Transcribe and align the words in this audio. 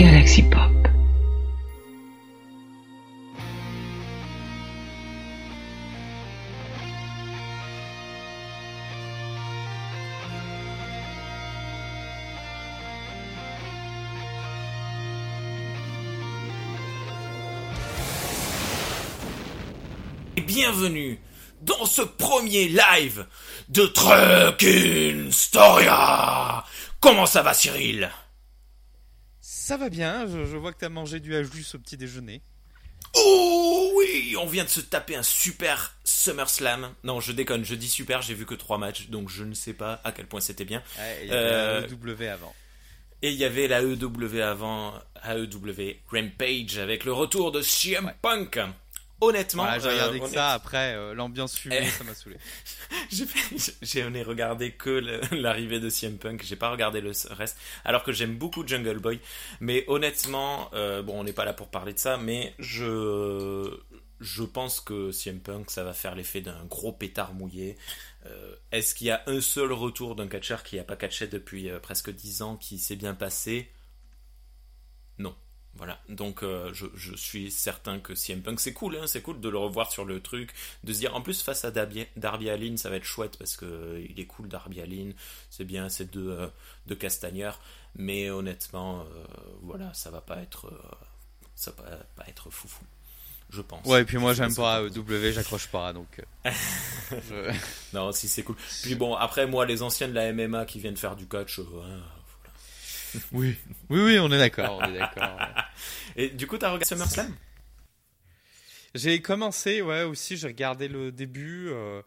Galaxy 0.00 0.42
Pop. 0.44 0.88
Bienvenue 20.46 21.20
dans 21.60 21.84
ce 21.84 22.00
premier 22.00 22.68
live 22.68 23.26
de 23.68 23.84
Truckin 23.84 25.28
Storia. 25.30 26.64
Comment 27.00 27.26
ça 27.26 27.42
va 27.42 27.52
Cyril? 27.52 28.10
Ça 29.70 29.76
va 29.76 29.88
bien, 29.88 30.26
je, 30.26 30.46
je 30.46 30.56
vois 30.56 30.72
que 30.72 30.78
t'as 30.80 30.88
mangé 30.88 31.20
du 31.20 31.36
ajus 31.36 31.64
au 31.74 31.78
petit 31.78 31.96
déjeuner. 31.96 32.42
Oh 33.14 33.92
oui, 33.96 34.34
on 34.36 34.46
vient 34.46 34.64
de 34.64 34.68
se 34.68 34.80
taper 34.80 35.14
un 35.14 35.22
super 35.22 35.94
SummerSlam. 36.02 36.92
Non, 37.04 37.20
je 37.20 37.30
déconne, 37.30 37.64
je 37.64 37.76
dis 37.76 37.88
super, 37.88 38.20
j'ai 38.20 38.34
vu 38.34 38.46
que 38.46 38.56
trois 38.56 38.78
matchs, 38.78 39.10
donc 39.10 39.28
je 39.30 39.44
ne 39.44 39.54
sais 39.54 39.72
pas 39.72 40.00
à 40.02 40.10
quel 40.10 40.26
point 40.26 40.40
c'était 40.40 40.64
bien. 40.64 40.82
Ouais, 40.98 41.18
il 41.22 41.28
y 41.28 41.30
avait 41.30 41.40
Euh, 41.40 41.80
la 41.82 41.86
EW 41.86 42.28
avant. 42.28 42.52
Et 43.22 43.30
il 43.30 43.36
y 43.36 43.44
avait 43.44 43.68
la 43.68 43.80
EW 43.82 44.40
avant, 44.42 44.92
AEW 45.24 45.98
Rampage 46.10 46.78
avec 46.78 47.04
le 47.04 47.12
retour 47.12 47.52
de 47.52 47.62
CM 47.62 48.12
Punk. 48.22 48.58
Honnêtement, 49.22 49.64
Voilà, 49.64 49.78
j'ai 49.78 49.88
euh, 49.88 49.92
regardé 49.92 50.18
que 50.18 50.24
honnête- 50.24 50.34
ça, 50.34 50.50
après 50.52 50.94
euh, 50.94 51.12
l'ambiance 51.14 51.56
fumée, 51.56 51.80
Eh. 51.82 51.86
ça 51.90 52.04
m'a 52.04 52.14
saoulé. 52.14 52.36
J'ai 53.82 54.00
ai 54.00 54.22
regardé 54.22 54.72
que 54.72 54.90
l'arrivée 55.34 55.78
de 55.80 55.88
CM 55.90 56.16
Punk, 56.18 56.42
j'ai 56.44 56.56
pas 56.56 56.70
regardé 56.70 57.00
le 57.00 57.12
reste, 57.30 57.58
alors 57.84 58.02
que 58.02 58.12
j'aime 58.12 58.36
beaucoup 58.36 58.66
Jungle 58.66 58.98
Boy. 58.98 59.20
Mais 59.60 59.84
honnêtement, 59.88 60.70
euh, 60.74 61.02
bon, 61.02 61.20
on 61.20 61.24
n'est 61.24 61.32
pas 61.32 61.44
là 61.44 61.52
pour 61.52 61.68
parler 61.68 61.92
de 61.92 61.98
ça, 61.98 62.16
mais 62.16 62.54
je 62.58 63.70
je 64.20 64.42
pense 64.42 64.80
que 64.80 65.12
CM 65.12 65.40
Punk, 65.40 65.70
ça 65.70 65.82
va 65.82 65.92
faire 65.94 66.14
l'effet 66.14 66.40
d'un 66.42 66.64
gros 66.66 66.92
pétard 66.92 67.32
mouillé. 67.34 67.76
Est-ce 68.70 68.94
qu'il 68.94 69.06
y 69.06 69.10
a 69.10 69.22
un 69.26 69.40
seul 69.40 69.72
retour 69.72 70.14
d'un 70.14 70.26
catcheur 70.28 70.62
qui 70.62 70.76
n'a 70.76 70.84
pas 70.84 70.96
catché 70.96 71.26
depuis 71.26 71.70
presque 71.82 72.10
10 72.10 72.42
ans 72.42 72.56
qui 72.56 72.78
s'est 72.78 72.96
bien 72.96 73.14
passé? 73.14 73.70
Voilà, 75.76 75.98
donc 76.08 76.42
euh, 76.42 76.70
je, 76.74 76.86
je 76.94 77.14
suis 77.14 77.50
certain 77.50 78.00
que 78.00 78.14
CM 78.14 78.42
Punk, 78.42 78.60
c'est 78.60 78.72
cool, 78.74 78.96
hein, 78.96 79.06
c'est 79.06 79.22
cool 79.22 79.40
de 79.40 79.48
le 79.48 79.56
revoir 79.56 79.90
sur 79.90 80.04
le 80.04 80.20
truc, 80.20 80.50
de 80.84 80.92
se 80.92 80.98
dire, 80.98 81.14
en 81.14 81.22
plus 81.22 81.40
face 81.42 81.64
à 81.64 81.70
Darby, 81.70 82.06
Darby 82.16 82.50
Allin, 82.50 82.76
ça 82.76 82.90
va 82.90 82.96
être 82.96 83.04
chouette 83.04 83.38
parce 83.38 83.56
que 83.56 83.64
euh, 83.64 84.06
il 84.10 84.18
est 84.20 84.26
cool 84.26 84.48
Darby 84.48 84.80
Allin, 84.82 85.12
c'est 85.48 85.64
bien 85.64 85.88
ces 85.88 86.04
deux, 86.06 86.28
euh, 86.30 86.48
deux 86.86 86.98
mais 87.94 88.28
honnêtement, 88.30 89.00
euh, 89.00 89.24
voilà, 89.62 89.94
ça 89.94 90.10
va 90.10 90.20
pas 90.20 90.38
être, 90.42 90.66
euh, 90.66 90.96
ça 91.54 91.70
va 91.78 91.84
pas 92.16 92.24
être 92.28 92.50
foufou, 92.50 92.84
je 93.48 93.62
pense. 93.62 93.86
Ouais, 93.86 94.02
et 94.02 94.04
puis 94.04 94.18
moi 94.18 94.34
j'aime 94.34 94.54
pas. 94.54 94.82
EW, 94.82 95.30
j'accroche 95.32 95.68
pas, 95.68 95.92
donc... 95.92 96.20
je- 96.44 97.52
Non, 97.94 98.12
si 98.12 98.28
c'est 98.28 98.42
cool. 98.42 98.56
Puis 98.82 98.96
bon, 98.96 99.14
après 99.14 99.46
moi, 99.46 99.66
les 99.66 99.82
anciens 99.82 100.08
de 100.08 100.14
la 100.14 100.32
MMA 100.32 100.66
qui 100.66 100.78
viennent 100.80 100.96
faire 100.96 101.16
du 101.16 101.26
catch, 101.26 101.60
hein, 101.60 102.02
Oui, 103.32 103.56
oui, 103.88 104.00
oui, 104.00 104.18
on 104.18 104.30
est 104.32 104.38
d'accord, 104.38 104.82
est. 104.84 105.00
Et 106.16 106.28
du 106.30 106.46
coup, 106.46 106.58
t'as 106.58 106.68
regardé 106.68 106.84
SummerSlam? 106.86 107.34
J'ai 108.94 109.20
commencé, 109.22 109.82
ouais, 109.82 110.02
aussi, 110.02 110.36
j'ai 110.36 110.48
regardé 110.48 110.88
le 110.88 111.12
début. 111.12 111.68
Euh, 111.68 112.02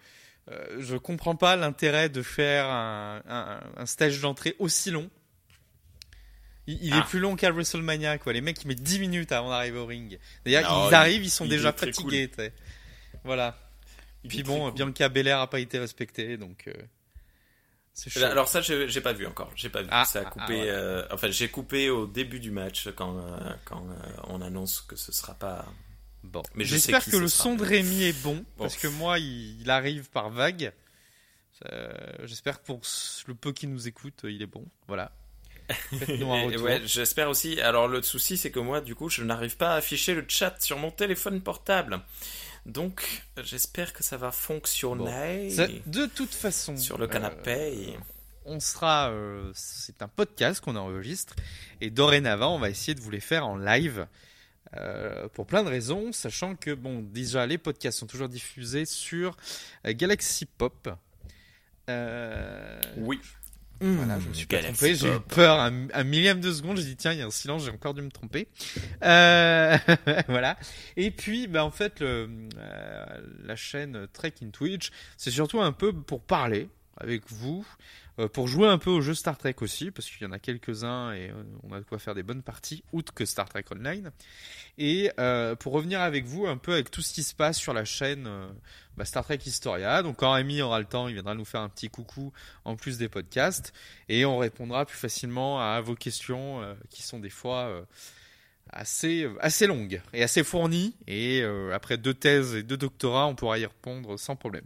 euh, 0.51 0.77
je 0.79 0.97
comprends 0.97 1.35
pas 1.35 1.55
l'intérêt 1.55 2.09
de 2.09 2.21
faire 2.21 2.65
un, 2.67 3.21
un, 3.27 3.59
un 3.77 3.85
stage 3.85 4.19
d'entrée 4.19 4.55
aussi 4.59 4.91
long. 4.91 5.09
Il, 6.67 6.83
il 6.83 6.93
Ah. 6.93 6.97
est 6.99 7.03
plus 7.03 7.19
long 7.19 7.35
qu'à 7.37 7.51
WrestleMania, 7.51 8.17
quoi. 8.17 8.33
Les 8.33 8.41
mecs, 8.41 8.61
ils 8.63 8.67
mettent 8.67 8.83
10 8.83 8.99
minutes 8.99 9.31
avant 9.31 9.49
d'arriver 9.49 9.77
au 9.79 9.85
ring. 9.85 10.19
D'ailleurs, 10.45 10.85
ils 10.85 10.89
il- 10.91 10.95
arrivent, 10.95 11.23
ils 11.23 11.29
sont 11.29 11.45
il 11.45 11.49
déjà 11.51 11.69
est 11.69 11.77
fatigués, 11.79 12.29
sais. 12.35 12.53
Voilà. 13.23 13.57
Il 14.25 14.29
Puis 14.29 14.39
est 14.39 14.43
bon, 14.43 14.65
cool. 14.65 14.73
Bianca 14.73 15.07
Belair 15.09 15.39
a 15.39 15.49
pas 15.49 15.59
été 15.61 15.79
respectée, 15.79 16.35
donc 16.37 16.65
euh, 16.67 16.73
chaud. 17.95 18.23
Alors 18.23 18.47
ça, 18.47 18.61
j'ai 18.61 19.01
pas 19.01 19.13
vu 19.13 19.25
encore. 19.27 19.51
J'ai 19.55 19.69
pas 19.69 19.81
vu. 19.81 19.87
Ah, 19.91 20.05
ça 20.05 20.19
a 20.19 20.23
ah, 20.25 20.29
coupé. 20.29 20.43
ah, 20.45 20.55
voilà. 20.55 20.71
euh, 20.71 21.07
enfin, 21.11 21.29
j'ai 21.31 21.49
coupé 21.49 21.89
au 21.89 22.07
début 22.07 22.39
du 22.39 22.51
match 22.51 22.89
quand 22.95 23.17
euh, 23.17 23.53
quand 23.65 23.85
euh, 23.87 24.11
on 24.27 24.41
annonce 24.41 24.81
que 24.81 24.95
ce 24.95 25.11
sera 25.11 25.33
pas. 25.35 25.65
Bon, 26.23 26.41
Mais 26.55 26.63
j'espère 26.63 27.03
que 27.03 27.17
le 27.17 27.27
sera. 27.27 27.43
son 27.43 27.55
de 27.55 27.63
Rémi 27.65 28.03
est 28.03 28.23
bon, 28.23 28.35
Bon. 28.35 28.45
parce 28.57 28.77
que 28.77 28.87
moi, 28.87 29.19
il, 29.19 29.59
il 29.61 29.69
arrive 29.69 30.09
par 30.09 30.29
vague. 30.29 30.71
J'espère 32.23 32.59
que 32.61 32.65
pour 32.65 32.81
le 33.27 33.35
peu 33.35 33.53
qui 33.53 33.67
nous 33.67 33.87
écoute, 33.87 34.21
il 34.25 34.41
est 34.41 34.47
bon. 34.47 34.65
Voilà. 34.87 35.11
Ouais, 36.01 36.81
j'espère 36.85 37.29
aussi. 37.29 37.59
Alors 37.61 37.87
le 37.87 38.01
souci, 38.01 38.35
c'est 38.37 38.51
que 38.51 38.59
moi, 38.59 38.81
du 38.81 38.95
coup, 38.95 39.09
je 39.09 39.23
n'arrive 39.23 39.55
pas 39.57 39.73
à 39.73 39.75
afficher 39.77 40.13
le 40.13 40.25
chat 40.27 40.55
sur 40.61 40.77
mon 40.77 40.91
téléphone 40.91 41.41
portable. 41.41 42.01
Donc, 42.65 43.23
j'espère 43.43 43.91
que 43.93 44.03
ça 44.03 44.15
va 44.17 44.31
fonctionner 44.31 45.49
Ça- 45.49 45.67
de 45.85 46.05
toute 46.05 46.33
façon, 46.33 46.77
sur 46.77 46.97
le 46.97 47.05
euh, 47.05 47.07
canapé. 47.07 47.97
on 48.45 48.59
sera. 48.59 49.09
euh, 49.09 49.51
c'est 49.53 50.01
un 50.01 50.07
podcast 50.07 50.61
qu'on 50.61 50.75
enregistre, 50.77 51.35
et 51.81 51.89
dorénavant, 51.89 52.55
on 52.55 52.59
va 52.59 52.69
essayer 52.69 52.95
de 52.95 53.01
vous 53.01 53.11
les 53.11 53.19
faire 53.19 53.45
en 53.45 53.57
live. 53.57 54.07
euh, 54.77 55.27
pour 55.29 55.45
plein 55.45 55.61
de 55.63 55.69
raisons, 55.69 56.11
sachant 56.11 56.55
que 56.55 56.73
bon, 56.73 57.01
déjà 57.03 57.45
les 57.45 57.59
podcasts 57.59 57.99
sont 57.99 58.07
toujours 58.07 58.27
diffusés 58.29 58.85
sur 58.85 59.37
euh, 59.85 59.93
Galaxy 59.93 60.45
Pop. 60.47 60.89
Euh, 61.89 62.79
oui. 62.97 63.19
Voilà, 63.85 64.17
je 64.17 64.29
me 64.29 64.33
suis 64.33 64.45
pas 64.45 64.61
trompé, 64.61 64.95
j'ai 64.95 65.09
eu 65.09 65.19
peur 65.19 65.59
un, 65.59 65.87
un 65.93 66.03
millième 66.05 66.39
de 66.39 66.53
seconde, 66.53 66.77
j'ai 66.77 66.85
dit 66.85 66.95
tiens, 66.95 67.11
il 67.11 67.19
y 67.19 67.21
a 67.21 67.25
un 67.25 67.31
silence, 67.31 67.65
j'ai 67.65 67.71
encore 67.71 67.93
dû 67.93 68.01
me 68.01 68.11
tromper. 68.11 68.47
Euh, 69.03 69.77
voilà. 70.29 70.57
Et 70.95 71.11
puis, 71.11 71.47
bah, 71.47 71.65
en 71.65 71.71
fait, 71.71 71.99
le, 71.99 72.29
euh, 72.57 73.05
la 73.43 73.55
chaîne 73.57 74.07
Trek 74.13 74.35
in 74.41 74.51
Twitch, 74.51 74.91
c'est 75.17 75.31
surtout 75.31 75.59
un 75.61 75.73
peu 75.73 75.91
pour 75.91 76.21
parler 76.21 76.69
avec 76.95 77.23
vous, 77.29 77.65
pour 78.33 78.47
jouer 78.47 78.67
un 78.67 78.77
peu 78.77 78.89
au 78.89 79.01
jeu 79.01 79.13
Star 79.13 79.37
Trek 79.37 79.55
aussi, 79.61 79.91
parce 79.91 80.09
qu'il 80.09 80.21
y 80.21 80.25
en 80.25 80.31
a 80.31 80.39
quelques-uns 80.39 81.13
et 81.13 81.29
euh, 81.29 81.43
on 81.63 81.73
a 81.73 81.79
de 81.79 81.85
quoi 81.85 81.97
faire 81.99 82.13
des 82.13 82.23
bonnes 82.23 82.43
parties, 82.43 82.83
outre 82.91 83.13
que 83.13 83.25
Star 83.25 83.49
Trek 83.49 83.65
Online. 83.71 84.11
Et 84.77 85.11
euh, 85.19 85.55
pour 85.55 85.73
revenir 85.73 86.01
avec 86.01 86.25
vous 86.25 86.45
un 86.45 86.57
peu 86.57 86.73
avec 86.73 86.91
tout 86.91 87.01
ce 87.01 87.13
qui 87.13 87.23
se 87.23 87.33
passe 87.33 87.57
sur 87.57 87.73
la 87.73 87.85
chaîne 87.85 88.25
euh, 88.27 88.47
bah, 88.97 89.05
Star 89.05 89.23
Trek 89.23 89.39
Historia. 89.45 90.03
Donc 90.03 90.17
quand 90.17 90.31
Rémi 90.31 90.61
aura 90.61 90.79
le 90.79 90.85
temps, 90.85 91.07
il 91.07 91.13
viendra 91.13 91.33
nous 91.33 91.45
faire 91.45 91.61
un 91.61 91.69
petit 91.69 91.89
coucou 91.89 92.31
en 92.65 92.75
plus 92.75 92.97
des 92.97 93.09
podcasts 93.09 93.73
et 94.09 94.25
on 94.25 94.37
répondra 94.37 94.85
plus 94.85 94.97
facilement 94.97 95.59
à 95.59 95.81
vos 95.81 95.95
questions 95.95 96.61
euh, 96.61 96.75
qui 96.89 97.01
sont 97.01 97.19
des 97.19 97.29
fois 97.29 97.65
euh, 97.65 97.83
assez 98.69 99.27
assez 99.39 99.67
longues 99.67 100.01
et 100.13 100.23
assez 100.23 100.43
fournies 100.43 100.95
et 101.07 101.41
euh, 101.41 101.73
après 101.73 101.97
deux 101.97 102.13
thèses 102.13 102.55
et 102.55 102.63
deux 102.63 102.77
doctorats, 102.77 103.27
on 103.27 103.35
pourra 103.35 103.57
y 103.59 103.65
répondre 103.65 104.17
sans 104.17 104.35
problème. 104.35 104.65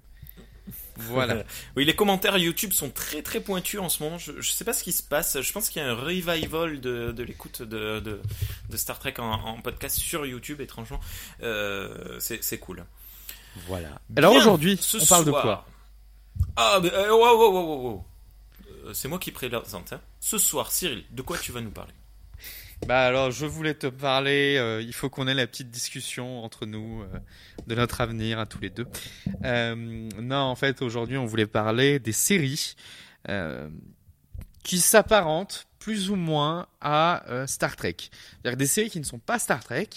Voilà. 0.98 1.44
Oui, 1.76 1.86
les 1.86 1.96
commentaires 1.96 2.38
YouTube 2.38 2.74
sont 2.74 2.90
très 2.90 3.22
très 3.22 3.40
pointus 3.40 3.80
en 3.80 3.90
ce 3.90 4.02
moment. 4.04 4.18
Je, 4.18 4.34
je 4.42 4.52
sais 4.52 4.66
pas 4.66 4.74
ce 4.74 4.84
qui 4.84 4.92
se 4.92 5.04
passe. 5.04 5.40
Je 5.42 5.54
pense 5.54 5.70
qu'il 5.70 5.82
y 5.82 5.86
a 5.86 5.90
un 5.90 5.96
revival 5.96 6.80
de, 6.82 7.12
de 7.12 7.24
l'écoute 7.24 7.62
de, 7.62 8.00
de, 8.00 8.20
de 8.70 8.78
Star 8.78 8.98
Trek 9.00 9.16
en, 9.20 9.26
en 9.32 9.62
podcast 9.62 9.98
sur 9.98 10.26
YouTube, 10.26 10.62
étrangement. 10.62 11.00
Euh, 11.44 12.18
c'est 12.20 12.58
cool. 12.60 12.86
voilà. 13.68 13.90
Alors 14.16 14.34
aujourd'hui, 14.34 14.78
ce 14.80 14.98
on 14.98 15.06
parle 15.06 15.26
de 15.26 15.30
soir- 15.32 15.42
quoi? 15.44 15.66
Ah, 16.56 16.80
mais, 16.82 16.92
euh, 16.94 17.12
wow, 17.12 17.38
wow, 17.38 17.52
wow, 17.52 17.64
wow, 17.64 17.82
wow. 17.90 18.06
Euh, 18.86 18.94
C'est 18.94 19.08
moi 19.08 19.20
qui 19.20 19.32
présente. 19.32 19.94
Hein. 19.94 20.02
Ce 20.20 20.38
soir, 20.38 20.72
Cyril, 20.72 21.04
de 21.12 21.22
quoi 21.22 21.38
tu 21.38 21.52
vas 21.52 21.62
nous 21.62 21.72
parler? 21.72 21.94
Bah 22.86 23.06
alors, 23.06 23.32
je 23.32 23.46
voulais 23.46 23.74
te 23.74 23.88
parler. 23.88 24.56
euh, 24.58 24.82
il 24.82 24.94
faut 24.94 25.10
qu'on 25.10 25.28
ait 25.28 25.34
la 25.34 25.48
petite 25.48 25.70
discussion 25.70 26.44
entre 26.44 26.66
nous 26.66 27.02
euh, 27.02 27.08
de 27.66 27.76
notre 27.76 28.02
avenir 28.02 28.40
à 28.40 28.46
tous 28.46 28.60
les 28.60 28.70
deux. 28.70 28.88
Euh, 29.44 29.76
non, 29.76 30.38
en 30.38 30.56
fait, 30.56 30.82
aujourd'hui, 30.82 31.18
on 31.18 31.26
voulait 31.26 31.48
parler 31.48 32.00
des 32.00 32.12
séries 32.12 32.76
qui 34.64 34.80
s'apparentent 34.80 35.68
plus 35.80 36.10
ou 36.10 36.16
moins 36.16 36.68
à 36.80 37.24
Star 37.46 37.76
Trek. 37.76 37.98
C'est-à-dire 38.00 38.56
des 38.56 38.68
séries 38.68 38.90
qui 38.90 39.00
ne 39.02 39.06
sont 39.06 39.20
pas 39.20 39.38
Star 39.38 39.62
Trek, 39.62 39.90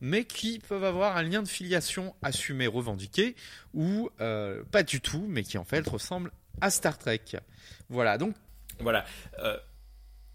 mais 0.00 0.24
qui 0.24 0.58
peuvent 0.58 0.84
avoir 0.84 1.18
un 1.18 1.22
lien 1.22 1.42
de 1.42 1.48
filiation 1.48 2.14
assumé, 2.22 2.66
revendiqué, 2.66 3.36
ou 3.74 4.08
pas 4.16 4.82
du 4.84 5.02
tout, 5.02 5.26
mais 5.28 5.42
qui 5.42 5.58
en 5.58 5.64
fait 5.64 5.86
ressemblent 5.86 6.32
à 6.62 6.70
Star 6.70 6.96
Trek. 6.96 7.20
Voilà. 7.90 8.16
Donc 8.16 8.34
Voilà. 8.80 9.04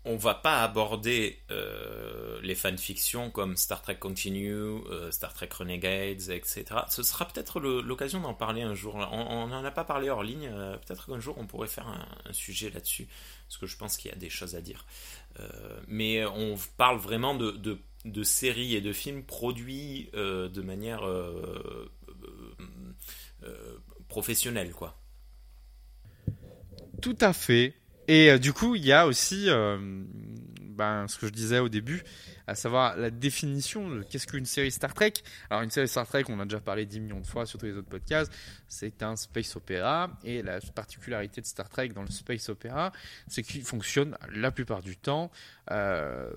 On 0.06 0.18
va 0.18 0.36
pas 0.36 0.62
aborder 0.62 1.40
euh, 1.50 2.40
les 2.42 2.56
fanfictions 2.56 3.30
comme 3.32 3.56
Star 3.56 3.82
Trek 3.82 3.96
Continue, 3.96 4.52
euh, 4.52 5.12
Star 5.12 5.34
Trek 5.34 5.48
Renegades, 5.58 6.30
etc. 6.30 6.66
Ce 6.90 7.04
sera 7.04 7.26
peut-être 7.26 7.62
l'occasion 7.62 8.20
d'en 8.20 8.34
parler 8.34 8.64
un 8.64 8.76
jour. 8.76 8.96
On 8.96 9.48
n'en 9.48 9.64
a 9.64 9.72
pas 9.72 9.86
parlé 9.86 10.10
hors 10.10 10.24
ligne. 10.24 10.50
euh, 10.52 10.76
peut-être 10.78 11.06
qu'un 11.06 11.22
jour 11.22 11.38
on 11.38 11.48
pourrait 11.48 11.70
faire 11.70 11.88
un, 11.88 12.06
un 12.30 12.34
sujet 12.34 12.70
là-dessus. 12.70 13.08
Parce 13.48 13.58
que 13.58 13.66
je 13.66 13.78
pense 13.78 13.96
qu'il 13.96 14.12
y 14.12 14.14
a 14.14 14.18
des 14.18 14.30
choses 14.30 14.56
à 14.56 14.62
dire. 14.62 14.86
Euh, 15.40 15.80
mais 15.88 16.26
on 16.26 16.58
parle 16.76 16.98
vraiment 16.98 17.34
de, 17.34 17.52
de, 17.52 17.80
de 18.04 18.24
séries 18.24 18.76
et 18.76 18.82
de 18.82 18.92
films 18.92 19.24
produits 19.24 20.10
euh, 20.16 20.50
de 20.50 20.62
manière 20.62 21.04
professionnelle, 24.10 24.72
quoi. 24.74 25.00
Tout 27.02 27.18
à 27.22 27.34
fait. 27.34 27.74
Et 28.08 28.32
euh, 28.32 28.38
du 28.38 28.54
coup, 28.54 28.76
il 28.76 28.86
y 28.86 28.92
a 28.92 29.08
aussi, 29.08 29.50
euh, 29.50 29.78
ben, 30.62 31.08
ce 31.08 31.18
que 31.18 31.28
je 31.28 31.32
disais 31.32 31.60
au 31.60 31.70
début, 31.70 32.04
à 32.48 32.56
savoir 32.56 32.98
la 32.98 33.10
définition 33.10 33.90
de 33.90 34.04
qu'est-ce 34.04 34.28
qu'une 34.28 34.46
série 34.46 34.72
Star 34.72 34.94
Trek. 34.94 35.14
Alors 35.50 35.64
une 35.64 35.70
série 35.70 35.88
Star 35.88 36.08
Trek, 36.08 36.26
on 36.30 36.40
a 36.40 36.44
déjà 36.44 36.60
parlé 36.60 36.86
10 36.86 37.00
millions 37.00 37.20
de 37.20 37.28
fois 37.28 37.46
sur 37.46 37.60
tous 37.60 37.66
les 37.66 37.74
autres 37.74 37.88
podcasts, 37.88 38.32
c'est 38.68 39.02
un 39.04 39.16
space 39.16 39.56
opéra 39.56 40.12
et 40.24 40.42
la 40.42 40.60
particularité 40.60 41.42
de 41.42 41.46
Star 41.46 41.70
Trek 41.70 41.90
dans 41.90 42.02
le 42.02 42.10
space 42.10 42.50
opéra, 42.50 42.92
c'est 43.28 43.44
qu'il 43.44 43.64
fonctionne 43.64 44.18
la 44.34 44.52
plupart 44.52 44.82
du 44.82 44.98
temps 44.98 45.32
euh, 45.72 46.30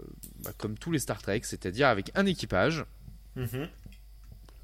bah, 0.44 0.52
comme 0.56 0.78
tous 0.78 0.92
les 0.92 0.98
Star 0.98 1.20
Trek, 1.20 1.40
c'est-à-dire 1.42 1.88
avec 1.88 2.10
un 2.14 2.26
équipage. 2.26 2.84
Mhm. 3.34 3.68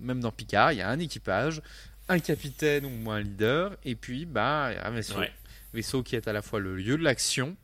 Même 0.01 0.21
dans 0.21 0.33
Picard, 0.33 0.73
il 0.73 0.79
y 0.79 0.83
a 0.83 0.89
un 0.89 0.99
équipage, 0.99 1.63
un 2.09 2.19
capitaine 2.19 2.85
ou 2.85 3.11
un 3.11 3.21
leader, 3.21 3.77
et 3.85 3.95
puis 3.95 4.27
bah, 4.27 4.71
un 4.83 4.91
vaisseau. 4.91 5.19
Ouais. 5.19 5.33
Vaisseau 5.73 6.03
qui 6.03 6.17
est 6.17 6.29
à 6.29 6.33
la 6.33 6.43
fois 6.43 6.61
le 6.61 6.77
lieu 6.77 6.97
de 6.97 7.03
l'action 7.03 7.57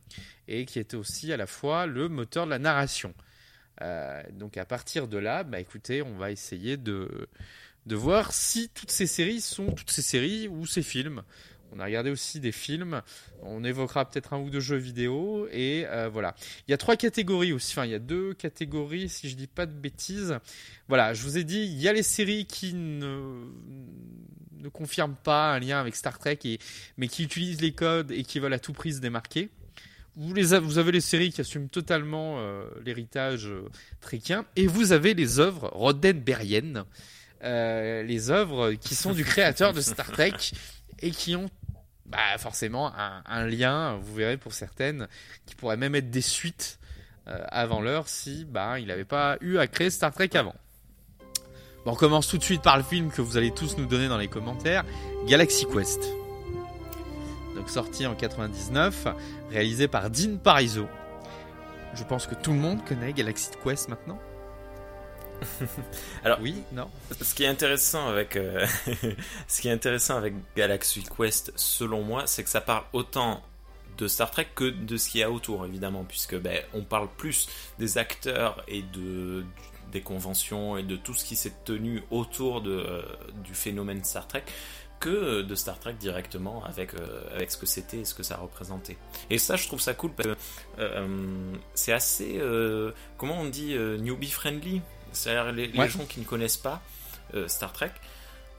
et 0.46 0.64
qui 0.64 0.78
est 0.78 0.94
aussi 0.94 1.32
à 1.32 1.37
la 1.37 1.46
fois 1.46 1.87
le 1.87 2.08
moteur 2.08 2.46
de 2.46 2.50
la 2.50 2.58
narration. 2.58 3.14
Euh, 3.82 4.22
donc 4.32 4.56
à 4.56 4.64
partir 4.64 5.08
de 5.08 5.19
là, 5.19 5.44
bah 5.44 5.60
écoutez, 5.60 6.02
on 6.02 6.16
va 6.16 6.31
essayer 6.31 6.76
de, 6.76 7.28
de 7.87 7.96
voir 7.96 8.32
si 8.32 8.69
toutes 8.70 8.90
ces 8.90 9.06
séries 9.06 9.40
sont 9.40 9.72
toutes 9.72 9.90
ces 9.90 10.02
séries 10.02 10.49
ou 10.49 10.66
ces 10.66 10.82
films. 10.82 11.22
On 11.73 11.81
a 11.81 11.85
regardé 11.85 12.11
aussi 12.11 12.41
des 12.41 12.53
films. 12.53 13.03
On 13.43 13.65
évoquera 13.65 14.09
peut-être 14.09 14.32
un 14.32 14.38
ou 14.38 14.50
deux 14.50 14.61
jeux 14.61 14.76
vidéo 14.76 15.49
et 15.53 15.85
euh, 15.87 16.09
voilà. 16.09 16.35
Il 16.67 16.70
y 16.70 16.75
a 16.75 16.79
trois 16.79 16.97
catégories 16.97 17.53
aussi. 17.53 17.75
Enfin, 17.75 17.85
il 17.85 17.93
y 17.93 17.94
a 17.94 17.99
deux 17.99 18.35
catégories 18.35 19.09
si 19.09 19.29
je 19.29 19.37
dis 19.37 19.47
pas 19.47 19.67
de 19.67 19.73
bêtises. 19.73 20.38
Voilà, 20.88 21.15
je 21.15 21.23
vous 21.23 21.38
ai 21.38 21.44
dit, 21.44 21.61
il 21.61 21.81
y 21.81 21.88
a 21.88 21.93
les 21.93 22.03
séries 22.03 22.47
qui 22.47 22.75
ne 22.75 23.44
ne 24.59 24.69
confirment 24.69 25.17
pas 25.23 25.53
un 25.53 25.61
lien 25.61 25.79
avec 25.81 25.94
Star 25.94 26.19
Trek 26.19 26.38
et 26.44 26.59
mais 26.97 27.09
qui 27.09 27.23
utilisent 27.23 27.61
les 27.61 27.73
codes 27.73 28.11
et 28.11 28.25
qui 28.25 28.38
veulent 28.41 28.53
à 28.53 28.59
tout 28.59 28.73
prix 28.73 28.94
se 28.94 29.00
démarquer. 29.00 29.50
Vous, 30.17 30.79
avez 30.79 30.91
les 30.91 31.00
séries 31.00 31.31
qui 31.31 31.41
assument 31.41 31.69
totalement 31.69 32.38
euh, 32.38 32.69
l'héritage 32.85 33.47
euh, 33.47 33.69
trekkien 34.00 34.44
et 34.56 34.67
vous 34.67 34.91
avez 34.91 35.15
les 35.15 35.38
œuvres 35.38 35.69
Roddenberriennes, 35.73 36.82
euh, 37.44 38.03
les 38.03 38.31
œuvres 38.31 38.73
qui 38.73 38.97
sont 38.97 39.12
du 39.12 39.25
créateur 39.25 39.73
de 39.73 39.81
Star 39.81 40.11
Trek 40.11 40.32
et 41.00 41.11
qui 41.11 41.37
ont 41.37 41.50
bah, 42.06 42.39
forcément 42.39 42.93
un, 42.95 43.47
lien, 43.47 43.97
vous 43.97 44.15
verrez 44.15 44.37
pour 44.37 44.53
certaines, 44.53 45.09
qui 45.47 45.55
pourraient 45.55 45.77
même 45.77 45.95
être 45.95 46.11
des 46.11 46.23
suites 46.23 46.79
euh, 47.27 47.45
avant 47.49 47.81
l'heure 47.81 48.09
si 48.09 48.45
bah, 48.47 48.79
il 48.79 48.87
n'avait 48.87 49.05
pas 49.05 49.37
eu 49.41 49.59
à 49.59 49.67
créer 49.67 49.91
Star 49.91 50.12
Trek 50.12 50.31
avant. 50.35 50.55
On 51.85 51.95
commence 51.95 52.29
tout 52.29 52.37
de 52.37 52.43
suite 52.43 52.61
par 52.61 52.77
le 52.77 52.83
film 52.83 53.11
que 53.11 53.23
vous 53.23 53.39
allez 53.39 53.50
tous 53.50 53.79
nous 53.79 53.87
donner 53.87 54.09
dans 54.09 54.19
les 54.19 54.29
commentaires, 54.29 54.85
Galaxy 55.27 55.67
Quest. 55.67 56.03
Donc 57.55 57.71
sorti 57.71 58.06
en 58.06 58.15
99, 58.15 59.06
réalisé 59.51 59.89
par 59.89 60.11
Dean 60.11 60.37
Parizeau. 60.37 60.87
Je 61.94 62.05
pense 62.05 62.27
que 62.27 62.35
tout 62.35 62.53
le 62.53 62.59
monde 62.59 62.85
connaît 62.85 63.15
Galaxy 63.15 63.51
Quest 63.65 63.89
maintenant. 63.89 64.19
Alors- 66.25 66.38
oui, 66.40 66.62
non. 66.73 66.88
Ce 67.20 67.35
qui 67.35 67.44
est 67.44 67.49
intéressant 67.49 68.08
avec 68.08 68.37
euh, 68.37 68.67
ce 69.49 69.61
qui 69.61 69.69
est 69.69 69.73
intéressant 69.73 70.17
avec 70.17 70.35
Galaxy 70.56 71.02
Quest, 71.05 71.52
selon 71.56 72.02
moi, 72.02 72.26
c'est 72.26 72.44
que 72.44 72.50
ça 72.50 72.61
parle 72.61 72.85
autant 72.93 73.43
de 73.96 74.06
Star 74.08 74.31
Trek 74.31 74.49
que 74.55 74.64
de 74.70 74.96
ce 74.96 75.08
qu'il 75.08 75.20
y 75.20 75.25
a 75.25 75.31
autour, 75.31 75.67
évidemment, 75.67 76.05
puisque 76.05 76.37
ben, 76.38 76.61
on 76.73 76.82
parle 76.82 77.08
plus 77.17 77.49
des 77.79 77.99
acteurs 77.99 78.62
et 78.69 78.82
de 78.82 79.44
des 79.90 80.02
conventions 80.02 80.76
et 80.76 80.82
de 80.82 80.96
tout 80.96 81.14
ce 81.14 81.25
qui 81.25 81.35
s'est 81.35 81.55
tenu 81.64 82.02
autour 82.11 82.61
de, 82.61 82.73
euh, 82.73 83.02
du 83.43 83.55
phénomène 83.55 84.05
Star 84.05 84.29
Trek 84.29 84.44
que 85.00 85.41
de 85.41 85.55
Star 85.55 85.79
Trek 85.81 85.94
directement 85.94 86.62
avec, 86.67 86.93
euh, 86.93 87.23
avec 87.34 87.50
ce 87.50 87.56
que 87.56 87.64
c'était 87.64 88.00
et 88.00 88.05
ce 88.05 88.12
que 88.14 88.23
ça 88.23 88.37
représentait. 88.37 88.99
Et 89.31 89.38
ça, 89.38 89.56
je 89.56 89.67
trouve 89.67 89.81
ça 89.81 89.94
cool 89.94 90.11
parce 90.12 90.29
que 90.29 90.37
euh, 90.81 91.52
c'est 91.73 91.94
assez, 91.94 92.38
comment 93.17 93.41
on 93.41 93.46
dit, 93.46 93.75
newbie 93.79 94.31
friendly. 94.31 94.82
C'est-à-dire 95.19 95.53
les, 95.53 95.88
gens 95.88 96.06
qui 96.06 96.20
ne 96.20 96.25
connaissent 96.25 96.56
pas 96.56 96.82
euh, 97.35 97.49
Star 97.49 97.73
Trek. 97.73 97.93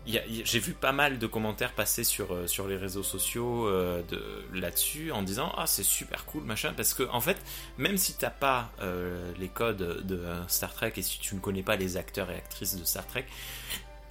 J'ai 0.05 0.59
vu 0.59 0.73
pas 0.73 0.91
mal 0.91 1.19
de 1.19 1.27
commentaires 1.27 1.73
passer 1.73 2.03
sur, 2.03 2.33
euh, 2.33 2.47
sur 2.47 2.67
les 2.67 2.77
réseaux 2.77 3.03
sociaux 3.03 3.67
euh, 3.67 4.01
de, 4.09 4.21
là-dessus 4.57 5.11
en 5.11 5.21
disant 5.21 5.53
Ah, 5.57 5.67
c'est 5.67 5.83
super 5.83 6.25
cool, 6.25 6.43
machin. 6.43 6.73
Parce 6.75 6.93
que, 6.93 7.03
en 7.11 7.21
fait, 7.21 7.37
même 7.77 7.97
si 7.97 8.13
t'as 8.13 8.29
pas 8.29 8.71
les 9.37 9.49
codes 9.49 10.05
de 10.05 10.23
Star 10.47 10.73
Trek 10.73 10.93
et 10.95 11.01
si 11.01 11.19
tu 11.19 11.35
ne 11.35 11.39
connais 11.39 11.63
pas 11.63 11.75
les 11.75 11.97
acteurs 11.97 12.31
et 12.31 12.35
actrices 12.35 12.75
de 12.75 12.83
Star 12.85 13.05
Trek, 13.07 13.25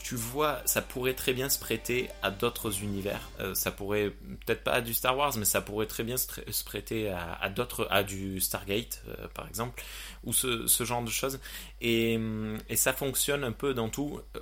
tu 0.09 0.15
vois, 0.15 0.63
ça 0.65 0.81
pourrait 0.81 1.13
très 1.13 1.35
bien 1.35 1.51
se 1.51 1.59
prêter 1.59 2.09
à 2.23 2.31
d'autres 2.31 2.83
univers. 2.83 3.29
Euh, 3.41 3.55
ça 3.55 3.71
pourrait, 3.71 4.15
peut-être 4.47 4.65
pas 4.65 4.73
à 4.73 4.81
du 4.81 4.95
Star 4.95 5.15
Wars, 5.15 5.35
mais 5.37 5.45
ça 5.45 5.61
pourrait 5.61 5.85
très 5.85 6.03
bien 6.03 6.17
se, 6.17 6.65
prêter 6.65 7.11
à, 7.11 7.35
à 7.35 7.51
d'autres, 7.51 7.87
à 7.91 8.03
du 8.03 8.41
Stargate, 8.41 9.03
euh, 9.09 9.29
par 9.35 9.47
exemple, 9.47 9.83
ou 10.25 10.33
ce, 10.33 10.67
genre 10.85 11.03
de 11.03 11.11
choses. 11.11 11.41
Et, 11.81 12.17
hum, 12.17 12.59
et 12.69 12.77
ça 12.77 12.93
fonctionne 12.93 13.45
un 13.45 13.53
peu 13.53 13.75
dans 13.75 13.89
tout. 13.89 14.21
Euh, 14.37 14.41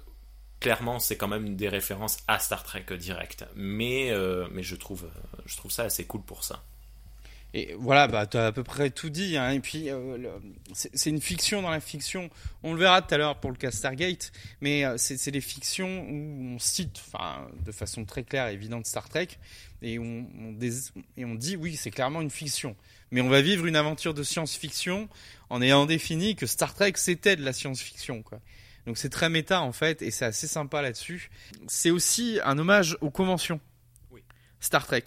Clairement, 0.59 0.99
c'est 0.99 1.17
quand 1.17 1.29
même 1.29 1.55
des 1.55 1.69
références 1.69 2.17
à 2.29 2.39
Star 2.39 2.63
Trek 2.65 2.87
direct, 2.99 3.45
mais, 3.55 4.11
euh, 4.11 4.49
je, 4.63 4.75
trouve, 4.75 5.05
euh, 5.05 5.69
ça 5.69 5.85
assez 5.85 6.07
cool 6.07 6.23
pour 6.23 6.45
ça. 6.45 6.63
Et 7.53 7.75
voilà, 7.79 8.09
bah, 8.09 8.27
tu 8.27 8.37
as 8.39 8.47
à 8.47 8.53
peu 8.53 8.65
près 8.65 8.91
tout 8.91 9.11
dit. 9.11 9.37
hein. 9.37 9.51
Et 9.51 9.61
puis, 9.61 9.91
euh, 9.91 10.17
c'est 10.73 11.11
une 11.11 11.21
fiction 11.21 11.63
dans 11.63 11.71
la 11.71 11.81
fiction. 11.81 12.31
On 12.63 12.73
le 12.73 12.81
verra 12.81 13.03
tout 13.03 13.15
à 13.15 13.19
l'heure 13.19 13.39
pour 13.39 13.51
le 13.51 13.57
cas 13.57 13.71
Stargate, 13.71 14.33
mais 14.61 14.85
euh, 14.85 14.97
c'est 14.97 15.31
des 15.31 15.41
fictions 15.43 16.07
où 16.09 16.55
on 16.55 16.59
cite, 16.59 17.03
de 17.65 17.73
façon 17.73 18.05
très 18.05 18.25
claire 18.25 18.49
et 18.49 18.55
évidente 18.55 18.87
Star 18.87 19.09
Trek, 19.09 19.29
et 19.83 19.99
on 19.99 21.35
dit 21.35 21.57
oui, 21.57 21.77
c'est 21.77 21.91
clairement 21.91 22.23
une 22.23 22.31
fiction. 22.31 22.75
Mais 23.11 23.21
on 23.21 23.29
va 23.29 23.41
vivre 23.41 23.67
une 23.67 23.77
aventure 23.77 24.15
de 24.15 24.23
science-fiction 24.23 25.09
en 25.51 25.63
ayant 25.63 25.87
défini 25.87 26.37
que 26.37 26.47
Star 26.47 26.75
Trek 26.75 26.93
c'était 26.97 27.37
de 27.37 27.45
la 27.45 27.53
science-fiction, 27.53 28.23
quoi. 28.23 28.41
Donc 28.87 28.99
c'est 28.99 29.09
très 29.11 29.29
méta 29.29 29.63
en 29.63 29.73
fait, 29.73 30.03
et 30.03 30.11
c'est 30.11 30.25
assez 30.25 30.47
sympa 30.47 30.81
là-dessus. 30.83 31.31
C'est 31.67 31.91
aussi 31.91 32.39
un 32.45 32.59
hommage 32.59 32.97
aux 33.01 33.11
conventions. 33.11 33.61
Oui. 34.11 34.23
Star 34.61 34.87
Trek. 34.87 35.05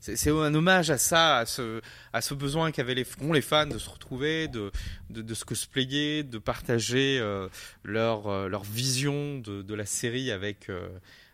C'est 0.00 0.28
un 0.28 0.54
hommage 0.54 0.90
à 0.90 0.98
ça, 0.98 1.38
à 1.38 1.46
ce, 1.46 1.80
à 2.12 2.20
ce 2.20 2.34
besoin 2.34 2.72
qu'avaient 2.72 2.94
les, 2.94 3.06
qu'ont 3.06 3.32
les 3.32 3.40
fans 3.40 3.66
de 3.66 3.78
se 3.78 3.88
retrouver, 3.88 4.48
de, 4.48 4.70
de, 5.08 5.22
de 5.22 5.34
se 5.34 5.46
cosplayer, 5.46 6.22
de 6.22 6.36
partager 6.36 7.18
euh, 7.18 7.48
leur, 7.84 8.26
euh, 8.26 8.48
leur 8.50 8.64
vision 8.64 9.38
de, 9.38 9.62
de 9.62 9.74
la 9.74 9.86
série 9.86 10.30
avec, 10.30 10.68
euh, 10.68 10.90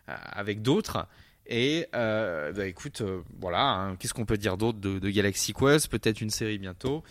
avec 0.07 0.61
d'autres. 0.61 1.05
Et 1.47 1.87
euh, 1.95 2.53
bah, 2.53 2.65
écoute, 2.65 3.01
euh, 3.01 3.21
voilà, 3.41 3.71
hein, 3.71 3.95
qu'est-ce 3.97 4.13
qu'on 4.13 4.25
peut 4.25 4.37
dire 4.37 4.55
d'autre 4.55 4.79
de, 4.79 4.99
de 4.99 5.09
Galaxy 5.09 5.51
Quest? 5.51 5.89
Peut-être 5.89 6.21
une 6.21 6.29
série 6.29 6.57
bientôt. 6.57 7.03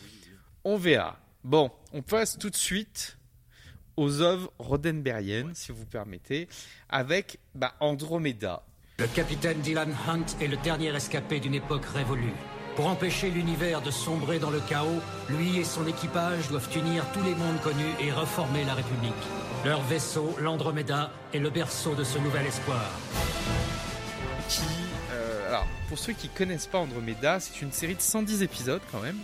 On 0.64 0.76
verra. 0.76 1.18
Bon, 1.42 1.70
on 1.92 2.02
passe 2.02 2.36
tout 2.38 2.50
de 2.50 2.56
suite 2.56 3.16
aux 3.96 4.20
œuvres 4.20 4.52
Roddenberriennes, 4.58 5.54
si 5.54 5.72
vous 5.72 5.86
permettez, 5.86 6.48
avec 6.88 7.38
bah, 7.54 7.74
Andromeda. 7.80 8.62
Le 8.98 9.06
capitaine 9.06 9.60
Dylan 9.60 9.94
Hunt 10.06 10.26
est 10.40 10.46
le 10.46 10.58
dernier 10.58 10.94
escapé 10.94 11.40
d'une 11.40 11.54
époque 11.54 11.86
révolue. 11.86 12.34
Pour 12.76 12.86
empêcher 12.86 13.30
l'univers 13.30 13.80
de 13.80 13.90
sombrer 13.90 14.38
dans 14.38 14.50
le 14.50 14.60
chaos, 14.60 15.00
lui 15.30 15.58
et 15.58 15.64
son 15.64 15.86
équipage 15.86 16.48
doivent 16.48 16.68
unir 16.76 17.04
tous 17.12 17.22
les 17.22 17.34
mondes 17.34 17.60
connus 17.62 17.94
et 18.00 18.12
reformer 18.12 18.64
la 18.64 18.74
République. 18.74 19.12
Leur 19.64 19.80
vaisseau, 19.82 20.36
l'Andromeda, 20.40 21.10
est 21.32 21.38
le 21.38 21.50
berceau 21.50 21.94
de 21.94 22.04
ce 22.04 22.18
nouvel 22.18 22.46
espoir. 22.46 22.84
qui, 24.48 24.62
euh, 25.12 25.48
alors, 25.48 25.66
pour 25.88 25.98
ceux 25.98 26.12
qui 26.12 26.28
connaissent 26.28 26.66
pas 26.66 26.78
Andromeda, 26.78 27.40
c'est 27.40 27.62
une 27.62 27.72
série 27.72 27.94
de 27.94 28.00
110 28.00 28.42
épisodes 28.42 28.82
quand 28.90 29.00
même. 29.00 29.18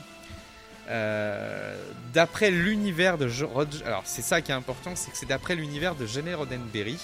Euh, 0.88 1.76
d'après 2.12 2.50
l'univers 2.50 3.18
de 3.18 3.28
Rod, 3.44 3.68
alors 3.84 4.02
c'est 4.04 4.22
ça 4.22 4.40
qui 4.40 4.52
est 4.52 4.54
important, 4.54 4.92
c'est 4.94 5.10
que 5.10 5.16
c'est 5.16 5.26
d'après 5.26 5.54
l'univers 5.56 5.94
de 5.94 6.06
Gene 6.06 6.34
Roddenberry, 6.34 6.98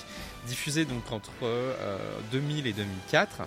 diffusé 0.47 0.85
donc 0.85 1.11
entre 1.11 1.31
euh, 1.43 1.99
2000 2.31 2.67
et 2.67 2.73
2004, 2.73 3.43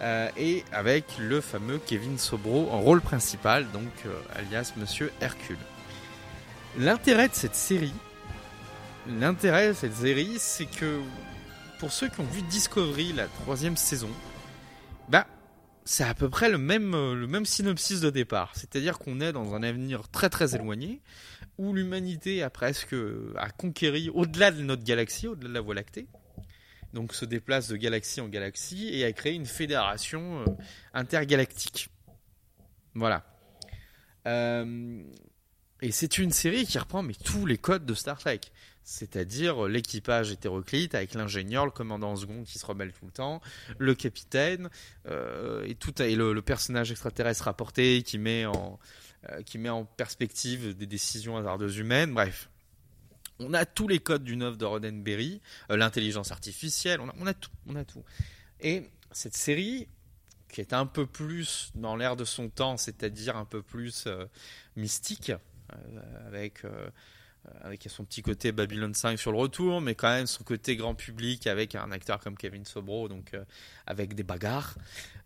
euh, 0.00 0.28
et 0.36 0.64
avec 0.72 1.04
le 1.18 1.40
fameux 1.40 1.80
Kevin 1.84 2.18
Sobro 2.18 2.68
en 2.70 2.80
rôle 2.80 3.00
principal, 3.00 3.70
donc 3.72 3.90
euh, 4.06 4.20
alias 4.36 4.72
Monsieur 4.76 5.12
Hercule. 5.20 5.58
L'intérêt 6.78 7.28
de 7.28 7.34
cette 7.34 7.56
série, 7.56 7.94
l'intérêt 9.08 9.68
de 9.68 9.72
cette 9.72 9.94
série, 9.94 10.36
c'est 10.38 10.66
que 10.66 11.00
pour 11.80 11.92
ceux 11.92 12.08
qui 12.08 12.20
ont 12.20 12.24
vu 12.24 12.42
Discovery, 12.42 13.12
la 13.12 13.26
troisième 13.26 13.76
saison, 13.76 14.10
bah, 15.08 15.26
c'est 15.88 16.04
à 16.04 16.12
peu 16.12 16.28
près 16.28 16.50
le 16.50 16.58
même, 16.58 16.94
euh, 16.94 17.14
le 17.14 17.26
même 17.26 17.46
synopsis 17.46 18.00
de 18.00 18.10
départ. 18.10 18.52
C'est-à-dire 18.54 18.98
qu'on 18.98 19.22
est 19.22 19.32
dans 19.32 19.54
un 19.54 19.62
avenir 19.62 20.06
très 20.10 20.28
très 20.28 20.54
éloigné, 20.54 21.00
où 21.56 21.72
l'humanité 21.72 22.42
a 22.42 22.50
presque 22.50 22.92
euh, 22.92 23.32
a 23.38 23.48
conquéri 23.48 24.10
au-delà 24.10 24.50
de 24.50 24.60
notre 24.60 24.84
galaxie, 24.84 25.26
au-delà 25.26 25.48
de 25.48 25.54
la 25.54 25.60
Voie 25.62 25.74
lactée. 25.74 26.06
Donc 26.92 27.14
se 27.14 27.24
déplace 27.24 27.68
de 27.68 27.76
galaxie 27.76 28.20
en 28.20 28.28
galaxie 28.28 28.90
et 28.92 29.02
a 29.06 29.12
créé 29.12 29.32
une 29.32 29.46
fédération 29.46 30.42
euh, 30.42 30.44
intergalactique. 30.92 31.88
Voilà. 32.94 33.24
Euh, 34.26 35.02
et 35.80 35.90
c'est 35.90 36.18
une 36.18 36.32
série 36.32 36.66
qui 36.66 36.78
reprend 36.78 37.02
mais 37.02 37.14
tous 37.14 37.46
les 37.46 37.56
codes 37.56 37.86
de 37.86 37.94
Star 37.94 38.18
Trek 38.18 38.40
c'est-à-dire 38.88 39.64
euh, 39.66 39.68
l'équipage 39.68 40.32
hétéroclite 40.32 40.94
avec 40.94 41.14
l'ingénieur, 41.14 41.64
le 41.64 41.70
commandant 41.70 42.16
second 42.16 42.42
qui 42.44 42.58
se 42.58 42.66
rebelle 42.66 42.92
tout 42.92 43.06
le 43.06 43.12
temps, 43.12 43.40
le 43.78 43.94
capitaine 43.94 44.70
euh, 45.06 45.64
et 45.66 45.74
tout 45.74 46.00
et 46.00 46.16
le, 46.16 46.40
personnage 46.42 46.90
extraterrestre 46.90 47.44
rapporté 47.44 48.02
qui 48.02 48.18
met 48.18 48.46
en 48.46 48.78
qui 49.44 49.58
met 49.58 49.68
en 49.68 49.84
perspective 49.84 50.76
des 50.76 50.86
décisions 50.86 51.36
hasardeuses 51.36 51.76
humaines. 51.76 52.14
Bref, 52.14 52.48
on 53.40 53.52
a 53.52 53.66
tous 53.66 53.88
les 53.88 53.98
codes 53.98 54.22
d'une 54.22 54.42
œuvre 54.42 54.56
de 54.56 54.64
Roddenberry, 54.64 55.42
l'intelligence 55.68 56.30
artificielle, 56.30 57.00
on 57.00 57.08
a, 57.08 57.14
on 57.18 57.26
a 57.26 57.34
tout, 57.34 57.50
on 57.66 57.74
a 57.74 57.84
tout. 57.84 58.04
Et 58.60 58.90
cette 59.10 59.36
série, 59.36 59.88
qui 60.48 60.60
est 60.60 60.72
un 60.72 60.86
peu 60.86 61.06
plus 61.06 61.70
dans 61.74 61.96
l'air 61.96 62.16
de 62.16 62.24
son 62.24 62.48
temps, 62.48 62.76
c'est-à-dire 62.76 63.36
un 63.36 63.44
peu 63.44 63.62
plus 63.62 64.04
euh, 64.06 64.26
mystique, 64.76 65.30
euh, 65.72 66.26
avec, 66.26 66.64
euh, 66.64 66.90
avec 67.62 67.86
son 67.88 68.04
petit 68.04 68.22
côté 68.22 68.52
Babylon 68.52 68.92
5 68.92 69.18
sur 69.18 69.32
le 69.32 69.38
retour, 69.38 69.80
mais 69.80 69.94
quand 69.94 70.10
même 70.10 70.26
son 70.26 70.44
côté 70.44 70.76
grand 70.76 70.94
public 70.94 71.46
avec 71.46 71.74
un 71.74 71.90
acteur 71.92 72.20
comme 72.20 72.36
Kevin 72.36 72.64
Sobro, 72.64 73.08
donc 73.08 73.32
avec 73.86 74.14
des 74.14 74.22
bagarres, 74.22 74.74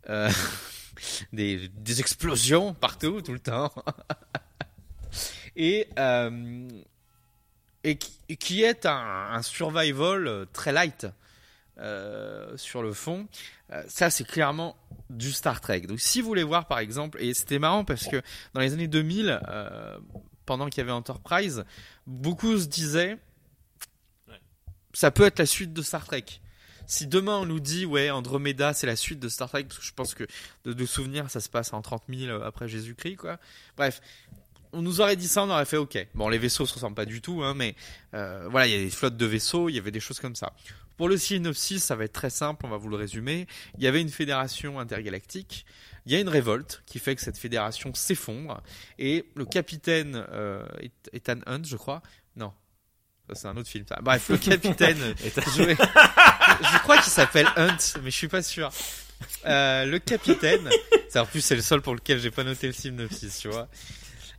des, 1.32 1.68
des, 1.68 2.00
explosions 2.00 2.74
partout, 2.74 3.22
tout 3.22 3.32
le 3.32 3.40
temps. 3.40 3.72
et, 5.56 5.88
qui, 8.38 8.62
est 8.62 8.86
un, 8.86 9.28
un 9.32 9.42
survival 9.42 10.46
très 10.52 10.72
light. 10.72 11.06
Euh, 11.78 12.54
sur 12.58 12.82
le 12.82 12.92
fond. 12.92 13.26
Euh, 13.72 13.82
ça, 13.88 14.10
c'est 14.10 14.24
clairement 14.24 14.76
du 15.08 15.32
Star 15.32 15.62
Trek. 15.62 15.80
Donc, 15.80 16.00
si 16.00 16.20
vous 16.20 16.28
voulez 16.28 16.42
voir, 16.42 16.68
par 16.68 16.78
exemple, 16.80 17.16
et 17.20 17.32
c'était 17.32 17.58
marrant 17.58 17.82
parce 17.82 18.06
que 18.08 18.20
dans 18.52 18.60
les 18.60 18.74
années 18.74 18.88
2000, 18.88 19.40
euh, 19.48 19.98
pendant 20.46 20.68
qu'il 20.68 20.78
y 20.78 20.80
avait 20.82 20.92
Enterprise, 20.92 21.64
beaucoup 22.06 22.58
se 22.58 22.66
disaient, 22.66 23.18
ça 24.92 25.10
peut 25.10 25.24
être 25.24 25.38
la 25.38 25.46
suite 25.46 25.72
de 25.72 25.82
Star 25.82 26.04
Trek. 26.04 26.24
Si 26.86 27.06
demain 27.06 27.38
on 27.38 27.46
nous 27.46 27.60
dit, 27.60 27.86
ouais, 27.86 28.10
Andromeda, 28.10 28.74
c'est 28.74 28.86
la 28.86 28.96
suite 28.96 29.20
de 29.20 29.28
Star 29.28 29.48
Trek, 29.48 29.64
parce 29.64 29.78
que 29.78 29.84
je 29.84 29.94
pense 29.94 30.14
que 30.14 30.24
de, 30.64 30.72
de 30.72 30.86
souvenir, 30.86 31.30
ça 31.30 31.40
se 31.40 31.48
passe 31.48 31.72
en 31.72 31.80
30 31.80 32.04
000 32.08 32.42
après 32.42 32.68
Jésus-Christ, 32.68 33.16
quoi. 33.16 33.38
Bref, 33.76 34.00
on 34.72 34.82
nous 34.82 35.00
aurait 35.00 35.16
dit 35.16 35.28
ça, 35.28 35.44
on 35.44 35.50
aurait 35.50 35.64
fait 35.64 35.76
ok. 35.76 36.06
Bon, 36.14 36.28
les 36.28 36.38
vaisseaux 36.38 36.66
se 36.66 36.74
ressemblent 36.74 36.96
pas 36.96 37.04
du 37.04 37.20
tout, 37.20 37.42
hein, 37.42 37.54
mais 37.54 37.74
voilà, 38.12 38.66
il 38.66 38.72
y 38.72 38.76
a 38.76 38.78
des 38.78 38.90
flottes 38.90 39.16
de 39.16 39.26
vaisseaux, 39.26 39.68
il 39.68 39.74
y 39.74 39.78
avait 39.78 39.90
des 39.90 40.00
choses 40.00 40.18
comme 40.18 40.34
ça. 40.34 40.52
Pour 40.96 41.08
le 41.08 41.16
synopsis, 41.16 41.82
ça 41.82 41.96
va 41.96 42.04
être 42.04 42.12
très 42.12 42.30
simple, 42.30 42.66
on 42.66 42.68
va 42.68 42.76
vous 42.76 42.88
le 42.88 42.96
résumer. 42.96 43.46
Il 43.78 43.84
y 43.84 43.86
avait 43.86 44.00
une 44.00 44.10
fédération 44.10 44.78
intergalactique, 44.78 45.64
il 46.06 46.12
y 46.12 46.16
a 46.16 46.20
une 46.20 46.28
révolte 46.28 46.82
qui 46.86 46.98
fait 46.98 47.14
que 47.14 47.22
cette 47.22 47.38
fédération 47.38 47.94
s'effondre, 47.94 48.62
et 48.98 49.26
le 49.34 49.44
capitaine 49.44 50.26
euh, 50.32 50.64
Ethan 51.12 51.38
Hunt, 51.46 51.62
je 51.64 51.76
crois, 51.76 52.02
non, 52.36 52.52
c'est 53.32 53.46
un 53.46 53.56
autre 53.56 53.68
film. 53.68 53.84
Bref, 54.02 54.28
le 54.28 54.38
capitaine, 54.38 54.98
je, 55.24 56.78
crois 56.82 56.96
qu'il 56.96 57.12
s'appelle 57.12 57.48
Hunt, 57.56 58.00
mais 58.02 58.10
je 58.10 58.16
suis 58.16 58.28
pas 58.28 58.42
sûr. 58.42 58.70
Euh, 59.46 59.84
le 59.84 59.98
capitaine, 59.98 60.68
en 61.14 61.26
plus 61.26 61.40
c'est 61.40 61.54
le 61.54 61.62
seul 61.62 61.80
pour 61.80 61.94
lequel 61.94 62.18
j'ai 62.18 62.30
pas 62.30 62.44
noté 62.44 62.66
le 62.66 62.72
synopsis, 62.72 63.38
tu 63.38 63.48
vois. 63.48 63.68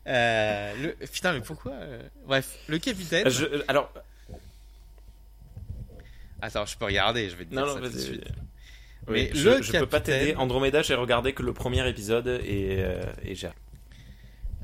Euh, 0.08 0.74
le, 1.00 1.08
putain, 1.08 1.32
mais 1.32 1.39
pourquoi 1.39 1.72
euh, 1.72 2.01
Bref, 2.25 2.58
le 2.67 2.77
capitaine. 2.77 3.27
alors, 3.67 3.91
Attends, 6.41 6.65
je 6.65 6.77
peux 6.77 6.86
regarder, 6.86 7.29
je 7.29 7.38
vais 7.38 7.46
te 7.46 7.51
dire 7.51 7.65
ça 7.65 7.79
tout 7.79 7.88
de 7.88 7.98
suite. 7.98 8.25
Mais 9.07 9.29
je, 9.33 9.62
je 9.62 9.72
peux 9.72 9.86
pas 9.86 10.00
t'aider. 10.00 10.36
Andromeda, 10.36 10.81
j'ai 10.81 10.95
regardé 10.95 11.33
que 11.33 11.43
le 11.43 11.53
premier 11.53 11.88
épisode 11.88 12.27
et, 12.27 12.77
euh, 12.79 13.03
et 13.24 13.36
j'ai. 13.36 13.50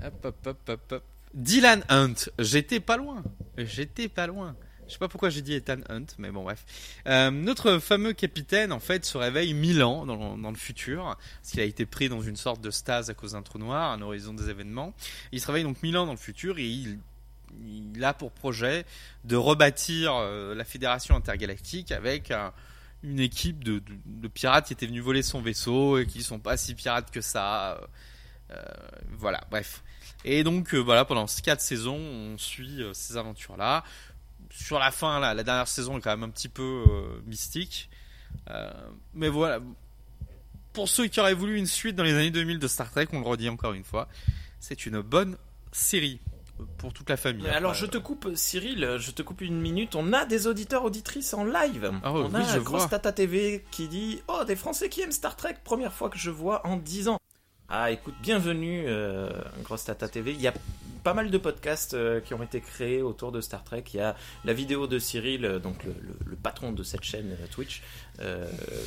Hop, 0.04 0.14
hop, 0.24 0.48
hop, 0.48 0.70
hop, 0.70 0.92
hop. 0.92 1.04
Dylan 1.34 1.84
Hunt, 1.90 2.30
j'étais 2.40 2.80
pas 2.80 2.98
loin. 2.98 3.24
J'étais 3.58 4.08
pas 4.08 4.28
loin. 4.28 4.56
Je 4.88 4.94
sais 4.94 5.00
pas 5.00 5.08
pourquoi 5.08 5.30
j'ai 5.30 5.44
dit 5.44 5.54
Ethan 5.54 5.82
Hunt, 5.88 6.06
mais 6.18 6.32
bon 6.32 6.42
bref. 6.42 6.66
Euh, 7.06 7.30
notre 7.30 7.78
fameux 7.78 8.14
capitaine, 8.14 8.72
en 8.72 8.80
fait, 8.80 9.06
se 9.06 9.20
réveille 9.20 9.54
mille 9.54 9.84
ans 9.84 10.08
dans, 10.08 10.36
dans 10.36 10.50
le 10.50 10.58
futur, 10.58 11.04
parce 11.04 11.52
qu'il 11.52 11.60
a 11.60 11.64
été 11.64 11.86
pris 11.86 12.10
dans 12.10 12.22
une 12.22 12.36
sorte 12.36 12.60
de 12.62 12.72
stase 12.72 13.12
à 13.12 13.14
cause 13.14 13.34
d'un 13.34 13.44
trou 13.44 13.60
noir, 13.60 13.92
un 13.92 14.02
horizon 14.02 14.34
des 14.34 14.50
événements. 14.50 14.96
Il 15.32 15.40
se 15.42 15.46
réveille 15.46 15.64
donc 15.64 15.84
mille 15.84 15.96
ans 15.96 16.08
dans 16.08 16.14
le 16.14 16.18
futur 16.18 16.58
et 16.58 16.66
il 16.66 16.98
il 17.66 18.04
a 18.04 18.14
pour 18.14 18.32
projet 18.32 18.86
de 19.24 19.36
rebâtir 19.36 20.14
euh, 20.14 20.54
la 20.56 20.64
fédération 20.64 21.16
intergalactique 21.16 21.92
avec 21.92 22.32
une 23.04 23.20
équipe 23.20 23.64
de, 23.64 23.82
pirates 24.28 24.68
qui 24.68 24.74
étaient 24.74 24.88
venus 24.88 25.04
voler 25.04 25.22
son 25.22 25.42
vaisseau 25.42 25.98
et 25.98 26.06
qui 26.06 26.24
sont 26.24 26.40
pas 26.40 26.58
si 26.58 26.76
pirates 26.76 27.12
que 27.12 27.22
ça. 27.22 27.72
Euh, 27.72 27.88
euh, 28.52 28.64
voilà, 29.12 29.42
bref. 29.50 29.84
Et 30.26 30.44
donc 30.44 30.74
voilà, 30.74 31.06
pendant 31.06 31.28
ces 31.28 31.42
quatre 31.42 31.62
saisons, 31.62 31.98
on 31.98 32.38
suit 32.38 32.84
ces 32.94 33.16
aventures-là. 33.18 33.84
Sur 34.52 34.80
la 34.80 34.92
fin, 34.92 35.20
la 35.20 35.44
dernière 35.44 35.68
saison 35.68 35.98
est 35.98 36.02
quand 36.02 36.10
même 36.10 36.24
un 36.24 36.30
petit 36.30 36.50
peu 36.50 36.84
mystique. 37.26 37.90
mais 39.14 39.30
voilà, 39.30 39.60
pour 40.74 40.90
ceux 40.90 41.08
qui 41.08 41.20
auraient 41.20 41.34
voulu 41.34 41.58
une 41.58 41.68
suite 41.68 41.96
dans 41.96 42.04
les 42.04 42.14
années 42.14 42.32
2000 42.32 42.60
de 42.60 42.68
Star 42.68 42.92
Trek, 42.92 43.08
on 43.14 43.20
le 43.20 43.26
redit 43.26 43.50
encore 43.50 43.74
une 43.74 43.84
fois, 43.84 44.08
c'est 44.60 44.86
une 44.86 45.02
bonne 45.02 45.38
série 45.72 46.20
pour 46.78 46.94
toute 46.94 47.10
la 47.10 47.18
famille. 47.18 47.48
Alors 47.48 47.74
je 47.74 47.86
te 47.86 47.98
coupe 47.98 48.30
Cyril, 48.36 48.98
je 48.98 49.12
te 49.12 49.22
coupe 49.22 49.42
une 49.42 49.60
minute. 49.60 49.96
On 49.96 50.14
a 50.14 50.26
des 50.26 50.48
auditeurs 50.48 50.84
auditrices 50.84 51.34
en 51.34 51.44
live. 51.44 51.92
Ah 52.04 52.14
on 52.14 52.34
a 52.34 52.40
un 52.40 52.58
Grosse 52.60 52.90
Tata 52.90 53.12
TV 53.12 53.66
qui 53.72 53.88
dit 53.88 54.22
"Oh, 54.28 54.44
des 54.46 54.56
Français 54.56 54.90
qui 54.90 55.02
aiment 55.02 55.12
Star 55.12 55.36
Trek, 55.36 55.56
première 55.64 55.94
fois 55.94 56.10
que 56.10 56.18
je 56.18 56.30
vois 56.30 56.66
en 56.66 56.78
10 56.78 57.10
ans." 57.10 57.20
Ah, 57.72 57.92
écoute, 57.92 58.16
bienvenue, 58.24 58.86
euh, 58.88 59.30
Grosse 59.64 59.84
Tata 59.84 60.08
TV. 60.08 60.32
Il 60.32 60.42
y 60.42 60.48
a 60.48 60.54
pas 61.04 61.14
mal 61.14 61.32
de 61.32 61.38
podcasts 61.38 61.94
euh, 61.94 62.20
qui 62.20 62.34
ont 62.34 62.44
été 62.44 62.62
créés 62.62 63.02
autour 63.02 63.32
de 63.32 63.42
Star 63.42 63.64
Trek. 63.64 63.84
Il 63.94 63.98
y 63.98 64.00
a 64.02 64.16
la 64.44 64.54
vidéo 64.54 64.88
de 64.88 65.00
Cyril, 65.00 65.46
euh, 65.46 65.60
donc 65.60 65.84
le, 65.84 66.36
patron 66.36 66.72
de 66.72 66.84
cette 66.84 67.04
chaîne 67.04 67.32
euh, 67.32 67.48
Twitch, 67.52 67.82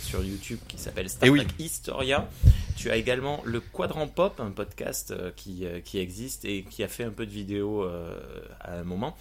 sur 0.02 0.22
YouTube 0.22 0.58
qui 0.68 0.78
s'appelle 0.78 1.08
Star 1.08 1.28
eh 1.28 1.36
Trek 1.36 1.46
Historia. 1.58 2.28
Tu 2.76 2.90
as 2.90 2.96
également 2.96 3.40
le 3.44 3.60
Quadrant 3.60 4.08
Pop, 4.08 4.40
un 4.40 4.50
podcast 4.50 5.14
qui, 5.36 5.64
qui 5.84 5.98
existe 5.98 6.44
et 6.44 6.64
qui 6.64 6.82
a 6.82 6.88
fait 6.88 7.04
un 7.04 7.10
peu 7.10 7.24
de 7.24 7.30
vidéos 7.30 7.84
à 8.60 8.74
un 8.78 8.84
moment. 8.84 9.16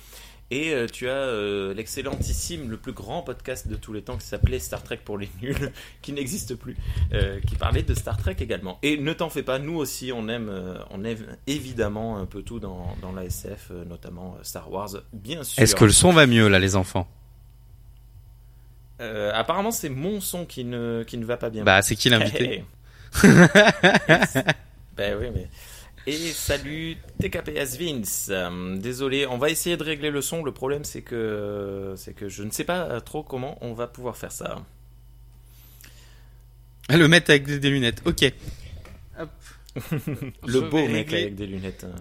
Et 0.51 0.74
euh, 0.74 0.86
tu 0.86 1.08
as 1.08 1.13
euh, 1.13 1.74
l'excellentissime, 1.74 2.70
le 2.70 2.75
plus 2.75 2.91
grand 2.91 3.22
podcast 3.22 3.70
de 3.70 3.77
tous 3.77 3.93
les 3.93 4.01
temps 4.01 4.17
qui 4.17 4.27
s'appelait 4.27 4.60
Star 4.60 4.84
Trek 4.84 5.00
pour 5.03 5.17
les 5.17 5.29
nuls, 5.41 5.72
qui 6.01 6.12
n'existe 6.12 6.55
plus, 6.55 6.75
euh, 7.13 7.39
qui 7.48 7.55
parlait 7.55 7.84
de 7.84 7.93
Star 7.93 8.17
Trek 8.17 8.36
également. 8.39 8.77
Et 8.84 8.98
ne 8.98 9.13
t'en 9.13 9.29
fais 9.29 9.43
pas, 9.43 9.60
nous 9.60 9.77
aussi 9.77 10.12
on 10.13 10.27
aime, 10.27 10.51
on 10.89 11.05
aime 11.05 11.38
évidemment 11.48 12.17
un 12.17 12.25
peu 12.25 12.41
tout 12.43 12.60
dans, 12.60 12.98
dans 13.01 13.13
la 13.13 13.24
SF, 13.24 13.72
notamment 13.88 14.38
Star 14.43 14.70
Wars, 14.70 14.89
bien 15.13 15.43
sûr. 15.43 15.63
Est-ce 15.63 15.74
que 15.74 15.86
le 15.86 15.91
son 15.91 16.12
va 16.12 16.27
mieux 16.27 16.50
là, 16.50 16.60
les 16.60 16.75
enfants? 16.75 17.08
Apparemment 19.00 19.72
c'est 19.72 19.89
mon 19.89 20.22
son 20.22 20.46
qui 20.46 20.63
ne, 20.63 21.03
qui 21.08 21.17
ne 21.17 21.25
va 21.25 21.38
pas 21.38 21.50
bien. 21.50 21.63
Bah 21.63 21.81
c'est 21.81 21.96
qui 21.96 22.10
l'invité? 22.10 22.63
Ben 24.98 25.17
oui 25.20 25.27
mais... 25.34 25.48
Et 26.08 26.17
salut 26.34 26.98
TKPS 27.20 27.77
Vince. 27.77 28.29
Euh, 28.31 28.75
désolé, 28.77 29.27
on 29.27 29.38
va 29.38 29.50
essayer 29.50 29.77
de 29.77 29.84
régler 29.84 30.10
le 30.10 30.22
son. 30.22 30.43
Le 30.43 30.51
problème 30.51 30.84
c'est 30.84 31.03
que 31.03 31.93
c'est 31.96 32.13
que 32.13 32.27
je 32.27 32.43
ne 32.43 32.50
sais 32.50 32.63
pas 32.63 33.00
trop 33.01 33.24
comment 33.24 33.58
on 33.62 33.74
va 33.74 33.88
pouvoir 33.88 34.17
faire 34.17 34.31
ça. 34.31 34.63
Le 36.89 37.08
mettre 37.08 37.29
avec 37.29 37.46
des 37.46 37.70
lunettes. 37.70 38.01
Ok. 38.05 38.22
le 40.48 40.60
beau 40.62 40.88
mec 40.88 41.13
avec 41.13 41.36
des 41.36 41.48
lunettes. 41.48 41.86
Hein. 41.86 41.96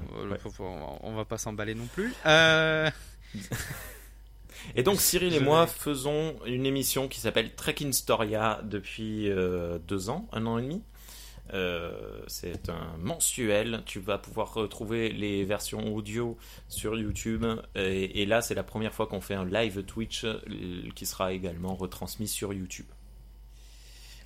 On 1.02 1.14
va 1.14 1.24
pas 1.24 1.38
s'emballer 1.38 1.74
non 1.74 1.86
plus. 1.86 2.12
Euh... 2.26 2.90
Et 4.74 4.82
donc 4.82 5.00
Cyril 5.00 5.34
et 5.34 5.40
moi 5.40 5.66
faisons 5.66 6.36
une 6.46 6.66
émission 6.66 7.08
qui 7.08 7.18
s'appelle 7.20 7.54
Trek 7.54 7.76
Storia 7.92 8.60
depuis 8.62 9.30
euh, 9.30 9.78
deux 9.78 10.10
ans, 10.10 10.28
un 10.32 10.46
an 10.46 10.58
et 10.58 10.62
demi. 10.62 10.82
Euh, 11.52 12.22
c'est 12.26 12.68
un 12.68 12.96
mensuel. 12.98 13.82
Tu 13.86 14.00
vas 14.00 14.18
pouvoir 14.18 14.54
retrouver 14.54 15.10
les 15.10 15.44
versions 15.44 15.94
audio 15.94 16.36
sur 16.68 16.96
YouTube. 16.96 17.44
Et, 17.74 18.26
là, 18.26 18.42
c'est 18.42 18.54
la 18.54 18.62
première 18.62 18.94
fois 18.94 19.06
qu'on 19.06 19.20
fait 19.20 19.34
un 19.34 19.44
live 19.44 19.82
Twitch 19.84 20.24
euh, 20.24 20.38
qui 20.94 21.06
sera 21.06 21.32
également 21.32 21.74
retransmis 21.74 22.28
sur 22.28 22.52
YouTube. 22.52 22.86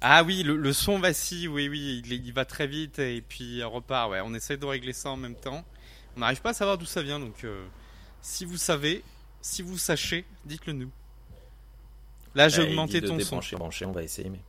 Ah 0.01 0.23
oui, 0.23 0.43
le, 0.43 0.73
son 0.75 0.99
vacille, 0.99 1.49
oui, 1.49 1.69
oui, 1.69 2.03
il, 2.05 2.33
va 2.35 2.45
très 2.45 2.67
vite 2.67 2.99
et 2.99 3.23
puis 3.27 3.57
il 3.57 3.65
repart. 3.65 4.11
Ouais, 4.11 4.21
on 4.23 4.35
essaie 4.35 4.59
de 4.59 4.67
régler 4.67 4.93
ça 4.93 5.11
en 5.11 5.17
même 5.17 5.35
temps. 5.35 5.65
On 6.17 6.21
n'arrive 6.21 6.43
pas 6.43 6.51
à 6.51 6.55
savoir 6.55 6.77
d'où 6.77 6.85
ça 6.85 7.03
vient, 7.03 7.19
donc 7.19 7.43
euh, 7.45 7.65
si 8.21 8.45
vous 8.45 8.59
savez, 8.59 9.03
si 9.41 9.63
vous 9.63 9.79
sachez, 9.79 10.27
dites-le 10.45 10.75
nous. 10.75 10.91
Là, 12.35 12.51
j'ai 12.51 12.63
augmenté 12.63 13.01
ton 13.01 13.19
son. 13.21 13.41
on 13.87 13.93
va 13.93 14.03
essayer, 14.03 14.29
mais. 14.29 14.41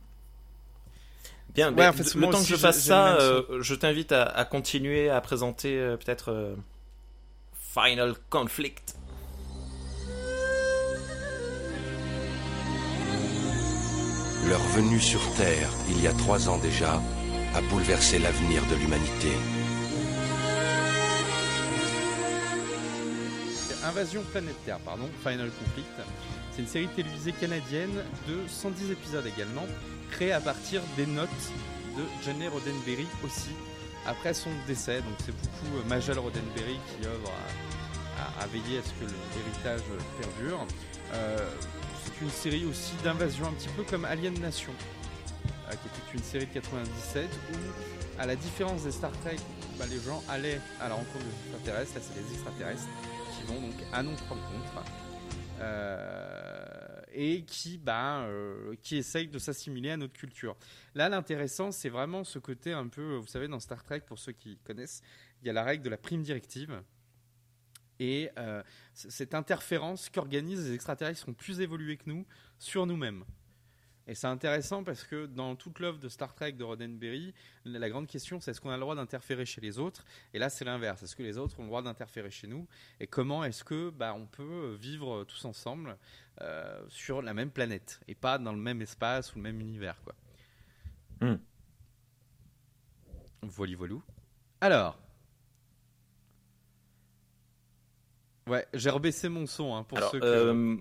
Bien, 1.56 1.70
le 1.70 2.30
temps 2.30 2.42
que 2.42 2.46
je 2.46 2.54
fasse 2.56 2.84
ça, 2.84 3.16
euh, 3.16 3.62
je 3.62 3.74
t'invite 3.74 4.12
à, 4.12 4.44
continuer 4.44 5.08
à 5.08 5.22
présenter 5.22 5.78
euh, 5.78 5.96
peut-être 5.96 6.30
euh, 6.30 6.54
Final 7.72 8.14
Conflict. 8.28 8.94
Leur 14.46 14.60
venue 14.60 15.00
sur 15.00 15.20
Terre, 15.36 15.70
il 15.88 16.02
y 16.02 16.06
a 16.06 16.12
trois 16.12 16.50
ans 16.50 16.58
déjà, 16.58 17.00
a 17.54 17.60
bouleversé 17.70 18.18
l'avenir 18.18 18.62
de 18.70 18.76
l'humanité. 18.76 19.32
Invasion 23.82 24.22
planétaire, 24.30 24.78
pardon, 24.80 25.08
Final 25.22 25.48
Conflict. 25.48 25.88
C'est 26.52 26.60
une 26.60 26.68
série 26.68 26.88
télévisée 26.88 27.32
canadienne 27.32 27.94
de 28.28 28.46
110 28.46 28.90
épisodes 28.90 29.26
également, 29.26 29.64
créée 30.10 30.32
à 30.32 30.40
partir 30.40 30.82
des 30.96 31.06
notes 31.06 31.28
de 31.96 32.02
Jenny 32.24 32.48
Roddenberry 32.48 33.06
aussi, 33.24 33.50
après 34.06 34.34
son 34.34 34.50
décès. 34.66 35.00
Donc 35.00 35.14
c'est 35.24 35.32
beaucoup 35.32 35.76
euh, 35.76 35.88
Majel 35.88 36.18
Roddenberry 36.18 36.78
qui 36.88 37.06
œuvre 37.06 37.32
à, 38.40 38.46
veiller 38.46 38.78
à 38.78 38.82
ce 38.82 38.90
que 38.90 39.10
l'héritage 39.34 39.82
perdure. 40.20 40.66
Euh, 41.12 41.50
c'est 42.04 42.24
une 42.24 42.30
série 42.30 42.64
aussi 42.64 42.94
d'invasion, 43.04 43.46
un 43.46 43.52
petit 43.52 43.68
peu 43.76 43.82
comme 43.82 44.04
Alien 44.04 44.38
Nation, 44.40 44.72
qui 45.70 45.88
était 45.88 46.14
une 46.14 46.22
série 46.22 46.46
de 46.46 46.52
97 46.52 47.28
où, 47.52 48.20
à 48.20 48.26
la 48.26 48.36
différence 48.36 48.84
des 48.84 48.92
Star 48.92 49.12
Trek, 49.24 49.36
bah, 49.78 49.84
les 49.90 50.00
gens 50.00 50.22
allaient 50.28 50.60
à 50.80 50.88
la 50.88 50.94
rencontre 50.94 51.24
des 51.24 51.54
extraterrestres. 51.54 51.94
Là, 51.96 52.00
c'est 52.02 52.20
les 52.20 52.34
extraterrestres 52.34 52.88
qui 53.36 53.46
vont 53.46 53.60
donc 53.60 53.74
à 53.92 54.02
notre 54.02 54.22
rencontre. 54.22 54.84
Euh, 55.60 56.45
et 57.16 57.44
qui, 57.44 57.78
bah, 57.78 58.28
qui 58.82 59.00
de 59.26 59.38
s'assimiler 59.38 59.90
à 59.90 59.96
notre 59.96 60.12
culture. 60.12 60.56
Là, 60.94 61.08
l'intéressant, 61.08 61.72
c'est 61.72 61.88
vraiment 61.88 62.24
ce 62.24 62.38
côté 62.38 62.72
un 62.72 62.88
peu, 62.88 63.16
vous 63.16 63.26
savez, 63.26 63.48
dans 63.48 63.58
Star 63.58 63.82
Trek, 63.82 64.00
pour 64.00 64.18
ceux 64.18 64.32
qui 64.32 64.58
connaissent, 64.58 65.02
il 65.40 65.46
y 65.46 65.50
a 65.50 65.54
la 65.54 65.64
règle 65.64 65.82
de 65.82 65.90
la 65.90 65.96
prime 65.96 66.22
directive. 66.22 66.82
Et 67.98 68.30
euh, 68.38 68.62
cette 68.92 69.34
interférence 69.34 70.10
qu'organisent 70.10 70.68
les 70.68 70.74
extraterrestres 70.74 71.20
sont 71.20 71.32
plus 71.32 71.60
évolués 71.60 71.96
que 71.96 72.04
nous 72.06 72.26
sur 72.58 72.86
nous-mêmes. 72.86 73.24
Et 74.08 74.14
c'est 74.14 74.28
intéressant 74.28 74.84
parce 74.84 75.02
que 75.04 75.26
dans 75.26 75.56
toute 75.56 75.80
l'œuvre 75.80 75.98
de 75.98 76.08
Star 76.08 76.34
Trek 76.34 76.52
de 76.52 76.62
Roddenberry, 76.62 77.34
la 77.64 77.90
grande 77.90 78.06
question 78.06 78.40
c'est 78.40 78.52
est-ce 78.52 78.60
qu'on 78.60 78.70
a 78.70 78.76
le 78.76 78.80
droit 78.80 78.94
d'interférer 78.94 79.44
chez 79.44 79.60
les 79.60 79.78
autres? 79.78 80.04
Et 80.32 80.38
là 80.38 80.48
c'est 80.48 80.64
l'inverse. 80.64 81.02
Est-ce 81.02 81.16
que 81.16 81.24
les 81.24 81.38
autres 81.38 81.58
ont 81.58 81.62
le 81.62 81.68
droit 81.68 81.82
d'interférer 81.82 82.30
chez 82.30 82.46
nous? 82.46 82.68
Et 83.00 83.06
comment 83.08 83.42
est-ce 83.42 83.64
que 83.64 83.90
bah, 83.90 84.14
on 84.14 84.26
peut 84.26 84.76
vivre 84.80 85.24
tous 85.24 85.44
ensemble 85.44 85.96
euh, 86.40 86.80
sur 86.88 87.20
la 87.20 87.34
même 87.34 87.50
planète 87.50 88.00
et 88.06 88.14
pas 88.14 88.38
dans 88.38 88.52
le 88.52 88.58
même 88.58 88.80
espace 88.80 89.32
ou 89.34 89.38
le 89.38 89.42
même 89.42 89.60
univers 89.60 90.00
quoi? 90.02 90.14
Hmm. 91.20 91.38
Voilà, 93.42 93.76
Alors. 94.60 94.98
Ouais, 98.46 98.66
j'ai 98.74 98.90
rebaissé 98.90 99.28
mon 99.28 99.46
son 99.46 99.74
hein, 99.74 99.82
pour 99.82 99.98
ceux 100.10 100.20
que... 100.20 100.24
Euh, 100.24 100.76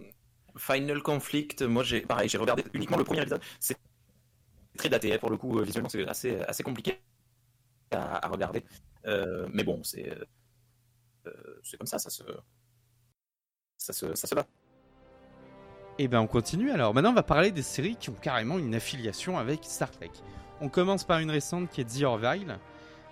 Final 0.57 1.01
Conflict, 1.01 1.61
moi 1.61 1.83
j'ai 1.83 2.01
pareil, 2.01 2.29
j'ai 2.29 2.37
regardé 2.37 2.63
uniquement 2.73 2.97
le 2.97 3.03
premier 3.03 3.21
épisode. 3.21 3.41
C'est 3.59 3.77
très 4.77 4.89
daté, 4.89 5.13
hein, 5.13 5.17
pour 5.19 5.29
le 5.29 5.37
coup, 5.37 5.59
euh, 5.59 5.63
visuellement 5.63 5.89
c'est 5.89 6.07
assez, 6.07 6.39
assez 6.41 6.63
compliqué 6.63 6.99
à, 7.91 8.27
regarder. 8.27 8.63
Euh, 9.05 9.47
mais 9.53 9.63
bon, 9.63 9.83
c'est 9.83 10.09
euh, 11.27 11.59
c'est 11.63 11.77
comme 11.77 11.87
ça, 11.87 11.97
ça 11.97 12.09
se, 12.09 12.23
ça 13.77 13.93
se, 13.93 14.15
ça 14.15 14.27
se 14.27 14.35
va. 14.35 14.45
Et 15.97 16.03
eh 16.03 16.07
ben 16.09 16.19
on 16.19 16.27
continue 16.27 16.71
alors. 16.71 16.93
Maintenant 16.93 17.11
on 17.11 17.15
va 17.15 17.23
parler 17.23 17.51
des 17.51 17.61
séries 17.61 17.95
qui 17.95 18.09
ont 18.09 18.15
carrément 18.21 18.59
une 18.59 18.75
affiliation 18.75 19.37
avec 19.37 19.63
Star 19.63 19.89
Trek. 19.91 20.11
On 20.59 20.67
commence 20.67 21.05
par 21.05 21.19
une 21.19 21.31
récente 21.31 21.69
qui 21.69 21.81
est 21.81 21.99
The 21.99 22.03
Orville. 22.03 22.59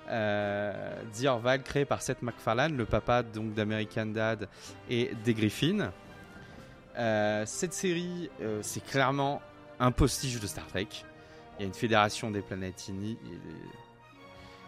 Euh, 0.09 1.01
The 1.13 1.25
Orville 1.25 1.63
créé 1.63 1.85
par 1.85 2.01
Seth 2.01 2.21
MacFarlane, 2.21 2.75
le 2.75 2.85
papa 2.85 3.23
donc 3.23 3.53
d'American 3.53 4.07
Dad 4.07 4.49
et 4.89 5.11
des 5.23 5.33
Griffins. 5.33 5.91
Euh, 6.97 7.43
cette 7.45 7.73
série, 7.73 8.29
euh, 8.41 8.59
c'est 8.61 8.83
clairement 8.83 9.41
un 9.79 9.91
postiche 9.91 10.39
de 10.39 10.47
Star 10.47 10.67
Trek. 10.67 10.87
Il 11.57 11.61
y 11.61 11.63
a 11.63 11.67
une 11.67 11.73
fédération 11.73 12.31
des 12.31 12.41
planètes. 12.41 12.89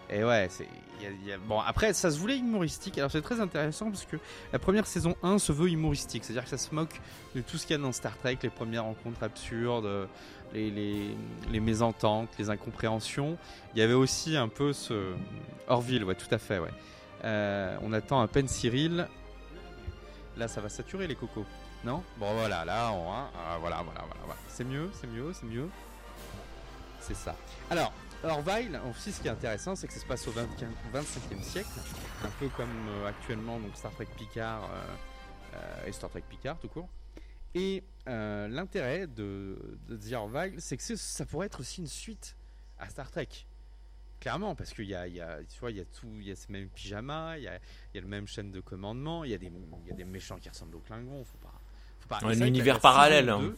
Et 0.09 0.23
ouais. 0.23 0.49
Bon, 1.47 1.59
après, 1.59 1.93
ça 1.93 2.11
se 2.11 2.19
voulait 2.19 2.37
humoristique. 2.37 2.97
Alors, 2.97 3.09
c'est 3.09 3.21
très 3.21 3.39
intéressant 3.39 3.89
parce 3.89 4.05
que 4.05 4.17
la 4.53 4.59
première 4.59 4.85
saison 4.85 5.15
1 5.23 5.39
se 5.39 5.51
veut 5.51 5.69
humoristique. 5.69 6.23
C'est-à-dire 6.23 6.43
que 6.43 6.49
ça 6.49 6.57
se 6.57 6.73
moque 6.73 7.01
de 7.35 7.41
tout 7.41 7.57
ce 7.57 7.65
qu'il 7.65 7.75
y 7.75 7.79
a 7.79 7.81
dans 7.81 7.91
Star 7.91 8.15
Trek, 8.17 8.37
les 8.43 8.49
premières 8.49 8.83
rencontres 8.83 9.23
absurdes, 9.23 10.07
les, 10.53 11.59
mésententes, 11.59 12.29
les 12.37 12.49
incompréhensions. 12.49 13.37
Il 13.73 13.79
y 13.79 13.81
avait 13.81 13.93
aussi 13.93 14.37
un 14.37 14.47
peu 14.47 14.73
ce. 14.73 15.13
Orville, 15.67 16.03
ouais, 16.03 16.15
tout 16.15 16.31
à 16.31 16.37
fait, 16.37 16.59
ouais. 16.59 16.73
Euh, 17.23 17.75
on 17.81 17.93
attend 17.93 18.21
à 18.21 18.27
peine 18.27 18.47
Cyril. 18.47 19.07
Là, 20.37 20.47
ça 20.47 20.61
va 20.61 20.69
saturer 20.69 21.07
les 21.07 21.15
cocos. 21.15 21.45
Non 21.85 22.03
Bon 22.17 22.33
voilà, 22.33 22.65
là 22.65 22.91
on 22.91 23.13
hein, 23.13 23.29
voilà, 23.59 23.83
voilà, 23.83 24.01
voilà, 24.19 24.35
C'est 24.47 24.63
mieux, 24.63 24.89
c'est 24.99 25.05
mieux, 25.05 25.31
c'est 25.33 25.45
mieux. 25.45 25.69
C'est 26.99 27.13
ça. 27.13 27.35
Alors, 27.69 27.93
Orville, 28.23 28.79
aussi 28.89 29.11
ce 29.11 29.21
qui 29.21 29.27
est 29.27 29.31
intéressant, 29.31 29.75
c'est 29.75 29.85
que 29.85 29.93
ça 29.93 29.99
se 29.99 30.05
passe 30.07 30.27
au 30.27 30.31
25e 30.31 31.43
siècle, 31.43 31.69
un 32.23 32.29
peu 32.39 32.49
comme 32.49 32.87
euh, 32.89 33.07
actuellement 33.07 33.59
donc 33.59 33.75
Star 33.75 33.91
Trek 33.91 34.07
Picard 34.17 34.63
euh, 34.63 34.95
euh, 35.53 35.85
et 35.85 35.91
Star 35.91 36.09
Trek 36.09 36.23
Picard 36.27 36.57
tout 36.57 36.69
court. 36.69 36.89
Et 37.53 37.83
l'intérêt 38.07 39.05
de, 39.05 39.77
de 39.87 39.95
The 39.95 40.59
c'est 40.59 40.77
que 40.77 40.95
ça 40.95 41.25
pourrait 41.25 41.45
être 41.45 41.59
aussi 41.59 41.81
une 41.81 41.87
suite 41.87 42.35
à 42.79 42.89
Star 42.89 43.11
Trek. 43.11 43.29
Clairement, 44.19 44.55
parce 44.55 44.73
qu'il 44.73 44.85
y 44.85 44.95
a, 44.95 45.07
y 45.07 45.21
tu 45.47 45.59
vois, 45.59 45.69
il 45.69 45.77
y 45.77 45.81
a 45.81 45.85
tout, 45.85 46.09
il 46.15 46.27
y 46.27 46.31
a 46.31 46.35
ces 46.35 46.51
mêmes 46.51 46.69
pyjamas, 46.69 47.37
il 47.37 47.43
y 47.43 47.47
a, 47.47 47.59
le 47.93 48.07
même 48.07 48.27
chaîne 48.27 48.51
de 48.51 48.59
commandement, 48.59 49.23
il 49.23 49.29
y 49.29 49.35
a 49.35 49.37
des, 49.37 49.51
il 49.83 49.87
y 49.87 49.91
a 49.91 49.95
des 49.95 50.03
méchants 50.03 50.37
qui 50.37 50.49
ressemblent 50.49 50.75
aux 50.75 50.79
Klingons, 50.79 51.23
faut 51.23 51.37
pas, 51.37 51.54
un 52.11 52.41
univers 52.41 52.79
parallèle. 52.79 53.29
Hein. 53.29 53.53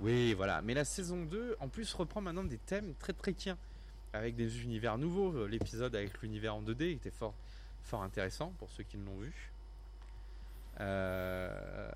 oui, 0.00 0.34
voilà. 0.34 0.62
Mais 0.62 0.74
la 0.74 0.84
saison 0.84 1.24
2, 1.24 1.56
en 1.60 1.68
plus, 1.68 1.92
reprend 1.94 2.20
maintenant 2.20 2.44
des 2.44 2.58
thèmes 2.58 2.94
très 2.98 3.12
tréquiens, 3.12 3.56
avec 4.12 4.36
des 4.36 4.62
univers 4.62 4.98
nouveaux. 4.98 5.32
Euh, 5.32 5.46
l'épisode 5.46 5.94
avec 5.94 6.20
l'univers 6.22 6.54
en 6.54 6.62
2D 6.62 6.92
était 6.92 7.10
fort, 7.10 7.34
fort 7.82 8.02
intéressant 8.02 8.52
pour 8.58 8.70
ceux 8.70 8.84
qui 8.84 8.96
l'ont 8.96 9.18
vu. 9.18 9.52
Euh, 10.80 11.90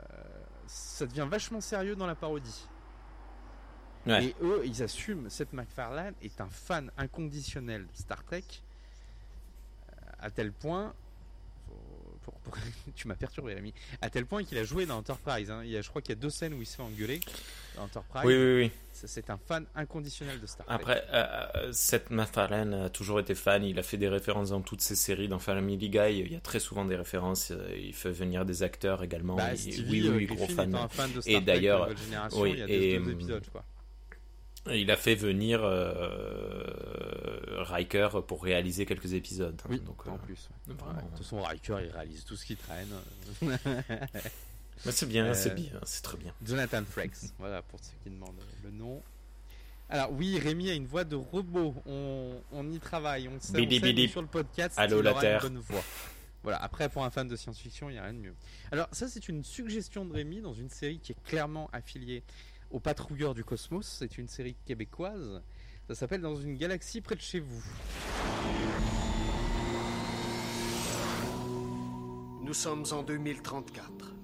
ça 0.67 1.07
devient 1.07 1.27
vachement 1.29 1.61
sérieux 1.61 1.97
dans 1.97 2.07
la 2.07 2.15
parodie. 2.15 2.67
Et 4.07 4.37
eux, 4.41 4.63
ils 4.65 4.83
assument. 4.85 5.29
Seth 5.29 5.53
MacFarlane 5.53 6.15
est 6.23 6.41
un 6.41 6.49
fan 6.49 6.93
inconditionnel 6.97 7.87
de 7.87 7.97
Star 7.97 8.23
Trek, 8.23 8.45
euh, 9.91 9.93
à 10.21 10.31
tel 10.31 10.53
point 10.53 10.95
tu 12.95 13.09
m'as 13.09 13.15
perturbé, 13.15 13.55
l'ami. 13.55 13.73
À 14.01 14.11
tel 14.11 14.27
point 14.27 14.45
qu'il 14.45 14.59
a 14.59 14.65
joué 14.65 14.87
dans 14.87 14.99
Enterprise. 14.99 15.51
Hein. 15.51 15.63
Il 15.65 15.71
y 15.71 15.77
a, 15.77 15.83
je 15.83 15.89
crois 15.89 16.03
qu'il 16.03 16.15
y 16.15 16.19
a 16.19 16.21
deux 16.21 16.31
scènes 16.31 16.55
où 16.55 16.61
il 16.61 16.67
se 16.67 16.77
fait 16.77 16.83
engueuler 16.83 17.21
dans 17.77 17.85
Enterprise. 17.85 18.25
Oui, 18.25 18.35
oui, 18.35 18.57
oui. 18.63 18.71
C'est 18.93 19.29
un 19.29 19.37
fan 19.37 19.67
inconditionnel 19.75 20.41
de 20.41 20.47
Star 20.47 20.65
Trek. 20.67 20.75
Après, 20.75 21.05
euh, 21.13 21.47
euh, 21.55 21.73
Seth 21.73 22.11
MacFarlane 22.11 22.73
a 22.73 22.89
toujours 22.89 23.21
été 23.21 23.35
fan. 23.35 23.63
Il 23.63 23.79
a 23.79 23.83
fait 23.83 23.99
des 23.99 24.09
références 24.09 24.51
dans 24.51 24.63
toutes 24.63 24.81
ses 24.81 24.95
séries. 24.95 25.29
Dans 25.29 25.39
Family 25.39 25.91
Guy, 25.91 26.21
il 26.21 26.33
y 26.33 26.37
a 26.37 26.41
très 26.41 26.61
souvent 26.61 26.85
des 26.85 26.97
références. 26.97 27.51
Euh, 27.51 27.77
il 27.77 27.93
fait 27.93 28.11
venir 28.11 28.47
des 28.47 28.63
acteurs 28.63 29.03
également. 29.03 29.37
Bah, 29.37 29.51
oui, 29.91 30.09
oui, 30.09 30.27
gros 30.27 30.47
fan. 30.47 30.75
et 31.27 31.41
d'ailleurs, 31.41 31.91
oui, 32.37 32.53
il 32.53 32.59
y 32.59 32.63
a 32.63 32.69
et, 32.69 32.99
deux, 32.99 33.11
épisodes, 33.11 33.43
je 33.45 33.51
crois. 33.51 33.65
Il 34.71 34.91
a 34.91 34.97
fait 34.97 35.15
venir 35.15 35.61
euh, 35.63 36.65
Riker 37.63 38.09
pour 38.27 38.43
réaliser 38.43 38.87
quelques 38.87 39.13
épisodes. 39.13 39.61
Oui, 39.69 39.81
donc, 39.81 40.07
en 40.07 40.15
euh, 40.15 40.19
plus. 40.19 40.49
De 40.67 40.73
toute 40.73 41.19
façon, 41.19 41.43
Riker, 41.43 41.79
il 41.85 41.91
réalise 41.91 42.25
tout 42.25 42.37
ce 42.37 42.45
qui 42.45 42.57
traîne. 42.57 42.89
c'est 44.79 45.09
bien, 45.09 45.35
c'est 45.35 45.51
euh, 45.51 45.55
bien, 45.55 45.81
c'est 45.85 46.03
très 46.03 46.19
bien. 46.19 46.33
Jonathan 46.45 46.83
Frakes, 46.85 47.17
voilà, 47.39 47.63
pour 47.63 47.79
ceux 47.81 47.93
qui 48.03 48.11
demandent 48.11 48.41
le 48.65 48.71
nom. 48.71 49.03
Alors 49.89 50.11
oui, 50.13 50.39
Rémi 50.39 50.69
a 50.71 50.75
une 50.75 50.87
voix 50.87 51.05
de 51.05 51.15
robot. 51.15 51.75
On, 51.87 52.41
on 52.53 52.71
y 52.71 52.81
travaille, 52.81 53.29
on 53.29 53.39
sait, 53.39 53.53
on 53.57 54.09
sur 54.09 54.23
le 54.23 54.27
podcast. 54.27 54.75
Allô 54.77 55.01
la 55.01 55.15
Terre. 55.15 55.45
Une 55.45 55.55
bonne 55.55 55.63
voix. 55.63 55.85
Voilà, 56.43 56.63
après 56.63 56.89
pour 56.89 57.05
un 57.05 57.11
fan 57.11 57.27
de 57.27 57.35
science-fiction, 57.35 57.91
il 57.91 57.95
n'y 57.95 57.99
a 57.99 58.05
rien 58.05 58.15
de 58.15 58.19
mieux. 58.19 58.35
Alors 58.71 58.89
ça 58.93 59.09
c'est 59.09 59.29
une 59.29 59.43
suggestion 59.43 60.05
de 60.05 60.13
Rémi 60.13 60.41
dans 60.41 60.55
une 60.55 60.71
série 60.71 60.99
qui 60.99 61.13
est 61.13 61.23
clairement 61.25 61.69
affiliée 61.73 62.23
aux 62.77 62.81
patrouilleurs 62.81 63.35
du 63.35 63.43
cosmos. 63.43 63.87
C'est 63.87 64.19
une 64.19 64.29
série 64.29 64.55
québécoise. 64.67 65.43
Ça 65.89 65.95
s'appelle 65.95 66.21
Dans 66.21 66.37
une 66.37 66.59
galaxie 66.59 67.01
près 67.01 67.15
de 67.15 67.23
chez 67.23 67.41
vous. 67.41 67.63
Nous 72.43 72.53
sommes 72.53 72.85
en 72.93 73.03
2034. 73.03 74.15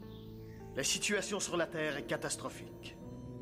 La 0.77 0.85
situation 0.85 1.41
sur 1.41 1.57
la 1.57 1.67
Terre 1.67 1.97
est 1.97 2.07
catastrophique. 2.07 2.95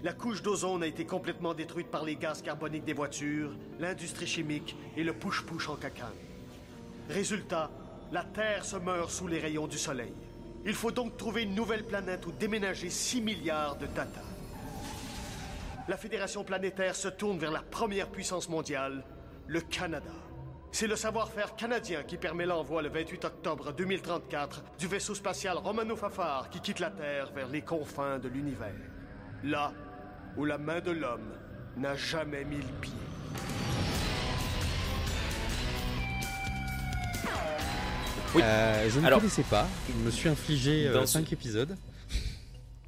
La 0.05 0.12
couche 0.12 0.42
d'ozone 0.42 0.85
a 0.85 0.87
été 0.87 1.05
complètement 1.05 1.55
détruite 1.55 1.88
par 1.88 2.05
les 2.05 2.14
gaz 2.14 2.40
carboniques 2.40 2.85
des 2.85 2.92
voitures, 2.92 3.57
l'industrie 3.81 4.29
chimique 4.29 4.77
et 4.96 5.03
le 5.03 5.12
push-push 5.12 5.68
en 5.68 5.77
cacane. 5.77 6.09
Résultat, 7.09 7.70
la 8.12 8.23
Terre 8.23 8.64
se 8.64 8.77
meurt 8.77 9.11
sous 9.11 9.27
les 9.27 9.40
rayons 9.40 9.66
du 9.66 9.77
Soleil. 9.77 10.14
Il 10.64 10.75
faut 10.75 10.92
donc 10.92 11.16
trouver 11.16 11.42
une 11.42 11.55
nouvelle 11.57 11.85
planète 11.85 12.27
où 12.27 12.33
déménager 12.33 12.90
6 12.90 13.20
milliards 13.23 13.77
de 13.77 13.87
Tata 13.87 14.30
la 15.90 15.96
Fédération 15.96 16.44
planétaire 16.44 16.94
se 16.94 17.09
tourne 17.09 17.37
vers 17.40 17.50
la 17.50 17.62
première 17.62 18.09
puissance 18.11 18.48
mondiale, 18.48 19.03
le 19.48 19.61
Canada. 19.61 20.12
C'est 20.70 20.87
le 20.87 20.94
savoir-faire 20.94 21.57
canadien 21.57 22.05
qui 22.05 22.16
permet 22.16 22.46
l'envoi 22.46 22.81
le 22.81 22.88
28 22.90 23.24
octobre 23.24 23.72
2034 23.72 24.62
du 24.79 24.87
vaisseau 24.87 25.16
spatial 25.16 25.59
Romano 25.59 25.96
Fafar 25.96 26.48
qui 26.48 26.61
quitte 26.61 26.79
la 26.79 26.90
Terre 26.90 27.33
vers 27.35 27.48
les 27.48 27.62
confins 27.62 28.20
de 28.20 28.29
l'univers. 28.29 28.70
Là 29.42 29.72
où 30.37 30.44
la 30.44 30.59
main 30.59 30.79
de 30.79 30.92
l'homme 30.92 31.33
n'a 31.76 31.96
jamais 31.96 32.44
mis 32.44 32.59
le 32.59 32.81
pied. 32.81 32.92
Oui. 38.37 38.42
Euh, 38.44 38.88
je 38.88 39.00
ne 39.00 39.07
Alors, 39.07 39.18
connaissais 39.18 39.42
pas. 39.42 39.66
Je 39.88 40.05
me 40.05 40.11
suis 40.12 40.29
infligé 40.29 40.88
5 41.05 41.18
euh, 41.18 41.33
épisodes. 41.33 41.76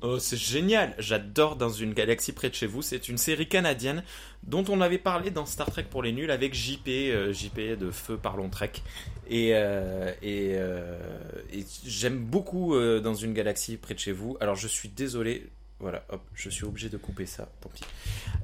Oh, 0.04 0.18
c'est 0.18 0.36
génial 0.36 0.94
J'adore 0.98 1.54
Dans 1.54 1.68
une 1.68 1.94
galaxie 1.94 2.32
près 2.32 2.48
de 2.48 2.54
chez 2.54 2.66
vous. 2.66 2.82
C'est 2.82 3.08
une 3.08 3.18
série 3.18 3.48
canadienne 3.48 4.02
dont 4.42 4.64
on 4.68 4.80
avait 4.80 4.98
parlé 4.98 5.30
dans 5.30 5.46
Star 5.46 5.70
Trek 5.70 5.84
pour 5.88 6.02
les 6.02 6.10
nuls 6.12 6.32
avec 6.32 6.54
JP, 6.54 6.88
euh, 6.88 7.32
JP 7.32 7.78
de 7.78 7.92
Feu 7.92 8.18
Parlons 8.20 8.50
Trek. 8.50 8.72
Et, 9.30 9.50
euh, 9.54 10.12
euh, 10.24 10.98
et 11.52 11.64
j'aime 11.86 12.18
beaucoup 12.18 12.76
Dans 13.00 13.14
une 13.14 13.32
galaxie 13.32 13.76
près 13.76 13.94
de 13.94 14.00
chez 14.00 14.10
vous. 14.10 14.36
Alors 14.40 14.56
je 14.56 14.66
suis 14.66 14.88
désolé, 14.88 15.46
voilà, 15.82 16.04
hop, 16.10 16.22
je 16.32 16.48
suis 16.48 16.64
obligé 16.64 16.88
de 16.88 16.96
couper 16.96 17.26
ça, 17.26 17.48
tant 17.60 17.68
pis. 17.68 17.82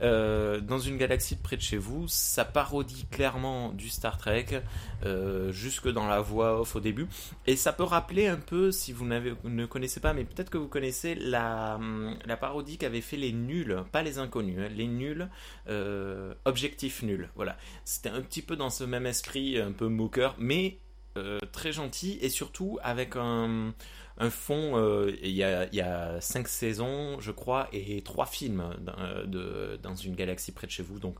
Euh, 0.02 0.60
dans 0.60 0.80
une 0.80 0.98
galaxie 0.98 1.36
près 1.36 1.56
de 1.56 1.62
chez 1.62 1.76
vous, 1.76 2.08
ça 2.08 2.44
parodie 2.44 3.06
clairement 3.10 3.72
du 3.72 3.88
Star 3.88 4.18
Trek, 4.18 4.60
euh, 5.04 5.52
jusque 5.52 5.88
dans 5.88 6.08
la 6.08 6.20
voix 6.20 6.60
off 6.60 6.74
au 6.74 6.80
début. 6.80 7.06
Et 7.46 7.54
ça 7.54 7.72
peut 7.72 7.84
rappeler 7.84 8.26
un 8.26 8.36
peu, 8.36 8.72
si 8.72 8.92
vous 8.92 9.06
ne 9.06 9.66
connaissez 9.66 10.00
pas, 10.00 10.12
mais 10.12 10.24
peut-être 10.24 10.50
que 10.50 10.58
vous 10.58 10.66
connaissez 10.68 11.14
la, 11.14 11.78
la 12.26 12.36
parodie 12.36 12.76
qu'avaient 12.76 13.00
fait 13.00 13.16
les 13.16 13.32
nuls, 13.32 13.84
pas 13.92 14.02
les 14.02 14.18
inconnus, 14.18 14.58
hein, 14.58 14.68
les 14.74 14.88
nuls, 14.88 15.28
euh, 15.68 16.34
objectif 16.44 17.02
nul. 17.02 17.30
Voilà. 17.36 17.56
C'était 17.84 18.10
un 18.10 18.20
petit 18.20 18.42
peu 18.42 18.56
dans 18.56 18.70
ce 18.70 18.82
même 18.82 19.06
esprit, 19.06 19.60
un 19.60 19.72
peu 19.72 19.86
moqueur, 19.86 20.34
mais 20.38 20.78
euh, 21.18 21.38
très 21.52 21.72
gentil 21.72 22.18
et 22.20 22.28
surtout 22.28 22.78
avec 22.82 23.16
un 23.16 23.72
un 24.18 24.30
fond, 24.30 24.76
euh, 24.76 25.12
il 25.22 25.30
y, 25.30 25.44
a, 25.44 25.66
il 25.66 25.74
y 25.74 25.80
a 25.80 26.20
cinq 26.20 26.48
saisons, 26.48 27.20
je 27.20 27.30
crois, 27.30 27.68
et 27.72 28.02
trois 28.02 28.26
films 28.26 28.74
dans, 28.80 29.26
de, 29.26 29.78
dans 29.82 29.94
une 29.94 30.14
galaxie 30.14 30.52
près 30.52 30.66
de 30.66 30.72
chez 30.72 30.82
vous. 30.82 30.98
Donc, 30.98 31.16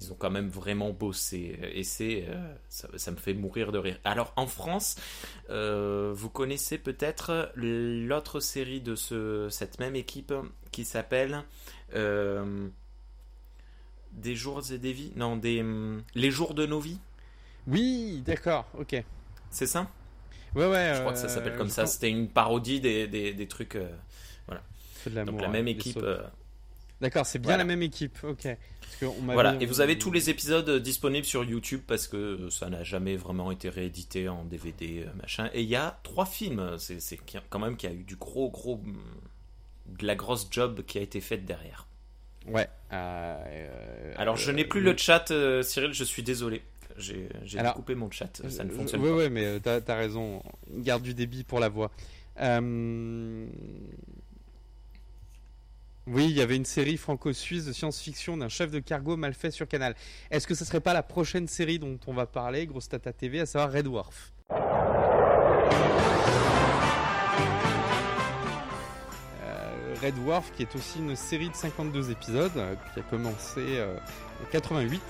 ils 0.00 0.12
ont 0.12 0.16
quand 0.16 0.30
même 0.30 0.48
vraiment 0.48 0.90
bossé. 0.90 1.58
Et 1.74 1.82
c'est, 1.82 2.24
euh, 2.28 2.54
ça, 2.68 2.88
ça 2.96 3.10
me 3.10 3.16
fait 3.16 3.34
mourir 3.34 3.72
de 3.72 3.78
rire. 3.78 3.98
Alors, 4.04 4.32
en 4.36 4.46
France, 4.46 4.96
euh, 5.50 6.12
vous 6.14 6.30
connaissez 6.30 6.78
peut-être 6.78 7.50
l'autre 7.56 8.40
série 8.40 8.80
de 8.80 8.94
ce, 8.94 9.48
cette 9.50 9.80
même 9.80 9.96
équipe 9.96 10.32
qui 10.70 10.84
s'appelle 10.84 11.42
euh, 11.94 12.68
Des 14.12 14.36
jours 14.36 14.62
et 14.70 14.78
des 14.78 14.92
vies? 14.92 15.12
Non, 15.16 15.36
des, 15.36 15.60
hum, 15.60 16.02
Les 16.14 16.30
jours 16.30 16.54
de 16.54 16.64
nos 16.64 16.80
vies? 16.80 17.00
Oui, 17.66 18.22
d'accord, 18.24 18.66
ok. 18.78 19.02
C'est 19.50 19.66
ça? 19.66 19.90
Ouais, 20.54 20.66
ouais. 20.66 20.92
Je 20.94 21.00
crois 21.00 21.12
que 21.12 21.18
ça 21.18 21.26
euh, 21.26 21.28
s'appelle 21.28 21.56
comme 21.56 21.68
ça. 21.68 21.86
C'était 21.86 22.10
une 22.10 22.28
parodie 22.28 22.80
des, 22.80 23.06
des, 23.06 23.32
des 23.32 23.48
trucs. 23.48 23.76
euh, 23.76 23.88
c'est 25.02 25.14
de 25.14 25.22
donc 25.24 25.40
la 25.40 25.48
hein, 25.48 25.50
même 25.50 25.68
équipe. 25.68 25.98
euh, 26.02 26.20
D'accord, 27.00 27.24
c'est 27.26 27.38
bien 27.38 27.50
voilà. 27.50 27.58
la 27.58 27.64
même 27.64 27.82
équipe, 27.82 28.18
ok. 28.24 28.42
Parce 28.42 28.96
que 29.00 29.06
on 29.06 29.20
m'avait- 29.22 29.34
Voilà, 29.34 29.56
et 29.60 29.66
vous 29.66 29.80
avez 29.80 29.96
tous 29.98 30.10
les 30.10 30.30
épisodes 30.30 30.68
disponibles 30.82 31.24
sur 31.26 31.44
YouTube 31.44 31.82
parce 31.86 32.08
que 32.08 32.48
ça 32.50 32.68
n'a 32.68 32.82
jamais 32.82 33.16
vraiment 33.16 33.52
été 33.52 33.68
réédité 33.68 34.28
en 34.28 34.44
DVD, 34.44 35.06
machin. 35.20 35.48
Et 35.54 35.62
il 35.62 35.68
y 35.68 35.76
a 35.76 36.00
trois 36.02 36.26
films, 36.26 36.76
c'est 36.78 37.20
quand 37.50 37.58
même 37.60 37.76
qu'il 37.76 37.90
y 37.90 37.92
a 37.92 37.96
eu 37.96 38.02
du 38.02 38.16
gros, 38.16 38.50
gros. 38.50 38.74
hum, 38.84 39.00
de 39.86 40.06
la 40.06 40.14
grosse 40.16 40.48
job 40.50 40.82
qui 40.86 40.98
a 40.98 41.00
été 41.00 41.20
faite 41.20 41.44
derrière. 41.46 41.86
Ouais. 42.46 42.68
euh, 42.92 44.12
Alors 44.16 44.36
je 44.36 44.50
n'ai 44.50 44.64
plus 44.64 44.80
euh, 44.80 44.92
le 44.92 44.96
chat, 44.96 45.30
euh, 45.30 45.62
Cyril, 45.62 45.92
je 45.92 46.04
suis 46.04 46.22
désolé. 46.22 46.62
J'ai 46.98 47.28
coupé 47.74 47.94
mon 47.94 48.10
chat, 48.10 48.42
ça 48.48 48.64
ne 48.64 48.70
fonctionne 48.70 49.00
ouais, 49.02 49.10
pas. 49.10 49.16
ouais, 49.16 49.30
mais 49.30 49.44
euh, 49.44 49.58
t'as 49.58 49.80
as 49.86 49.96
raison. 49.96 50.42
Garde 50.70 51.02
du 51.02 51.14
débit 51.14 51.44
pour 51.44 51.60
la 51.60 51.68
voix. 51.68 51.90
Euh, 52.40 53.46
Oui, 56.10 56.24
il 56.30 56.36
y 56.36 56.40
avait 56.40 56.56
une 56.56 56.64
série 56.64 56.96
franco-suisse 56.96 57.66
de 57.66 57.72
science-fiction 57.74 58.38
d'un 58.38 58.48
chef 58.48 58.70
de 58.70 58.78
cargo 58.78 59.18
mal 59.18 59.34
fait 59.34 59.50
sur 59.50 59.68
Canal. 59.68 59.94
Est-ce 60.30 60.46
que 60.46 60.54
ce 60.54 60.64
serait 60.64 60.80
pas 60.80 60.94
la 60.94 61.02
prochaine 61.02 61.46
série 61.46 61.78
dont 61.78 61.98
on 62.06 62.14
va 62.14 62.24
parler, 62.24 62.66
Grosse 62.66 62.88
Tata 62.88 63.12
TV, 63.12 63.40
à 63.40 63.46
savoir 63.46 63.70
Red 63.72 63.84
Dwarf? 63.84 64.32
Euh, 69.42 69.94
Red 70.02 70.14
Dwarf, 70.14 70.50
qui 70.52 70.62
est 70.62 70.74
aussi 70.74 70.98
une 70.98 71.16
série 71.16 71.50
de 71.50 71.54
52 71.54 72.10
épisodes, 72.10 72.52
euh, 72.56 72.74
qui 72.94 73.00
a 73.00 73.02
commencé 73.02 73.60
euh, 73.60 73.96
en 74.42 74.50
88 74.50 75.02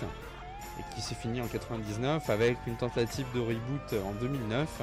et 0.79 0.95
qui 0.95 1.01
s'est 1.01 1.15
fini 1.15 1.41
en 1.41 1.47
99 1.47 2.29
avec 2.31 2.59
une 2.67 2.77
tentative 2.77 3.27
de 3.35 3.41
reboot 3.41 3.95
en 4.05 4.13
2009. 4.21 4.83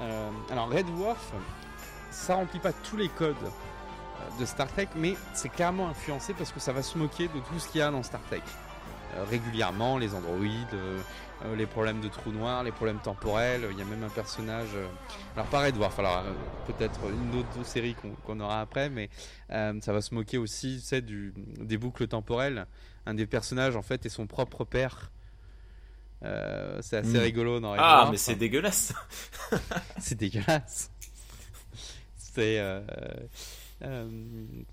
Euh, 0.00 0.30
alors 0.50 0.68
Red 0.68 0.86
Dwarf, 0.86 1.32
ça 2.10 2.34
remplit 2.34 2.60
pas 2.60 2.72
tous 2.72 2.96
les 2.96 3.08
codes 3.08 3.36
euh, 3.44 4.40
de 4.40 4.44
Star 4.44 4.66
Trek, 4.68 4.88
mais 4.96 5.14
c'est 5.32 5.48
clairement 5.48 5.88
influencé 5.88 6.34
parce 6.34 6.52
que 6.52 6.60
ça 6.60 6.72
va 6.72 6.82
se 6.82 6.98
moquer 6.98 7.28
de 7.28 7.40
tout 7.40 7.58
ce 7.58 7.68
qu'il 7.68 7.80
y 7.80 7.82
a 7.82 7.90
dans 7.90 8.02
Star 8.02 8.20
Trek. 8.24 8.42
Euh, 9.14 9.24
régulièrement, 9.24 9.98
les 9.98 10.14
androïdes, 10.14 10.76
les 11.54 11.66
problèmes 11.66 12.00
de 12.00 12.08
trous 12.08 12.32
noirs, 12.32 12.64
les 12.64 12.72
problèmes 12.72 12.98
temporels. 12.98 13.68
Il 13.70 13.78
y 13.78 13.82
a 13.82 13.84
même 13.84 14.02
un 14.02 14.08
personnage. 14.08 14.70
alors 15.34 15.46
pas 15.46 15.60
Red 15.60 15.74
Dwarf, 15.74 15.98
alors 15.98 16.24
peut-être 16.66 17.00
une 17.10 17.38
autre 17.38 17.64
série 17.64 17.94
qu'on 18.26 18.40
aura 18.40 18.60
après, 18.60 18.90
mais 18.90 19.08
ça 19.48 19.92
va 19.92 20.00
se 20.00 20.14
moquer 20.14 20.38
aussi, 20.38 20.82
du, 21.02 21.32
des 21.36 21.78
boucles 21.78 22.08
temporelles. 22.08 22.66
Un 23.06 23.14
des 23.14 23.26
personnages 23.26 23.76
en 23.76 23.82
fait 23.82 24.04
est 24.06 24.10
son 24.10 24.26
propre 24.26 24.64
père. 24.64 25.12
Euh, 26.22 26.78
c'est 26.82 26.96
assez 26.98 27.18
Mm. 27.18 27.22
rigolo 27.22 27.60
dans 27.60 27.74
Ah, 27.78 28.08
mais 28.10 28.16
c'est 28.16 28.36
dégueulasse. 28.36 28.92
C'est 29.98 30.14
dégueulasse. 30.14 30.90
C'est 32.16 32.58
euh, 32.58 32.80
euh, 33.82 34.08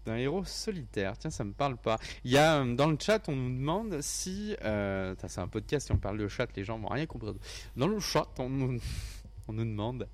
un 0.07 0.15
héros 0.15 0.45
solitaire. 0.45 1.17
Tiens, 1.17 1.29
ça 1.29 1.43
me 1.43 1.51
parle 1.53 1.77
pas. 1.77 1.99
Il 2.23 2.31
y 2.31 2.37
a 2.37 2.61
euh, 2.61 2.75
dans 2.75 2.89
le 2.89 2.97
chat, 2.99 3.27
on 3.27 3.35
nous 3.35 3.55
demande 3.57 4.01
si. 4.01 4.55
Euh, 4.63 5.15
c'est 5.27 5.39
un 5.41 5.47
podcast, 5.47 5.87
si 5.87 5.91
on 5.91 5.97
parle 5.97 6.17
de 6.17 6.27
chat, 6.27 6.47
les 6.55 6.63
gens 6.63 6.79
vont 6.79 6.87
rien 6.87 7.05
comprendre. 7.05 7.39
Dans 7.75 7.87
le 7.87 7.99
chat, 7.99 8.27
on 8.39 8.49
nous, 8.49 8.79
on 9.47 9.53
nous 9.53 9.65
demande. 9.65 10.07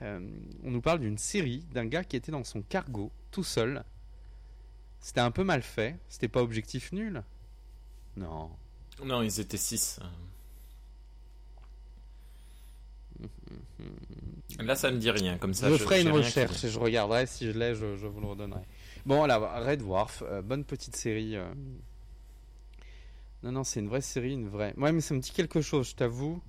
on 0.00 0.70
nous 0.70 0.80
parle 0.80 0.98
d'une 1.00 1.18
série 1.18 1.64
d'un 1.72 1.86
gars 1.86 2.02
qui 2.04 2.16
était 2.16 2.32
dans 2.32 2.44
son 2.44 2.62
cargo 2.62 3.12
tout 3.30 3.44
seul. 3.44 3.84
C'était 5.00 5.20
un 5.20 5.30
peu 5.30 5.44
mal 5.44 5.62
fait. 5.62 5.98
C'était 6.08 6.28
pas 6.28 6.42
objectif 6.42 6.92
nul. 6.92 7.22
Non. 8.16 8.50
Non, 9.04 9.22
ils 9.22 9.40
étaient 9.40 9.56
6. 9.56 9.98
Là, 14.60 14.74
ça 14.76 14.90
me 14.90 14.98
dit 14.98 15.10
rien. 15.10 15.38
Comme 15.38 15.54
ça, 15.54 15.68
je, 15.70 15.74
je 15.76 15.82
ferai 15.82 16.02
une 16.02 16.10
recherche 16.10 16.62
et 16.64 16.68
je 16.68 16.78
regarderai. 16.78 17.26
Si 17.26 17.46
je 17.46 17.58
l'ai, 17.58 17.74
je, 17.74 17.96
je 17.96 18.06
vous 18.06 18.20
le 18.20 18.26
redonnerai. 18.26 18.60
Bon, 19.06 19.16
voilà, 19.16 19.38
Red 19.60 19.80
Dwarf, 19.80 20.22
euh, 20.26 20.42
bonne 20.42 20.64
petite 20.64 20.94
série. 20.94 21.36
euh. 21.36 21.52
Non, 23.42 23.50
non, 23.52 23.64
c'est 23.64 23.80
une 23.80 23.88
vraie 23.88 24.00
série, 24.02 24.34
une 24.34 24.48
vraie. 24.48 24.74
Ouais, 24.76 24.92
mais 24.92 25.00
ça 25.00 25.14
me 25.14 25.20
dit 25.20 25.32
quelque 25.32 25.60
chose, 25.60 25.88
je 25.90 25.94
t'avoue. 25.96 26.40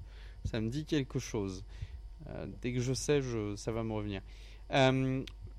Ça 0.46 0.60
me 0.62 0.70
dit 0.70 0.86
quelque 0.86 1.18
chose. 1.18 1.64
Euh, 2.30 2.46
dès 2.62 2.74
que 2.74 2.80
je 2.82 2.94
sais, 2.94 3.22
je... 3.22 3.56
ça 3.56 3.72
va 3.72 3.84
me 3.84 3.94
revenir. 3.94 4.22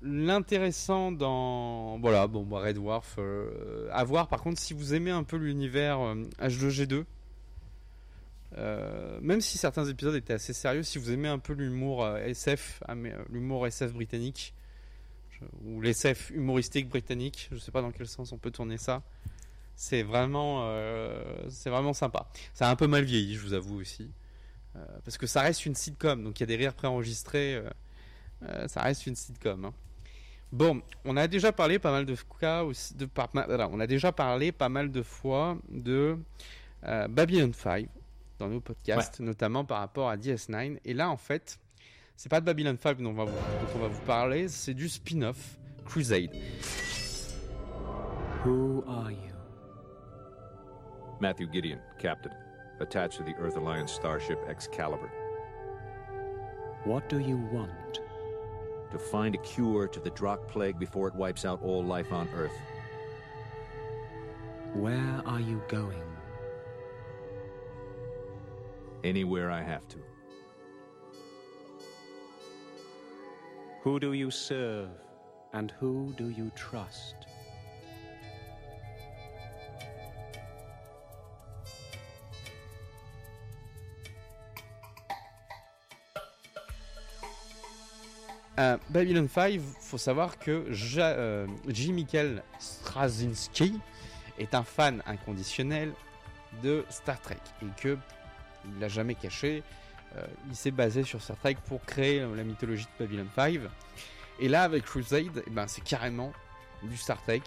L'intéressant 0.01 1.11
dans. 1.11 1.97
Voilà, 1.99 2.27
bon, 2.27 2.43
bah, 2.43 2.59
Red 2.59 2.75
Dwarf. 2.75 3.17
à 3.91 4.03
voir, 4.03 4.27
par 4.27 4.41
contre, 4.41 4.59
si 4.61 4.73
vous 4.73 4.93
aimez 4.93 5.11
un 5.11 5.23
peu 5.23 5.37
l'univers 5.37 5.99
euh, 5.99 6.15
H2G2. 6.39 7.05
Euh, 8.57 9.19
même 9.21 9.41
si 9.41 9.57
certains 9.57 9.85
épisodes 9.85 10.15
étaient 10.15 10.33
assez 10.33 10.53
sérieux, 10.53 10.83
si 10.83 10.97
vous 10.97 11.11
aimez 11.11 11.27
un 11.27 11.39
peu 11.39 11.53
l'humour 11.53 12.05
euh, 12.05 12.17
SF, 12.19 12.81
ah, 12.87 12.93
euh, 12.93 13.23
l'humour 13.29 13.67
SF 13.67 13.93
britannique, 13.93 14.53
je- 15.31 15.45
ou 15.65 15.81
l'SF 15.81 16.29
humoristique 16.29 16.87
britannique, 16.87 17.49
je 17.51 17.57
sais 17.57 17.71
pas 17.71 17.81
dans 17.81 17.91
quel 17.91 18.07
sens 18.07 18.31
on 18.31 18.37
peut 18.37 18.51
tourner 18.51 18.77
ça, 18.77 19.03
c'est 19.75 20.03
vraiment, 20.03 20.61
vraiment 21.65 21.91
sympa. 21.91 22.27
Ça 22.53 22.69
a 22.69 22.71
un 22.71 22.77
peu 22.77 22.87
mal 22.87 23.03
vieilli, 23.03 23.35
je 23.35 23.41
vous 23.41 23.51
avoue 23.53 23.81
aussi, 23.81 24.09
parce 25.03 25.17
que 25.17 25.27
ça 25.27 25.41
reste 25.41 25.65
une 25.65 25.75
sitcom, 25.75 26.23
donc 26.23 26.39
il 26.39 26.43
y 26.43 26.45
a 26.45 26.47
des 26.47 26.55
rires 26.55 26.73
préenregistrés, 26.73 27.61
ça 28.67 28.83
reste 28.83 29.05
une 29.05 29.17
sitcom. 29.17 29.65
hein. 29.65 29.73
Bon, 30.53 30.81
on 31.03 31.17
a 31.17 31.27
déjà 31.27 31.51
parlé 31.51 31.77
pas 31.77 31.91
mal 31.91 32.05
de 32.05 32.15
aussi, 32.63 32.95
de, 32.95 33.05
par- 33.05 33.29
on 33.35 33.79
a 33.81 33.87
déjà 33.87 34.13
parlé 34.13 34.53
pas 34.53 34.69
mal 34.69 34.89
de 34.91 35.03
fois 35.03 35.57
de 35.69 36.17
Babylon 37.09 37.51
5 37.53 37.89
dans 38.39 38.47
nos 38.47 38.61
podcasts, 38.61 39.19
notamment 39.19 39.65
par 39.65 39.79
rapport 39.79 40.09
à 40.09 40.17
DS9. 40.17 40.79
Et 40.85 40.93
là, 40.93 41.09
en 41.09 41.17
fait, 41.17 41.59
c'est 42.15 42.29
pas 42.29 42.39
de 42.39 42.45
Babylon 42.45 42.77
5 42.81 43.01
dont 43.01 43.11
on 43.11 43.13
va 43.13 43.25
vous, 43.25 43.31
dont 43.31 43.75
on 43.75 43.79
va 43.79 43.87
vous 43.87 44.01
parler, 44.05 44.47
c'est 44.47 44.73
du 44.73 44.89
spin-off 44.89 45.57
Crusade. 45.85 46.31
Who 48.45 48.83
are 48.87 49.11
you? 49.11 49.33
Matthew 51.19 51.47
Gideon, 51.51 51.79
Captain, 51.99 52.31
attached 52.79 53.17
to 53.17 53.23
the 53.23 53.35
Earth 53.39 53.55
Alliance 53.57 53.91
starship 53.91 54.37
Excalibur, 54.49 55.09
What 56.85 57.07
do 57.09 57.19
you 57.19 57.37
want? 57.51 57.69
to 58.91 58.99
find 58.99 59.35
a 59.35 59.37
cure 59.39 59.87
to 59.87 59.99
the 59.99 60.11
Drakh 60.11 60.47
plague 60.47 60.79
before 60.79 61.07
it 61.09 61.15
wipes 61.15 61.43
out 61.43 61.61
all 61.63 61.83
life 61.83 62.13
on 62.13 62.29
Earth. 62.35 62.55
Where 64.73 65.21
are 65.25 65.41
you 65.41 65.61
going? 65.67 66.01
Anywhere 69.05 69.51
I 69.51 69.61
have 69.61 69.87
to. 69.89 69.99
Who 73.83 73.99
do 73.99 74.13
you 74.13 74.31
serve? 74.31 74.89
And 75.53 75.71
who 75.79 76.11
do 76.17 76.29
you 76.29 76.49
trust? 76.55 77.13
Euh, 88.57 88.77
Babylon 88.89 89.27
5, 89.27 89.59
faut 89.81 89.99
savoir 89.99 90.39
que 90.39 90.65
ja, 90.71 91.09
euh, 91.09 91.45
J. 91.67 91.91
Michael 91.91 92.41
Straczynski 92.57 93.79
est 94.39 94.55
un 94.55 94.63
fan 94.63 95.03
inconditionnel 95.05 95.93
de 96.63 96.83
Star 96.89 97.21
Trek 97.21 97.37
et 97.61 97.67
que 97.79 97.99
il 98.73 98.79
l'a 98.79 98.87
jamais 98.87 99.15
caché. 99.15 99.63
euh, 100.17 100.25
il 100.49 100.55
s'est 100.55 100.71
basé 100.71 101.03
sur 101.03 101.21
Star 101.21 101.37
Trek 101.37 101.57
pour 101.67 101.83
créer 101.85 102.19
la 102.21 102.43
mythologie 102.43 102.85
de 102.99 103.05
Babylon 103.05 103.27
5. 103.35 103.59
Et 104.39 104.47
là, 104.47 104.63
avec 104.63 104.83
Crusade, 104.85 105.43
eh 105.45 105.49
ben, 105.49 105.67
c'est 105.67 105.83
carrément 105.83 106.31
du 106.83 106.95
Star 106.97 107.21
Trek. 107.23 107.41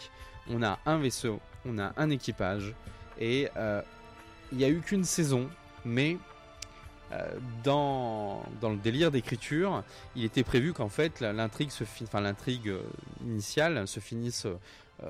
On 0.51 0.63
a 0.63 0.79
un 0.87 0.99
vaisseau, 0.99 1.41
on 1.67 1.79
a 1.79 1.93
un 1.97 2.11
équipage, 2.11 2.75
et 3.21 3.49
euh, 3.57 3.83
il 4.53 4.59
n'y 4.59 4.65
a 4.65 4.69
eu 4.71 4.81
qu'une 4.81 5.05
saison, 5.05 5.49
mais 5.85 6.17
euh, 7.13 7.29
dans, 7.65 8.43
dans 8.61 8.71
le 8.71 8.77
délire 8.77 9.11
d'écriture, 9.11 9.83
il 10.17 10.25
était 10.25 10.45
prévu 10.45 10.73
qu'en 10.73 10.89
fait 10.89 11.21
l'intrigue 11.21 11.71
se 11.71 11.85
fi- 11.85 12.05
enfin 12.05 12.21
l'intrigue 12.21 12.69
euh, 12.69 12.83
initiale 13.23 13.87
se 13.89 14.01
finisse 14.01 14.47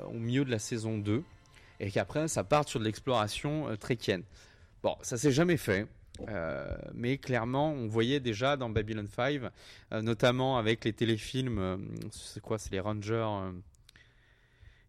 au 0.06 0.12
milieu 0.12 0.44
de 0.44 0.50
la 0.50 0.58
saison 0.58 0.98
2 0.98 1.22
et 1.80 1.90
qu'après 1.90 2.28
ça 2.28 2.44
parte 2.44 2.68
sur 2.68 2.78
de 2.78 2.84
l'exploration 2.84 3.74
trekkienne. 3.80 4.22
Bon, 4.82 4.96
ça 5.02 5.16
s'est 5.16 5.32
jamais 5.32 5.56
fait. 5.56 5.86
Euh, 6.28 6.76
mais 6.94 7.18
clairement, 7.18 7.70
on 7.72 7.86
voyait 7.86 8.20
déjà 8.20 8.56
dans 8.56 8.68
Babylon 8.70 9.06
5, 9.08 9.40
euh, 9.92 10.02
notamment 10.02 10.58
avec 10.58 10.84
les 10.84 10.92
téléfilms, 10.92 11.58
euh, 11.58 11.76
c'est 12.10 12.40
quoi, 12.40 12.58
c'est 12.58 12.72
les 12.72 12.80
Rangers. 12.80 13.28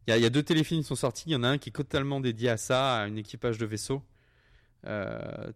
Il 0.07 0.15
y, 0.17 0.25
a- 0.25 0.29
deux 0.31 0.41
téléfilms 0.41 0.81
qui 0.81 0.87
sont 0.87 0.95
sortis. 0.95 1.25
Il 1.27 1.33
y 1.33 1.35
en 1.35 1.43
a 1.43 1.49
un 1.49 1.57
qui 1.59 1.69
est 1.69 1.73
totalement 1.73 2.19
dédié 2.19 2.49
à 2.49 2.57
ça, 2.57 2.95
à 2.97 3.03
un 3.03 3.15
équipage 3.15 3.57
de 3.59 3.65
vaisseau. 3.67 4.01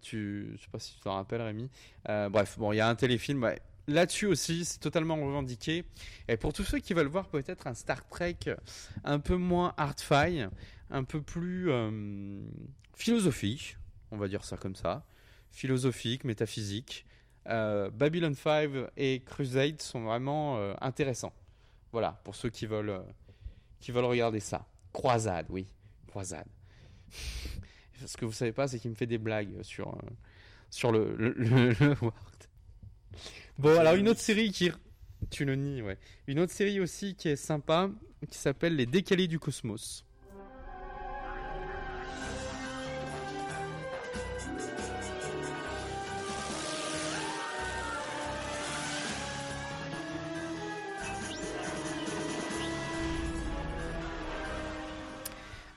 Tu, 0.02 0.52
je 0.56 0.62
sais 0.62 0.70
pas 0.72 0.80
si 0.80 0.94
tu 0.96 1.00
t'en 1.02 1.16
rappelles, 1.16 1.42
Rémi. 1.42 1.70
Bref, 2.06 2.58
bon, 2.60 2.72
il 2.72 2.76
y 2.76 2.80
a 2.82 2.88
un 2.88 2.94
téléfilm. 2.96 3.50
Là-dessus 3.88 4.28
aussi, 4.28 4.64
c'est 4.64 4.80
totalement 4.80 5.16
revendiqué. 5.16 5.86
Et 6.28 6.38
pour 6.38 6.54
tous 6.54 6.64
ceux 6.64 6.78
qui 6.80 6.94
veulent 6.94 7.08
voir 7.08 7.28
peut-être 7.30 7.66
un 7.66 7.74
Star 7.74 8.08
Trek 8.10 8.38
un 9.04 9.20
peu 9.20 9.36
moins 9.38 9.74
hard-fi, 9.78 10.44
un 10.92 11.04
peu 11.04 11.20
plus 11.22 11.72
philosophique, 12.94 13.78
on 14.12 14.18
va 14.18 14.28
dire 14.28 14.44
ça 14.46 14.56
comme 14.58 14.76
ça, 14.76 15.04
philosophique, 15.54 16.26
métaphysique, 16.26 17.06
euh, 17.48 17.90
Babylon 17.90 18.34
5 18.34 18.70
et 18.98 19.22
Crusade 19.26 19.82
sont 19.82 20.02
vraiment 20.04 20.58
euh, 20.58 20.74
intéressants. 20.82 21.34
Voilà, 21.94 22.20
pour 22.26 22.36
ceux 22.36 22.50
qui 22.50 22.66
veulent, 22.66 22.90
euh, 22.90 23.00
qui 23.80 23.92
veulent 23.92 24.06
regarder 24.06 24.40
ça. 24.42 24.66
Croisade, 24.92 25.46
oui, 25.50 25.68
croisade. 26.08 26.48
Ce 28.06 28.18
que 28.18 28.26
vous 28.26 28.34
savez 28.34 28.52
pas, 28.52 28.68
c'est 28.68 28.80
qu'il 28.80 28.90
me 28.92 28.96
fait 28.96 29.06
des 29.08 29.18
blagues 29.18 29.62
sur, 29.62 29.98
sur 30.70 30.92
le, 30.92 31.16
le, 31.16 31.34
le- 31.38 31.70
le. 31.80 31.96
Bon, 33.60 33.78
alors 33.80 33.96
une 33.96 34.10
autre 34.10 34.20
série 34.20 34.52
qui. 34.52 34.72
Tu 35.30 35.46
le 35.46 35.56
nies, 35.56 35.82
ouais. 35.82 35.98
Une 36.28 36.40
autre 36.40 36.52
série 36.52 36.80
aussi 36.82 37.16
qui 37.16 37.30
est 37.30 37.38
sympa, 37.38 37.90
qui 38.30 38.38
s'appelle 38.38 38.76
Les 38.76 38.86
Décalés 38.86 39.28
du 39.28 39.40
Cosmos. 39.40 40.04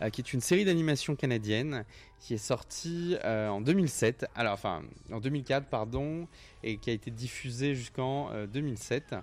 Euh, 0.03 0.11
qui 0.11 0.21
est 0.21 0.33
une 0.33 0.41
série 0.41 0.65
d'animation 0.65 1.17
canadienne 1.17 1.85
qui 2.21 2.35
est 2.35 2.39
sortie 2.39 3.17
euh, 3.25 3.49
en 3.49 3.61
2007, 3.61 4.27
alors 4.35 4.55
enfin 4.55 4.83
en 5.13 5.21
2004 5.21 5.67
pardon, 5.67 6.27
et 6.63 6.79
qui 6.79 6.91
a 6.91 6.93
été 6.93 7.11
diffusée 7.11 7.75
jusqu'en 7.75 8.31
euh, 8.33 8.47
2007. 8.47 9.15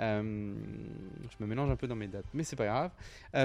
Euh, 0.00 0.54
je 1.22 1.44
me 1.44 1.48
mélange 1.48 1.70
un 1.70 1.76
peu 1.76 1.88
dans 1.88 1.96
mes 1.96 2.06
dates, 2.06 2.26
mais 2.32 2.44
c'est 2.44 2.56
pas 2.56 2.66
grave. 2.66 2.90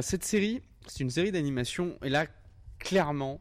Cette 0.04 0.24
série, 0.24 0.62
c'est 0.86 1.00
une 1.00 1.10
série 1.10 1.32
d'animation, 1.32 1.98
et 2.04 2.10
là 2.10 2.28
clairement, 2.78 3.40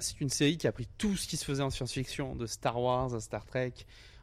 c'est 0.00 0.20
une 0.20 0.30
série 0.30 0.56
qui 0.56 0.66
a 0.66 0.72
pris 0.72 0.88
tout 0.98 1.16
ce 1.16 1.28
qui 1.28 1.36
se 1.36 1.44
faisait 1.44 1.62
en 1.62 1.70
science-fiction, 1.70 2.34
de 2.34 2.46
Star 2.46 2.80
Wars 2.80 3.14
à 3.14 3.20
Star 3.20 3.44
Trek, 3.44 3.72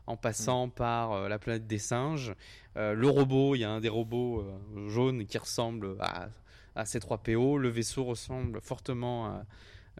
en 0.07 0.17
passant 0.17 0.69
par 0.69 1.13
euh, 1.13 1.29
la 1.29 1.39
planète 1.39 1.67
des 1.67 1.77
singes. 1.77 2.33
Euh, 2.77 2.93
le 2.93 3.09
robot, 3.09 3.55
il 3.55 3.59
y 3.59 3.63
a 3.63 3.69
un 3.69 3.79
des 3.79 3.89
robots 3.89 4.41
euh, 4.41 4.89
jaunes 4.89 5.25
qui 5.25 5.37
ressemble 5.37 5.95
à 5.99 6.29
à 6.75 6.83
C3PO. 6.83 7.57
Le 7.57 7.69
vaisseau 7.69 8.03
ressemble 8.05 8.61
fortement 8.61 9.27
à. 9.27 9.45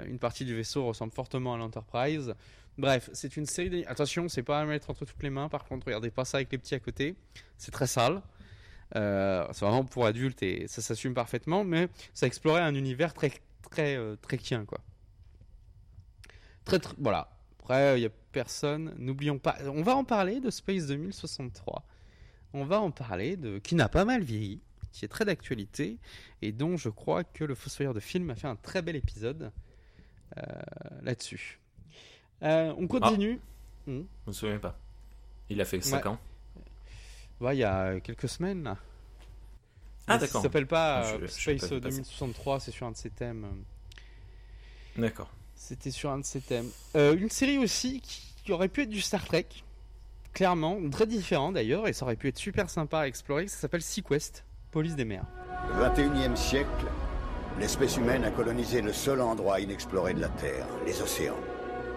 Une 0.06 0.20
partie 0.20 0.46
du 0.46 0.56
vaisseau 0.56 0.86
ressemble 0.86 1.12
fortement 1.12 1.54
à 1.54 1.58
l'Enterprise. 1.58 2.34
Bref, 2.78 3.10
c'est 3.14 3.36
une 3.36 3.46
série. 3.46 3.70
d'ani- 3.70 3.86
Attention, 3.88 4.30
c'est 4.30 4.42
pas 4.42 4.62
à 4.62 4.66
mettre 4.66 4.90
entre 4.90 5.04
toutes 5.04 5.22
les 5.22 5.30
mains. 5.30 5.50
Par 5.50 5.66
contre, 5.66 5.86
regardez 5.88 6.10
pas 6.12 6.24
ça 6.24 6.38
avec 6.38 6.50
les 6.52 6.58
petits 6.58 6.76
à 6.76 6.80
côté. 6.80 7.16
C'est 7.58 7.72
très 7.72 7.88
sale. 7.88 8.22
Euh, 8.96 9.46
c'est 9.52 9.66
vraiment 9.66 9.84
pour 9.84 10.06
adultes 10.06 10.42
et 10.44 10.66
ça 10.68 10.82
s'assume 10.82 11.14
parfaitement. 11.14 11.66
Mais 11.66 11.90
ça 12.14 12.26
explorait 12.26 12.62
un 12.62 12.74
univers 12.74 13.14
très 13.14 13.32
très 13.70 13.96
euh, 13.98 14.16
trekien 14.22 14.64
quoi. 14.66 14.80
Très, 16.66 16.80
très 16.80 16.94
voilà. 16.98 17.30
Après, 17.60 18.00
il 18.00 18.04
y 18.04 18.06
a 18.06 18.10
personne. 18.32 18.96
N'oublions 18.98 19.40
pas. 19.40 19.58
On 19.66 19.82
va 19.84 19.96
en 19.96 20.04
parler 20.06 20.40
de 20.40 20.50
Space 20.50 20.88
2063. 20.88 21.84
On 22.54 22.64
va 22.66 22.80
en 22.80 22.92
parler 22.92 23.36
de 23.38 23.60
qui 23.60 23.76
n'a 23.76 23.90
pas 23.90 24.06
mal 24.06 24.24
vieilli 24.24 24.62
qui 24.92 25.06
est 25.06 25.08
très 25.08 25.26
d'actualité 25.26 25.98
et 26.42 26.52
dont 26.52 26.78
je 26.78 26.90
crois 26.90 27.24
que 27.24 27.44
le 27.44 27.56
Fossoyeur 27.56 27.94
de 27.94 28.00
film 28.00 28.30
a 28.30 28.36
fait 28.36 28.48
un 28.48 28.56
très 28.56 28.82
bel 28.82 28.96
épisode 28.96 29.52
euh, 30.38 30.42
là-dessus. 31.02 31.60
Euh, 32.44 32.74
on 32.78 32.88
continue. 32.88 33.40
Hmm. 33.88 34.02
Je 34.26 34.28
me 34.30 34.34
souviens 34.34 34.60
pas. 34.60 34.78
Il 35.50 35.60
a 35.62 35.66
fait 35.66 35.82
5 35.82 36.04
Ouais. 36.06 36.12
ans. 36.12 36.20
Ouais, 37.40 37.56
il 37.56 37.60
y 37.60 37.64
a 37.64 38.00
quelques 38.00 38.30
semaines 38.30 38.64
là. 38.64 38.78
Ah, 40.08 40.18
d'accord. 40.18 40.42
Ça 40.42 40.48
s'appelle 40.48 40.68
pas 40.68 41.00
Ah, 41.00 41.04
je- 41.04 41.16
euh, 41.24 41.28
je 41.28 41.32
savais 41.32 41.58
pas 41.58 41.66
Space 41.68 41.72
vu 41.78 41.82
passer. 41.82 41.98
2063, 41.98 42.60
c'est 42.60 42.72
sur 42.72 42.86
un 42.88 42.92
de 42.92 42.98
ses 42.98 43.10
thèmes. 43.10 43.64
D'accord. 44.98 45.32
C'était 45.56 45.92
sur 45.92 46.12
un 46.12 46.20
de 46.20 46.26
ses 46.26 46.42
thèmes. 46.42 46.70
Euh, 46.96 47.16
une 47.16 47.30
série 47.30 47.58
aussi 47.58 48.02
qui, 48.02 48.34
qui 48.44 48.52
aurait 48.52 48.68
pu 48.68 48.82
être 48.82 48.90
du 48.90 49.00
Star 49.02 49.24
Trek, 49.26 49.48
clairement, 50.34 50.78
très 50.90 51.06
différent 51.08 51.52
d'ailleurs, 51.52 51.88
et 51.88 51.94
ça 51.94 52.06
aurait 52.06 52.16
pu 52.16 52.28
être 52.28 52.38
super 52.40 52.70
sympa 52.70 53.02
à 53.02 53.08
explorer. 53.08 53.48
Ça 53.48 53.58
s'appelle 53.58 53.82
Sequest, 53.84 54.44
Police 54.72 54.96
des 54.96 55.06
mers. 55.06 55.24
Au 55.70 55.84
XXIe 55.90 56.36
siècle, 56.36 56.86
l'espèce 57.60 57.98
humaine 57.98 58.24
a 58.24 58.32
colonisé 58.32 58.82
le 58.82 58.94
seul 58.94 59.22
endroit 59.22 59.60
inexploré 59.60 60.14
de 60.14 60.22
la 60.22 60.30
Terre, 60.30 60.66
les 60.86 61.02
océans. 61.02 61.36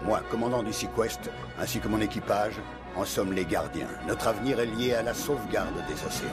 Moi, 0.03 0.21
commandant 0.29 0.61
du 0.61 0.73
Sequest, 0.73 1.31
ainsi 1.59 1.79
que 1.79 1.87
mon 1.87 2.01
équipage, 2.01 2.55
en 2.95 3.05
sommes 3.05 3.33
les 3.33 3.45
gardiens. 3.45 3.87
Notre 4.07 4.27
avenir 4.27 4.59
est 4.59 4.65
lié 4.67 4.93
à 4.93 5.03
la 5.03 5.13
sauvegarde 5.13 5.73
des 5.87 5.93
océans. 6.05 6.29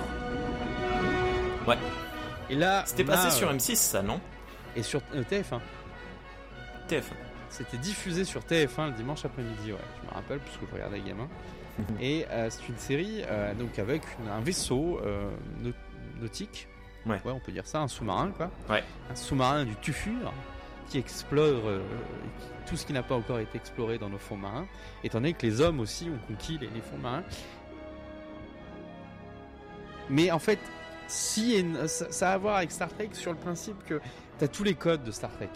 Ouais. 1.66 1.78
Et 2.50 2.54
là, 2.56 2.82
C'était 2.86 3.04
on 3.04 3.06
passé 3.06 3.28
a, 3.28 3.30
sur 3.30 3.48
euh, 3.48 3.54
M6, 3.54 3.76
ça, 3.76 4.02
non? 4.02 4.20
Et 4.76 4.82
sur 4.82 5.00
euh, 5.14 5.22
TF1. 5.22 5.60
TF1. 6.88 7.02
C'était 7.50 7.78
diffusé 7.78 8.24
sur 8.24 8.40
TF1 8.42 8.86
le 8.86 8.92
dimanche 8.92 9.24
après-midi, 9.24 9.72
ouais. 9.72 9.78
Je 10.02 10.08
me 10.08 10.14
rappelle 10.14 10.38
parce 10.40 10.56
que 10.56 10.66
je 10.68 10.74
regardais 10.74 11.00
gamin. 11.00 11.28
Et 12.00 12.26
euh, 12.30 12.48
c'est 12.50 12.68
une 12.68 12.76
série 12.78 13.22
euh, 13.26 13.54
donc 13.54 13.78
avec 13.78 14.02
une- 14.20 14.30
un 14.30 14.40
vaisseau 14.40 15.00
euh, 15.04 15.30
nau- 15.62 15.72
nautique. 16.22 16.68
Ouais. 17.04 17.18
on 17.24 17.40
peut 17.40 17.52
dire 17.52 17.66
ça, 17.66 17.80
un 17.80 17.88
sous-marin 17.88 18.30
quoi. 18.30 18.50
Ouais. 18.70 18.84
Un 19.10 19.16
sous-marin 19.16 19.64
du 19.64 19.74
Tufur 19.76 20.32
qui 20.88 20.98
explore 20.98 21.66
euh, 21.66 21.82
tout 22.66 22.76
ce 22.76 22.86
qui 22.86 22.92
n'a 22.92 23.02
pas 23.02 23.14
encore 23.14 23.40
été 23.40 23.56
exploré 23.56 23.98
dans 23.98 24.08
nos 24.08 24.18
fonds 24.18 24.36
marins, 24.36 24.66
étant 25.02 25.18
donné 25.18 25.32
que 25.32 25.44
les 25.44 25.60
hommes 25.60 25.80
aussi 25.80 26.10
ont 26.10 26.18
conquis 26.28 26.58
les, 26.58 26.68
les 26.68 26.80
fonds 26.80 26.98
marins. 26.98 27.24
Mais 30.10 30.30
en 30.30 30.38
fait, 30.38 30.58
si 31.08 31.64
ça 31.86 32.30
a 32.30 32.34
à 32.34 32.38
voir 32.38 32.56
avec 32.56 32.70
Star 32.70 32.88
Trek 32.88 33.10
sur 33.12 33.32
le 33.32 33.38
principe 33.38 33.84
que 33.84 34.00
t'as 34.38 34.48
tous 34.48 34.64
les 34.64 34.74
codes 34.74 35.04
de 35.04 35.10
Star 35.10 35.30
Trek. 35.32 35.50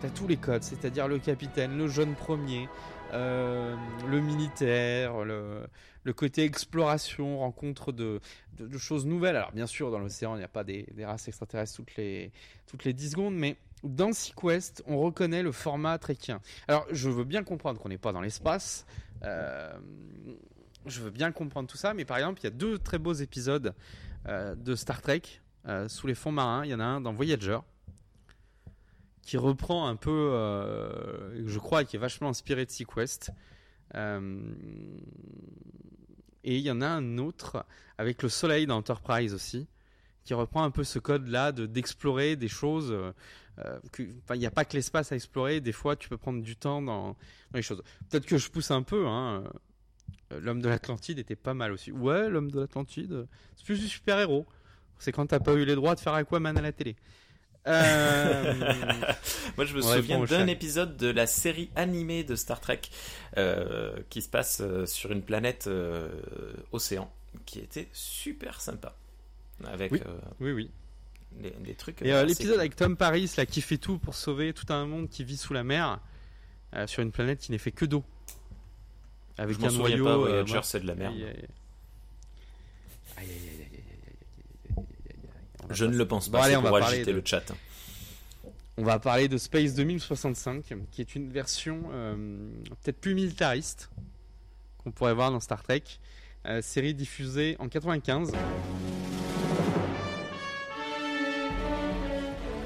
T'as 0.00 0.10
tous 0.10 0.28
les 0.28 0.36
codes, 0.36 0.62
c'est-à-dire 0.62 1.08
le 1.08 1.18
capitaine, 1.18 1.78
le 1.78 1.88
jeune 1.88 2.14
premier, 2.14 2.68
euh, 3.14 3.74
le 4.08 4.20
militaire, 4.20 5.24
le, 5.24 5.66
le 6.06 6.12
côté 6.12 6.44
exploration, 6.44 7.40
rencontre 7.40 7.90
de, 7.90 8.20
de, 8.58 8.78
choses 8.78 9.06
nouvelles. 9.06 9.34
Alors 9.34 9.50
bien 9.50 9.66
sûr, 9.66 9.90
dans 9.90 9.98
l'océan, 9.98 10.36
il 10.36 10.38
n'y 10.38 10.44
a 10.44 10.48
pas 10.48 10.62
des, 10.62 10.86
races 11.00 11.26
extraterrestres 11.26 11.74
toutes 11.74 11.96
les, 11.96 12.30
toutes 12.68 12.84
les 12.84 12.92
10 12.92 13.10
secondes, 13.10 13.34
mais 13.34 13.56
dans 13.82 14.12
Sequest, 14.12 14.84
on 14.86 14.98
reconnaît 14.98 15.42
le 15.42 15.50
format 15.50 15.98
trekkien. 15.98 16.40
Alors 16.68 16.86
je 16.92 17.10
veux 17.10 17.24
bien 17.24 17.42
comprendre 17.42 17.80
qu'on 17.80 17.88
n'est 17.88 17.98
pas 17.98 18.12
dans 18.12 18.20
l'espace, 18.20 18.86
euh, 19.24 19.76
je 20.86 21.00
veux 21.00 21.10
bien 21.10 21.32
comprendre 21.32 21.68
tout 21.68 21.76
ça, 21.76 21.92
mais 21.92 22.04
par 22.04 22.18
exemple, 22.18 22.40
il 22.40 22.44
y 22.44 22.46
a 22.46 22.50
deux 22.50 22.78
très 22.78 22.98
beaux 22.98 23.14
épisodes 23.14 23.74
euh, 24.28 24.54
de 24.54 24.76
Star 24.76 25.02
Trek 25.02 25.22
euh, 25.66 25.88
sous 25.88 26.06
les 26.06 26.14
fonds 26.14 26.30
marins. 26.30 26.64
Il 26.64 26.70
y 26.70 26.74
en 26.74 26.80
a 26.80 26.84
un 26.84 27.00
dans 27.00 27.12
Voyager 27.12 27.58
qui 29.22 29.38
reprend 29.38 29.88
un 29.88 29.96
peu, 29.96 30.30
je 31.44 31.58
crois, 31.58 31.82
qui 31.82 31.96
est 31.96 31.98
vachement 31.98 32.28
inspiré 32.28 32.64
de 32.64 32.70
Sequest. 32.70 33.32
Euh, 33.94 34.40
et 36.44 36.56
il 36.56 36.62
y 36.62 36.70
en 36.70 36.80
a 36.80 36.86
un 36.88 37.18
autre 37.18 37.64
avec 37.98 38.22
le 38.22 38.28
Soleil 38.28 38.66
dans 38.66 38.76
Enterprise 38.76 39.34
aussi, 39.34 39.66
qui 40.24 40.34
reprend 40.34 40.64
un 40.64 40.70
peu 40.70 40.84
ce 40.84 40.98
code-là 40.98 41.52
de 41.52 41.66
d'explorer 41.66 42.36
des 42.36 42.48
choses. 42.48 42.90
euh, 42.92 43.12
il 43.98 44.38
n'y 44.38 44.46
a 44.46 44.50
pas 44.50 44.64
que 44.64 44.74
l'espace 44.74 45.12
à 45.12 45.14
explorer. 45.16 45.60
Des 45.60 45.72
fois, 45.72 45.96
tu 45.96 46.08
peux 46.08 46.18
prendre 46.18 46.42
du 46.42 46.56
temps 46.56 46.82
dans, 46.82 47.08
dans 47.12 47.16
les 47.54 47.62
choses. 47.62 47.82
Peut-être 48.10 48.26
que 48.26 48.36
je 48.36 48.50
pousse 48.50 48.70
un 48.70 48.82
peu, 48.82 49.06
hein, 49.06 49.44
Euh, 50.32 50.40
L'homme 50.40 50.60
de 50.60 50.68
l'Atlantide 50.68 51.18
était 51.20 51.36
pas 51.36 51.54
mal 51.54 51.70
aussi. 51.72 51.92
Ouais, 51.92 52.28
l'homme 52.28 52.50
de 52.50 52.60
l'Atlantide, 52.60 53.26
c'est 53.56 53.64
plus 53.64 53.78
du 53.80 53.88
super-héros. 53.88 54.44
C'est 54.98 55.12
quand 55.12 55.26
t'as 55.26 55.40
pas 55.40 55.54
eu 55.54 55.64
les 55.64 55.74
droits 55.76 55.94
de 55.94 56.00
faire 56.00 56.14
Aquaman 56.14 56.56
à 56.56 56.60
la 56.62 56.72
télé. 56.72 56.96
Euh, 57.66 58.54
Moi, 59.56 59.64
je 59.64 59.74
me 59.74 59.80
souviens 59.80 60.22
d'un 60.24 60.46
épisode 60.46 60.96
de 60.96 61.08
la 61.08 61.26
série 61.26 61.70
animée 61.76 62.24
de 62.24 62.36
Star 62.36 62.60
Trek 62.60 62.82
euh, 63.36 63.96
qui 64.08 64.22
se 64.22 64.28
passe 64.28 64.60
euh, 64.60 64.86
sur 64.86 65.12
une 65.12 65.22
planète 65.22 65.68
océan, 66.72 67.10
qui 67.44 67.60
était 67.60 67.88
super 67.92 68.60
sympa. 68.60 68.94
Avec, 69.64 69.92
oui. 69.92 70.00
oui, 70.40 70.52
oui. 70.52 70.70
Les, 71.40 71.54
les 71.64 71.74
trucs. 71.74 72.02
Et 72.02 72.24
l'épisode 72.24 72.58
avec 72.58 72.76
Tom 72.76 72.96
Paris, 72.96 73.30
là, 73.36 73.46
qui 73.46 73.60
fait 73.60 73.78
tout 73.78 73.98
pour 73.98 74.14
sauver 74.14 74.52
tout 74.52 74.72
un 74.72 74.86
monde 74.86 75.08
qui 75.08 75.24
vit 75.24 75.36
sous 75.36 75.52
la 75.52 75.64
mer, 75.64 76.00
sur 76.86 77.02
une 77.02 77.12
planète 77.12 77.40
qui 77.40 77.52
n'est 77.52 77.58
fait 77.58 77.72
que 77.72 77.84
d'eau. 77.84 78.04
Avec 79.38 79.60
je 79.60 79.66
un 79.66 79.70
noyau. 79.70 80.04
Pas, 80.04 80.16
Voyager, 80.16 80.54
ouais, 80.54 80.60
c'est 80.62 80.80
de 80.80 80.86
la 80.86 80.94
mer. 80.94 81.10
Aïe, 81.10 81.24
aïe, 81.24 83.26
aïe. 83.26 83.75
Je 85.70 85.84
ne 85.84 85.96
le 85.96 86.06
pense 86.06 86.28
Bon, 86.30 86.38
pas, 86.38 86.44
allez, 86.44 86.56
on 86.56 86.62
va 86.62 86.68
pour 86.68 86.78
agiter 86.78 87.06
de- 87.12 87.12
le 87.12 87.22
chat. 87.24 87.52
On 88.78 88.82
va 88.84 88.98
parler 88.98 89.28
de 89.28 89.38
Space 89.38 89.74
2065, 89.74 90.74
qui 90.90 91.00
est 91.00 91.14
une 91.14 91.30
version 91.30 91.84
euh, 91.92 92.14
peut-être 92.82 93.00
plus 93.00 93.14
militariste 93.14 93.90
qu'on 94.78 94.90
pourrait 94.90 95.14
voir 95.14 95.30
dans 95.30 95.40
Star 95.40 95.62
Trek. 95.62 95.82
Euh, 96.46 96.60
série 96.62 96.92
diffusée 96.94 97.56
en 97.58 97.68
95. 97.68 98.32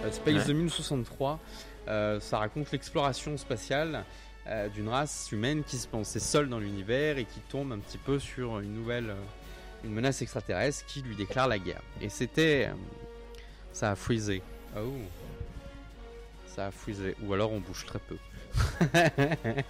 Euh, 0.04 0.10
Space 0.10 0.34
Ouais. 0.34 0.44
2063, 0.46 1.38
euh, 1.88 2.20
ça 2.20 2.38
raconte 2.38 2.70
l'exploration 2.72 3.36
spatiale 3.36 4.04
d'une 4.74 4.88
race 4.88 5.28
humaine 5.30 5.62
qui 5.62 5.76
se 5.76 5.86
pensait 5.86 6.18
seule 6.18 6.48
dans 6.48 6.58
l'univers 6.58 7.18
et 7.18 7.24
qui 7.24 7.38
tombe 7.38 7.70
un 7.70 7.78
petit 7.78 7.98
peu 7.98 8.18
sur 8.18 8.58
une 8.58 8.74
nouvelle, 8.74 9.14
une 9.84 9.92
menace 9.92 10.22
extraterrestre 10.22 10.84
qui 10.86 11.02
lui 11.02 11.16
déclare 11.16 11.48
la 11.48 11.58
guerre. 11.58 11.82
Et 12.00 12.08
c'était, 12.08 12.68
euh, 12.70 12.74
ça 13.72 13.92
a 13.92 13.96
freezé. 13.96 14.42
Oh. 14.76 14.92
Ça 16.46 16.66
a 16.66 16.70
freezé. 16.70 17.14
Ou 17.22 17.32
alors 17.34 17.52
on 17.52 17.60
bouge 17.60 17.84
très 17.86 17.98
peu. 18.00 18.16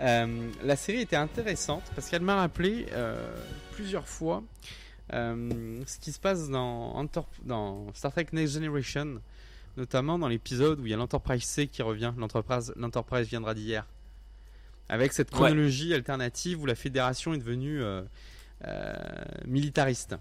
Euh, 0.00 0.50
la 0.62 0.76
série 0.76 1.00
était 1.02 1.16
intéressante 1.16 1.82
parce 1.94 2.08
qu'elle 2.08 2.22
m'a 2.22 2.36
rappelé 2.36 2.86
euh, 2.92 3.36
plusieurs 3.72 4.08
fois 4.08 4.42
euh, 5.12 5.82
ce 5.86 5.98
qui 5.98 6.10
se 6.10 6.18
passe 6.18 6.48
dans, 6.48 6.94
Enter- 6.96 7.20
dans 7.42 7.92
Star 7.92 8.10
Trek 8.10 8.28
Next 8.32 8.54
Generation, 8.54 9.20
notamment 9.76 10.18
dans 10.18 10.28
l'épisode 10.28 10.80
où 10.80 10.86
il 10.86 10.90
y 10.90 10.94
a 10.94 10.96
l'Enterprise 10.96 11.42
C 11.44 11.66
qui 11.66 11.82
revient. 11.82 12.14
L'Enterprise, 12.16 12.72
viendra 13.28 13.52
d'hier. 13.52 13.84
Avec 14.88 15.12
cette 15.12 15.30
Ouais. 15.32 15.36
chronologie 15.48 15.92
alternative 15.92 16.62
où 16.62 16.66
la 16.66 16.76
Fédération 16.76 17.34
est 17.34 17.38
devenue 17.38 17.82
militariste. 19.46 20.16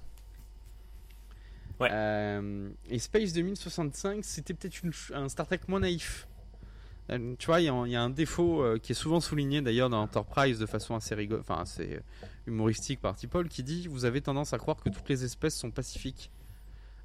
Ouais. 1.80 1.90
Euh, 1.92 2.70
et 2.90 3.00
Space 3.00 3.34
2065, 3.34 4.24
c'était 4.26 4.54
peut-être 4.54 4.82
un 5.14 5.30
Star 5.30 5.48
Trek 5.48 5.62
moins 5.68 5.80
naïf. 5.80 6.28
Euh, 7.10 7.36
Tu 7.40 7.46
vois, 7.48 7.62
il 7.62 7.66
y, 7.66 7.70
a- 7.70 7.84
il 7.86 7.92
y 7.92 7.96
a 7.96 8.02
un 8.02 8.10
défaut 8.10 8.62
euh, 8.62 8.78
qui 8.78 8.92
est 8.92 8.96
souvent 8.96 9.20
souligné 9.22 9.62
d'ailleurs 9.62 9.90
dans 9.90 10.02
Enterprise 10.02 10.60
de 10.60 10.66
façon 10.66 10.96
assez 10.96 11.16
rigolo, 11.16 11.40
enfin 11.40 11.62
assez 11.62 11.96
euh, 11.96 12.00
humoristique 12.48 13.00
par 13.00 13.16
Tipol, 13.16 13.48
qui 13.48 13.64
dit 13.64 13.88
vous 13.88 14.06
avez 14.06 14.22
tendance 14.22 14.54
à 14.54 14.58
croire 14.58 14.78
que 14.78 14.90
toutes 14.90 15.08
les 15.10 15.24
espèces 15.24 15.56
sont 15.56 15.72
pacifiques, 15.72 16.30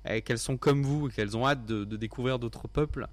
et 0.09 0.21
qu'elles 0.23 0.39
sont 0.41 0.57
comme 0.57 0.83
vous, 0.83 1.09
et 1.09 1.13
qu'elles 1.13 1.37
ont 1.37 1.47
hâte 1.47 1.65
de, 1.65 1.85
de 1.85 1.97
découvrir 1.97 2.39
d'autres 2.39 2.67
peuples, 2.69 3.07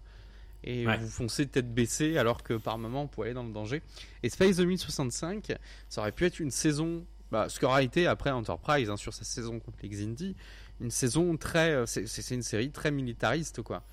et 0.64 0.86
Ouais. 0.86 0.98
vous 0.98 1.08
foncez 1.08 1.48
tête 1.48 1.74
baissée 1.74 2.18
alors 2.18 2.44
que 2.44 2.56
par 2.56 2.78
moment 2.78 3.04
on 3.04 3.08
peut 3.08 3.22
aller 3.22 3.34
dans 3.34 3.44
le 3.46 3.54
danger. 3.54 3.82
Et 4.24 4.30
Space 4.30 4.58
2065, 4.58 5.54
ça 5.90 6.02
aurait 6.02 6.12
pu 6.12 6.26
être 6.26 6.40
une 6.40 6.52
saison, 6.52 7.06
bah, 7.32 7.48
ce 7.50 7.60
qu'aura 7.60 7.82
été 7.84 8.08
après 8.08 8.30
Enterprise 8.32 8.90
hein, 8.90 8.98
sur 8.98 9.14
sa 9.14 9.24
saison 9.24 9.60
contre 9.60 9.78
les 9.82 9.90
Xindi, 9.90 10.36
une 10.80 10.92
saison 10.92 11.38
très, 11.38 11.72
euh, 11.72 11.86
c'est 11.86 12.32
une 12.36 12.42
série 12.44 12.72
très 12.72 12.92
militariste 12.92 13.62
quoi. 13.62 13.84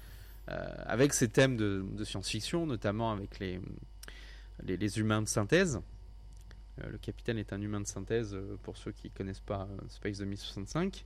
Euh, 0.51 0.75
avec 0.87 1.13
ces 1.13 1.29
thèmes 1.29 1.57
de, 1.57 1.85
de 1.93 2.05
science-fiction, 2.05 2.67
notamment 2.67 3.13
avec 3.13 3.39
les, 3.39 3.61
les, 4.65 4.77
les 4.79 4.99
humains 4.99 5.21
de 5.23 5.29
synthèse. 5.29 5.79
Euh, 6.83 6.89
le 6.91 6.97
capitaine 6.99 7.37
est 7.39 7.53
un 7.53 7.61
humain 7.61 7.81
de 7.81 7.87
synthèse, 7.87 8.37
pour 8.63 8.77
ceux 8.79 8.93
qui 8.93 9.09
ne 9.09 9.13
connaissent 9.17 9.41
pas 9.41 9.69
Space 9.89 10.19
2065. 10.19 11.05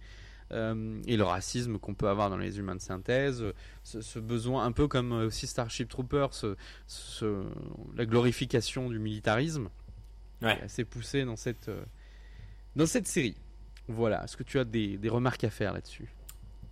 Euh, 0.52 1.00
et 1.06 1.16
le 1.16 1.24
racisme 1.24 1.78
qu'on 1.78 1.94
peut 1.94 2.08
avoir 2.08 2.28
dans 2.30 2.36
les 2.36 2.58
humains 2.58 2.76
de 2.76 2.80
synthèse, 2.80 3.42
ce, 3.82 4.00
ce 4.00 4.18
besoin, 4.20 4.64
un 4.64 4.72
peu 4.72 4.86
comme 4.86 5.10
aussi 5.12 5.46
Starship 5.48 5.88
Troopers, 5.88 6.34
ce- 6.34 6.56
ce- 6.86 7.44
la 7.96 8.04
glorification 8.06 8.88
du 8.90 8.98
militarisme, 9.00 9.70
Ouais. 10.42 10.58
est 10.58 10.62
assez 10.62 10.84
poussé 10.84 11.24
dans 11.24 11.36
cette, 11.36 11.68
dans 12.76 12.86
cette 12.86 13.06
série. 13.06 13.36
Voilà, 13.88 14.24
est-ce 14.24 14.36
que 14.36 14.42
tu 14.42 14.58
as 14.58 14.64
des, 14.64 14.96
des 14.96 15.08
remarques 15.08 15.44
à 15.44 15.50
faire 15.50 15.72
là-dessus? 15.72 16.08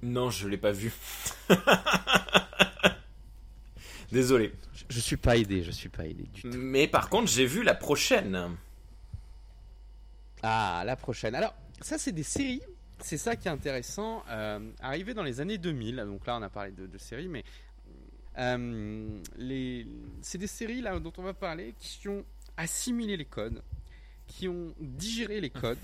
Non, 0.03 0.31
je 0.31 0.49
l'ai 0.49 0.57
pas 0.57 0.73
vu. 0.73 0.93
Désolé. 4.13 4.53
je, 4.73 4.85
je 4.89 5.01
suis 5.01 5.17
pas 5.17 5.37
aidé, 5.37 5.63
je 5.63 5.71
suis 5.71 5.89
pas 5.89 6.07
aidé 6.07 6.25
du 6.25 6.43
tout. 6.43 6.49
Mais 6.57 6.89
par 6.89 7.09
contre, 7.09 7.31
j'ai 7.31 7.47
vu 7.47 7.63
la 7.63 7.75
prochaine. 7.75 8.57
Ah, 10.43 10.83
la 10.85 10.97
prochaine. 10.97 11.35
Alors, 11.35 11.55
ça, 11.81 11.99
c'est 11.99 12.13
des 12.13 12.23
séries. 12.23 12.63
C'est 13.03 13.19
ça 13.19 13.37
qui 13.37 13.49
est 13.49 13.51
intéressant. 13.51 14.23
Euh, 14.29 14.59
arrivé 14.81 15.15
dans 15.15 15.23
les 15.23 15.41
années 15.41 15.59
2000, 15.59 15.97
donc 16.07 16.27
là, 16.27 16.37
on 16.37 16.43
a 16.43 16.49
parlé 16.51 16.73
de, 16.73 16.87
de 16.87 16.99
séries, 16.99 17.29
mais 17.29 17.45
euh, 18.39 19.21
les, 19.37 19.87
c'est 20.23 20.39
des 20.39 20.47
séries 20.47 20.81
là 20.83 20.99
dont 20.99 21.13
on 21.19 21.23
va 21.23 21.35
parler 21.35 21.75
qui 21.79 22.09
ont 22.09 22.25
assimilé 22.57 23.17
les 23.17 23.25
codes, 23.25 23.63
qui 24.31 24.49
ont 24.49 24.73
digéré 24.79 25.41
les 25.41 25.51
codes 25.51 25.79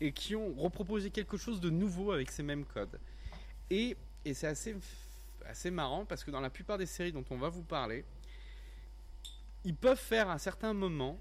et 0.00 0.10
qui 0.10 0.34
ont 0.34 0.54
reproposé 0.54 1.10
quelque 1.10 1.36
chose 1.36 1.60
de 1.60 1.70
nouveau 1.70 2.12
avec 2.12 2.30
ces 2.30 2.42
mêmes 2.42 2.64
codes. 2.64 2.98
Et, 3.70 3.96
et 4.24 4.32
c'est 4.32 4.46
assez, 4.46 4.74
assez 5.44 5.70
marrant 5.70 6.04
parce 6.06 6.24
que 6.24 6.30
dans 6.30 6.40
la 6.40 6.50
plupart 6.50 6.78
des 6.78 6.86
séries 6.86 7.12
dont 7.12 7.24
on 7.30 7.36
va 7.36 7.50
vous 7.50 7.62
parler, 7.62 8.04
ils 9.64 9.76
peuvent 9.76 9.98
faire 9.98 10.30
à 10.30 10.38
certains 10.38 10.72
moments 10.72 11.18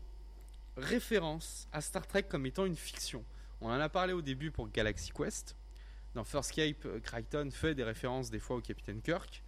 référence 0.78 1.68
à 1.74 1.82
Star 1.82 2.08
Trek 2.08 2.24
comme 2.24 2.46
étant 2.46 2.66
une 2.66 2.78
fiction. 2.78 3.24
On 3.62 3.68
en 3.68 3.80
a 3.80 3.90
parlé 3.90 4.14
au 4.14 4.22
début 4.22 4.50
pour 4.50 4.70
Galaxy 4.70 5.12
Quest. 5.12 5.56
Dans 6.16 6.24
First 6.24 6.54
Cape, 6.54 6.86
euh, 6.86 7.00
Crichton 7.00 7.50
fait 7.52 7.76
des 7.76 7.84
références 7.84 8.30
des 8.30 8.40
fois 8.40 8.56
au 8.56 8.62
Capitaine 8.62 9.02
Kirk. 9.02 9.43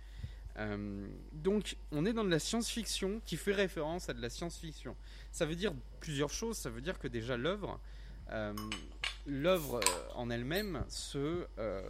Euh, 0.58 1.08
donc, 1.34 1.76
on 1.92 2.06
est 2.06 2.14
dans 2.14 2.24
de 2.24 2.30
la 2.30 2.40
science-fiction 2.40 3.22
qui 3.26 3.36
fait 3.38 3.54
référence 3.54 4.10
à 4.10 4.14
de 4.14 4.22
la 4.22 4.30
science-fiction. 4.30 4.96
Ça 5.32 5.46
veut 5.46 5.56
dire 5.56 5.74
plusieurs 6.00 6.30
choses. 6.30 6.58
Ça 6.58 6.70
veut 6.70 6.82
dire 6.82 6.98
que 6.98 7.08
déjà 7.08 7.36
l'œuvre, 7.36 7.80
euh, 8.32 8.54
l'œuvre 9.28 9.82
euh, 9.84 10.08
en 10.16 10.30
elle-même, 10.30 10.84
se 10.88 11.46
euh, 11.60 11.82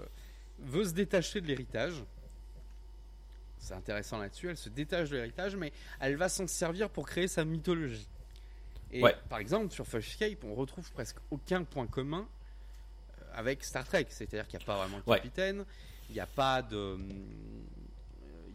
veut 0.59 0.85
se 0.85 0.93
détacher 0.93 1.41
de 1.41 1.47
l'héritage. 1.47 2.03
C'est 3.59 3.73
intéressant 3.73 4.17
là-dessus. 4.17 4.49
Elle 4.49 4.57
se 4.57 4.69
détache 4.69 5.09
de 5.09 5.15
l'héritage, 5.17 5.55
mais 5.55 5.71
elle 5.99 6.15
va 6.17 6.29
s'en 6.29 6.47
servir 6.47 6.89
pour 6.89 7.07
créer 7.07 7.27
sa 7.27 7.45
mythologie. 7.45 8.07
Et 8.91 9.01
Ouais. 9.01 9.15
par 9.29 9.39
exemple, 9.39 9.73
sur 9.73 9.85
Fushcape, 9.87 10.43
on 10.43 10.53
retrouve 10.55 10.91
presque 10.91 11.17
aucun 11.31 11.63
point 11.63 11.87
commun 11.87 12.27
avec 13.33 13.63
Star 13.63 13.83
Trek. 13.85 14.05
C'est-à-dire 14.09 14.47
qu'il 14.47 14.57
n'y 14.59 14.63
a 14.63 14.67
pas 14.67 14.77
vraiment 14.77 14.99
de 14.99 15.03
capitaine, 15.17 15.65
il 16.09 16.13
n'y 16.13 16.19
a 16.21 16.27
pas 16.27 16.61
de. 16.61 16.97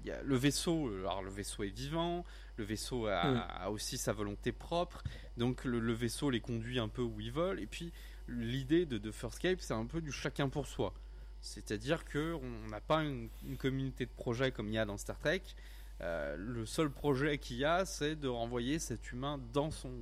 Euh, 0.01 0.05
il 0.05 0.09
y 0.09 0.11
a 0.13 0.23
le 0.23 0.37
vaisseau, 0.37 0.89
alors 0.99 1.23
le 1.23 1.31
vaisseau 1.31 1.63
est 1.65 1.69
vivant, 1.75 2.25
le 2.57 2.65
vaisseau 2.65 3.07
a, 3.07 3.21
a 3.21 3.71
aussi 3.71 3.97
sa 3.99 4.13
volonté 4.13 4.53
propre, 4.53 5.03
donc 5.37 5.65
le, 5.65 5.79
le 5.81 5.93
vaisseau 5.93 6.31
les 6.31 6.41
conduit 6.41 6.79
un 6.79 6.89
peu 6.89 7.03
où 7.03 7.21
ils 7.21 7.33
veulent. 7.33 7.61
Et 7.61 7.67
puis 7.67 7.93
l'idée 8.29 8.87
de, 8.87 8.99
de 8.99 9.11
First 9.11 9.39
Cape, 9.39 9.61
c'est 9.61 9.75
un 9.75 9.87
peu 9.87 10.01
du 10.01 10.13
chacun 10.13 10.49
pour 10.49 10.67
soi. 10.67 10.93
C'est-à-dire 11.41 12.05
que 12.05 12.35
on 12.35 12.69
n'a 12.69 12.81
pas 12.81 13.03
une, 13.03 13.29
une 13.47 13.57
communauté 13.57 14.05
de 14.05 14.11
projets 14.11 14.53
comme 14.53 14.69
il 14.69 14.75
y 14.75 14.79
a 14.79 14.85
dans 14.85 14.99
Star 14.99 15.19
Trek. 15.19 15.43
Euh, 16.03 16.37
le 16.39 16.67
seul 16.67 16.91
projet 16.91 17.39
qu'il 17.39 17.57
y 17.57 17.65
a, 17.65 17.85
c'est 17.87 18.15
de 18.17 18.29
renvoyer 18.29 18.79
cet 18.79 19.11
humain 19.13 19.39
dans, 19.53 19.71
son, 19.71 19.93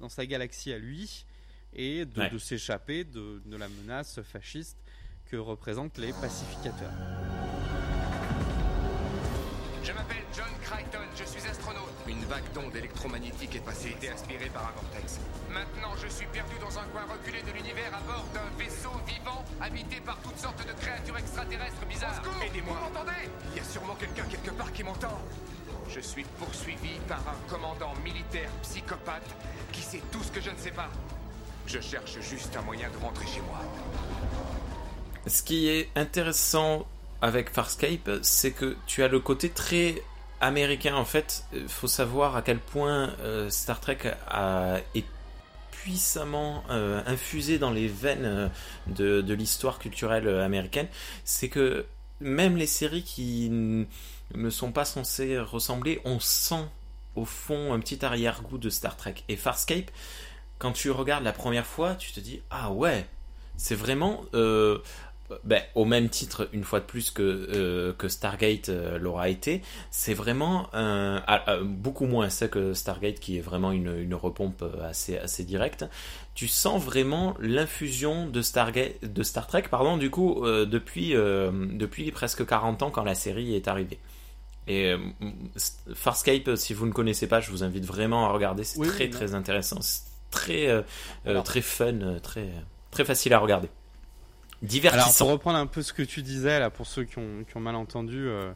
dans 0.00 0.08
sa 0.10 0.24
galaxie 0.26 0.72
à 0.72 0.78
lui 0.78 1.24
et 1.72 2.04
de, 2.04 2.20
Ouais. 2.20 2.30
de 2.30 2.38
s'échapper 2.38 3.04
de, 3.04 3.42
de 3.44 3.56
la 3.56 3.68
menace 3.68 4.20
fasciste 4.22 4.78
que 5.26 5.36
représentent 5.36 5.98
les 5.98 6.12
pacificateurs. 6.12 6.92
Je 9.84 9.92
m'appelle 9.92 10.24
John 10.34 10.48
Crichton, 10.62 11.04
je 11.14 11.24
suis 11.24 11.46
astronaute. 11.46 11.92
Une 12.08 12.24
vague 12.24 12.50
d'ondes 12.54 12.74
électromagnétiques 12.74 13.56
est 13.56 13.64
passée. 13.64 13.90
Été 13.90 14.08
aspirée 14.08 14.48
par 14.48 14.62
un 14.62 14.72
vortex. 14.72 15.20
Maintenant, 15.52 15.94
je 16.02 16.08
suis 16.08 16.24
perdu 16.28 16.54
dans 16.58 16.78
un 16.78 16.84
coin 16.84 17.02
reculé 17.02 17.42
de 17.42 17.52
l'univers 17.52 17.92
à 17.92 18.00
bord 18.00 18.24
d'un 18.32 18.48
vaisseau 18.56 18.92
vivant 19.06 19.44
habité 19.60 20.00
par 20.00 20.16
toutes 20.22 20.38
sortes 20.38 20.66
de 20.66 20.72
créatures 20.72 21.18
extraterrestres 21.18 21.84
bizarres. 21.86 22.22
Aidez-moi. 22.42 22.78
Vous 22.80 22.94
m'entendez? 22.94 23.28
Il 23.52 23.58
y 23.58 23.60
a 23.60 23.64
sûrement 23.64 23.94
quelqu'un 23.96 24.24
quelque 24.24 24.52
part 24.52 24.72
qui 24.72 24.84
m'entend. 24.84 25.20
Je 25.90 26.00
suis 26.00 26.24
poursuivi 26.38 26.98
par 27.06 27.20
un 27.20 27.50
commandant 27.50 27.92
militaire 28.02 28.48
psychopathe 28.62 29.36
qui 29.70 29.82
sait 29.82 30.02
tout 30.10 30.22
ce 30.22 30.32
que 30.32 30.40
je 30.40 30.48
ne 30.48 30.56
sais 30.56 30.70
pas. 30.70 30.88
Je 31.66 31.80
cherche 31.80 32.18
juste 32.20 32.56
un 32.56 32.62
moyen 32.62 32.88
de 32.88 32.96
rentrer 32.96 33.26
chez 33.26 33.42
moi. 33.42 33.60
Ce 35.26 35.42
qui 35.42 35.68
est 35.68 35.90
intéressant 35.94 36.86
avec 37.24 37.48
Farscape, 37.48 38.10
c'est 38.20 38.50
que 38.50 38.76
tu 38.86 39.02
as 39.02 39.08
le 39.08 39.18
côté 39.18 39.48
très 39.48 40.02
américain. 40.42 40.94
En 40.94 41.06
fait, 41.06 41.44
il 41.54 41.68
faut 41.68 41.86
savoir 41.86 42.36
à 42.36 42.42
quel 42.42 42.58
point 42.58 43.14
euh, 43.20 43.48
Star 43.48 43.80
Trek 43.80 43.98
a, 44.28 44.76
est 44.94 45.06
puissamment 45.70 46.64
euh, 46.68 47.02
infusé 47.06 47.58
dans 47.58 47.70
les 47.70 47.88
veines 47.88 48.50
euh, 48.90 49.22
de, 49.22 49.32
l'histoire 49.32 49.78
culturelle 49.78 50.28
euh, 50.28 50.44
américaine, 50.44 50.86
c'est 51.24 51.48
que 51.48 51.86
même 52.20 52.58
les 52.58 52.66
séries 52.66 53.02
qui 53.02 53.48
ne 53.50 54.50
sont 54.50 54.70
pas 54.70 54.84
censées 54.84 55.38
ressembler, 55.38 56.02
on 56.04 56.20
sent 56.20 56.66
au 57.16 57.24
fond 57.24 57.72
un 57.72 57.80
petit 57.80 58.04
arrière-goût 58.04 58.58
de 58.58 58.68
Star 58.68 58.98
Trek. 58.98 59.14
Et 59.30 59.36
Farscape, 59.36 59.90
quand 60.58 60.72
tu 60.72 60.90
regardes 60.90 61.24
la 61.24 61.32
première 61.32 61.66
fois, 61.66 61.94
tu 61.94 62.12
te 62.12 62.20
dis 62.20 62.42
ah 62.50 62.70
ouais, 62.70 63.06
c'est 63.56 63.74
vraiment 63.74 64.24
euh, 64.34 64.78
ben, 65.42 65.62
au 65.74 65.86
même 65.86 66.10
titre 66.10 66.50
une 66.52 66.64
fois 66.64 66.80
de 66.80 66.84
plus 66.84 67.10
que 67.10 67.22
euh, 67.22 67.92
que 67.94 68.08
Stargate 68.08 68.68
euh, 68.68 68.98
l'aura 68.98 69.30
été, 69.30 69.62
c'est 69.90 70.12
vraiment 70.12 70.68
un, 70.74 71.22
ah, 71.26 71.42
ah, 71.46 71.56
beaucoup 71.62 72.04
moins 72.04 72.28
ça 72.28 72.46
que 72.46 72.74
Stargate 72.74 73.20
qui 73.20 73.38
est 73.38 73.40
vraiment 73.40 73.72
une, 73.72 73.96
une 73.98 74.14
repompe 74.14 74.62
euh, 74.62 74.86
assez 74.88 75.16
assez 75.16 75.44
directe. 75.44 75.86
Tu 76.34 76.46
sens 76.46 76.82
vraiment 76.82 77.34
l'infusion 77.40 78.26
de 78.26 78.42
Stargate 78.42 79.02
de 79.02 79.22
Star 79.22 79.46
Trek 79.46 79.64
pardon 79.70 79.96
du 79.96 80.10
coup 80.10 80.44
euh, 80.44 80.66
depuis 80.66 81.12
depuis 81.14 82.10
presque 82.10 82.44
40 82.44 82.82
ans 82.82 82.90
quand 82.90 83.04
la 83.04 83.14
série 83.14 83.54
est 83.54 83.68
arrivée. 83.68 83.98
Et 84.66 84.94
Farscape, 85.94 86.56
si 86.56 86.72
vous 86.72 86.86
ne 86.86 86.92
connaissez 86.92 87.26
pas, 87.26 87.40
je 87.40 87.50
vous 87.50 87.64
invite 87.64 87.84
vraiment 87.84 88.26
à 88.26 88.32
regarder. 88.32 88.64
C'est 88.64 88.78
Oui, 88.78 88.88
très 88.88 89.04
oui, 89.04 89.10
très 89.10 89.34
intéressant, 89.34 89.78
c'est 89.82 90.04
très 90.30 90.84
très 91.44 91.60
fun, 91.60 92.18
très 92.22 92.48
très 92.90 93.04
facile 93.04 93.34
à 93.34 93.38
regarder. 93.38 93.68
Alors, 94.64 94.70
Divertissant. 94.70 95.24
pour 95.24 95.32
reprendre 95.32 95.58
un 95.58 95.66
peu 95.66 95.82
ce 95.82 95.92
que 95.92 96.02
tu 96.02 96.22
disais, 96.22 96.58
là, 96.58 96.70
pour 96.70 96.86
ceux 96.86 97.04
qui 97.04 97.18
ont, 97.18 97.44
qui 97.48 97.56
ont 97.56 97.60
mal 97.60 97.74
entendu, 97.74 98.26
euh, 98.26 98.52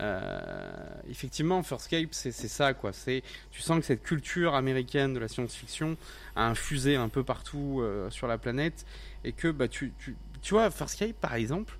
euh, 0.00 0.70
effectivement, 1.08 1.62
Farscape, 1.62 2.08
c'est 2.12 2.32
c'est 2.32 2.48
ça, 2.48 2.74
quoi. 2.74 2.92
C'est, 2.92 3.22
tu 3.50 3.62
sens 3.62 3.80
que 3.80 3.86
cette 3.86 4.02
culture 4.02 4.54
américaine 4.54 5.14
de 5.14 5.18
la 5.18 5.28
science-fiction 5.28 5.96
a 6.36 6.46
infusé 6.46 6.96
un 6.96 7.08
peu 7.08 7.24
partout 7.24 7.80
euh, 7.80 8.10
sur 8.10 8.26
la 8.26 8.36
planète, 8.36 8.84
et 9.24 9.32
que, 9.32 9.48
bah, 9.48 9.68
tu, 9.68 9.92
tu, 9.98 10.16
tu 10.42 10.54
vois, 10.54 10.70
Farscape, 10.70 11.16
par 11.18 11.34
exemple, 11.34 11.78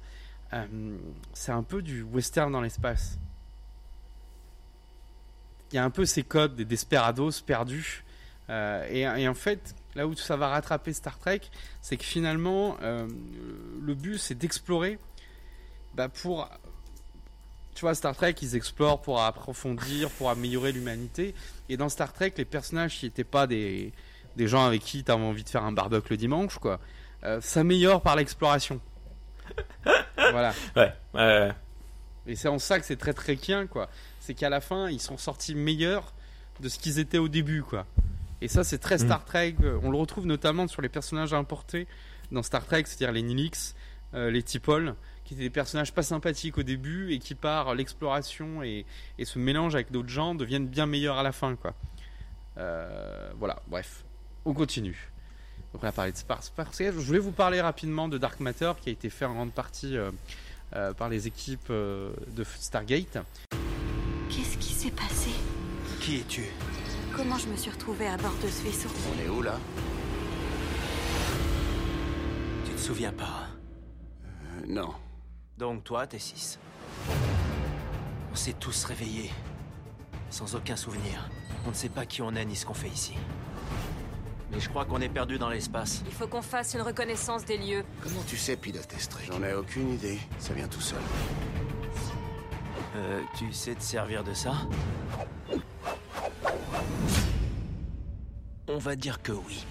c'est 1.34 1.52
un 1.52 1.62
peu 1.62 1.82
du 1.82 2.00
western 2.00 2.50
dans 2.50 2.62
l'espace. 2.62 3.18
Il 5.70 5.76
y 5.76 5.78
a 5.78 5.84
un 5.84 5.90
peu 5.90 6.06
ces 6.06 6.22
codes 6.22 6.56
des 6.56 6.64
desperados 6.64 7.42
perdus. 7.44 8.02
Et, 8.48 9.00
et 9.00 9.28
en 9.28 9.34
fait, 9.34 9.74
là 9.98 10.06
où 10.06 10.14
ça 10.14 10.36
va 10.36 10.48
rattraper 10.48 10.92
Star 10.92 11.18
Trek, 11.18 11.40
c'est 11.82 11.96
que 11.96 12.04
finalement, 12.04 12.76
euh, 12.82 13.06
le 13.82 13.94
but 13.94 14.16
c'est 14.16 14.36
d'explorer 14.36 14.98
bah, 15.94 16.08
pour. 16.08 16.48
Tu 17.74 17.82
vois, 17.82 17.94
Star 17.94 18.16
Trek, 18.16 18.34
ils 18.42 18.56
explorent 18.56 19.02
pour 19.02 19.20
approfondir, 19.20 20.10
pour 20.10 20.30
améliorer 20.30 20.72
l'humanité. 20.72 21.34
Et 21.68 21.76
dans 21.76 21.88
Star 21.88 22.12
Trek, 22.12 22.32
les 22.36 22.44
personnages 22.44 22.98
qui 22.98 23.06
n'étaient 23.06 23.24
pas 23.24 23.46
des, 23.46 23.92
des 24.36 24.48
gens 24.48 24.64
avec 24.64 24.82
qui 24.82 25.04
tu 25.04 25.12
avais 25.12 25.22
envie 25.22 25.44
de 25.44 25.48
faire 25.48 25.64
un 25.64 25.72
barbecue 25.72 26.10
le 26.10 26.16
dimanche, 26.16 26.58
quoi, 26.58 26.80
euh, 27.24 27.40
s'améliorent 27.40 28.02
par 28.02 28.16
l'exploration. 28.16 28.80
voilà. 30.16 30.54
Ouais, 30.76 30.92
ouais, 31.14 31.52
Et 32.26 32.36
c'est 32.36 32.48
en 32.48 32.58
ça 32.58 32.80
que 32.80 32.86
c'est 32.86 32.96
très 32.96 33.14
trekien, 33.14 33.66
quoi. 33.66 33.88
C'est 34.20 34.34
qu'à 34.34 34.48
la 34.48 34.60
fin, 34.60 34.88
ils 34.90 35.00
sont 35.00 35.18
sortis 35.18 35.54
meilleurs 35.54 36.12
de 36.60 36.68
ce 36.68 36.78
qu'ils 36.78 36.98
étaient 36.98 37.18
au 37.18 37.28
début, 37.28 37.62
quoi. 37.62 37.86
Et 38.40 38.48
ça, 38.48 38.64
c'est 38.64 38.78
très 38.78 38.98
Star 38.98 39.24
Trek. 39.24 39.56
On 39.82 39.90
le 39.90 39.96
retrouve 39.96 40.26
notamment 40.26 40.68
sur 40.68 40.82
les 40.82 40.88
personnages 40.88 41.34
importés 41.34 41.86
dans 42.30 42.42
Star 42.42 42.64
Trek, 42.64 42.84
c'est-à-dire 42.86 43.12
les 43.12 43.22
Nilix, 43.22 43.74
euh, 44.14 44.30
les 44.30 44.42
T'Pol, 44.42 44.94
qui 45.24 45.34
étaient 45.34 45.42
des 45.42 45.50
personnages 45.50 45.92
pas 45.92 46.02
sympathiques 46.02 46.58
au 46.58 46.62
début 46.62 47.12
et 47.12 47.18
qui, 47.18 47.34
par 47.34 47.74
l'exploration 47.74 48.62
et, 48.62 48.86
et 49.18 49.24
ce 49.24 49.38
mélange 49.38 49.74
avec 49.74 49.90
d'autres 49.90 50.08
gens, 50.08 50.34
deviennent 50.34 50.68
bien 50.68 50.86
meilleurs 50.86 51.18
à 51.18 51.22
la 51.22 51.32
fin, 51.32 51.56
quoi. 51.56 51.74
Euh, 52.58 53.30
voilà, 53.38 53.60
bref. 53.68 54.04
On 54.44 54.52
continue. 54.52 55.10
Donc 55.72 55.82
on 55.82 55.86
a 55.86 55.92
parlé 55.92 56.12
de 56.12 56.16
Spar 56.16 56.42
Sparscape. 56.42 56.94
Je 56.94 57.00
voulais 57.00 57.18
vous 57.18 57.32
parler 57.32 57.60
rapidement 57.60 58.08
de 58.08 58.18
Dark 58.18 58.40
Matter, 58.40 58.72
qui 58.80 58.88
a 58.88 58.92
été 58.92 59.10
fait 59.10 59.24
en 59.24 59.34
grande 59.34 59.52
partie 59.52 59.96
euh, 59.96 60.10
euh, 60.74 60.92
par 60.94 61.08
les 61.08 61.26
équipes 61.26 61.68
euh, 61.70 62.12
de 62.28 62.44
Stargate. 62.44 63.18
Qu'est-ce 64.30 64.56
qui 64.58 64.72
s'est 64.72 64.90
passé? 64.90 65.30
Qui 66.00 66.16
es-tu? 66.16 66.44
Comment 67.18 67.36
je 67.36 67.48
me 67.48 67.56
suis 67.56 67.70
retrouvée 67.72 68.06
à 68.06 68.16
bord 68.16 68.32
de 68.44 68.48
ce 68.48 68.62
vaisseau 68.62 68.88
On 69.12 69.20
est 69.20 69.28
où 69.28 69.42
là 69.42 69.58
Tu 72.64 72.70
te 72.70 72.78
souviens 72.80 73.12
pas 73.12 73.48
Euh, 74.24 74.66
Non. 74.68 74.94
Donc 75.58 75.82
toi, 75.82 76.06
t'es 76.06 76.20
6. 76.20 76.60
On 78.30 78.36
s'est 78.36 78.52
tous 78.52 78.84
réveillés. 78.84 79.32
Sans 80.30 80.54
aucun 80.54 80.76
souvenir. 80.76 81.28
On 81.66 81.70
ne 81.70 81.74
sait 81.74 81.88
pas 81.88 82.06
qui 82.06 82.22
on 82.22 82.32
est 82.36 82.44
ni 82.44 82.54
ce 82.54 82.64
qu'on 82.64 82.74
fait 82.74 82.88
ici. 82.88 83.14
Mais 84.52 84.60
je 84.60 84.68
crois 84.68 84.84
qu'on 84.84 85.00
est 85.00 85.08
perdu 85.08 85.38
dans 85.38 85.50
l'espace. 85.50 86.02
Il 86.06 86.12
faut 86.12 86.28
qu'on 86.28 86.40
fasse 86.40 86.74
une 86.74 86.82
reconnaissance 86.82 87.44
des 87.44 87.58
lieux. 87.58 87.84
Comment 88.00 88.22
tu 88.28 88.36
sais 88.36 88.56
piloter 88.56 88.96
ce 89.00 89.08
truc 89.08 89.24
J'en 89.26 89.42
ai 89.42 89.54
aucune 89.54 89.92
idée. 89.94 90.20
Ça 90.38 90.54
vient 90.54 90.68
tout 90.68 90.80
seul. 90.80 91.00
Euh, 92.96 93.20
tu 93.36 93.52
sais 93.52 93.74
te 93.74 93.82
servir 93.82 94.22
de 94.22 94.34
ça 94.34 94.54
On 98.68 98.78
va 98.78 98.96
dire 98.96 99.22
que 99.22 99.32
oui. 99.32 99.64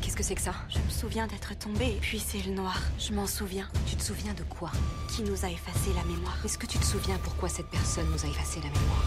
Qu'est-ce 0.00 0.16
que 0.16 0.22
c'est 0.22 0.34
que 0.34 0.40
ça? 0.40 0.54
Je 0.68 0.78
me 0.78 0.90
souviens 0.90 1.26
d'être 1.26 1.58
tombée, 1.58 1.96
puis 2.00 2.18
c'est 2.18 2.44
le 2.46 2.52
noir. 2.52 2.78
Je 2.98 3.12
m'en 3.12 3.26
souviens. 3.26 3.68
Tu 3.86 3.96
te 3.96 4.02
souviens 4.02 4.34
de 4.34 4.42
quoi? 4.42 4.70
Qui 5.08 5.22
nous 5.22 5.44
a 5.44 5.50
effacé 5.50 5.92
la 5.96 6.04
mémoire? 6.04 6.38
Est-ce 6.44 6.58
que 6.58 6.66
tu 6.66 6.78
te 6.78 6.84
souviens 6.84 7.18
pourquoi 7.24 7.48
cette 7.48 7.68
personne 7.68 8.06
nous 8.10 8.24
a 8.24 8.28
effacé 8.28 8.60
la 8.60 8.68
mémoire? 8.68 9.04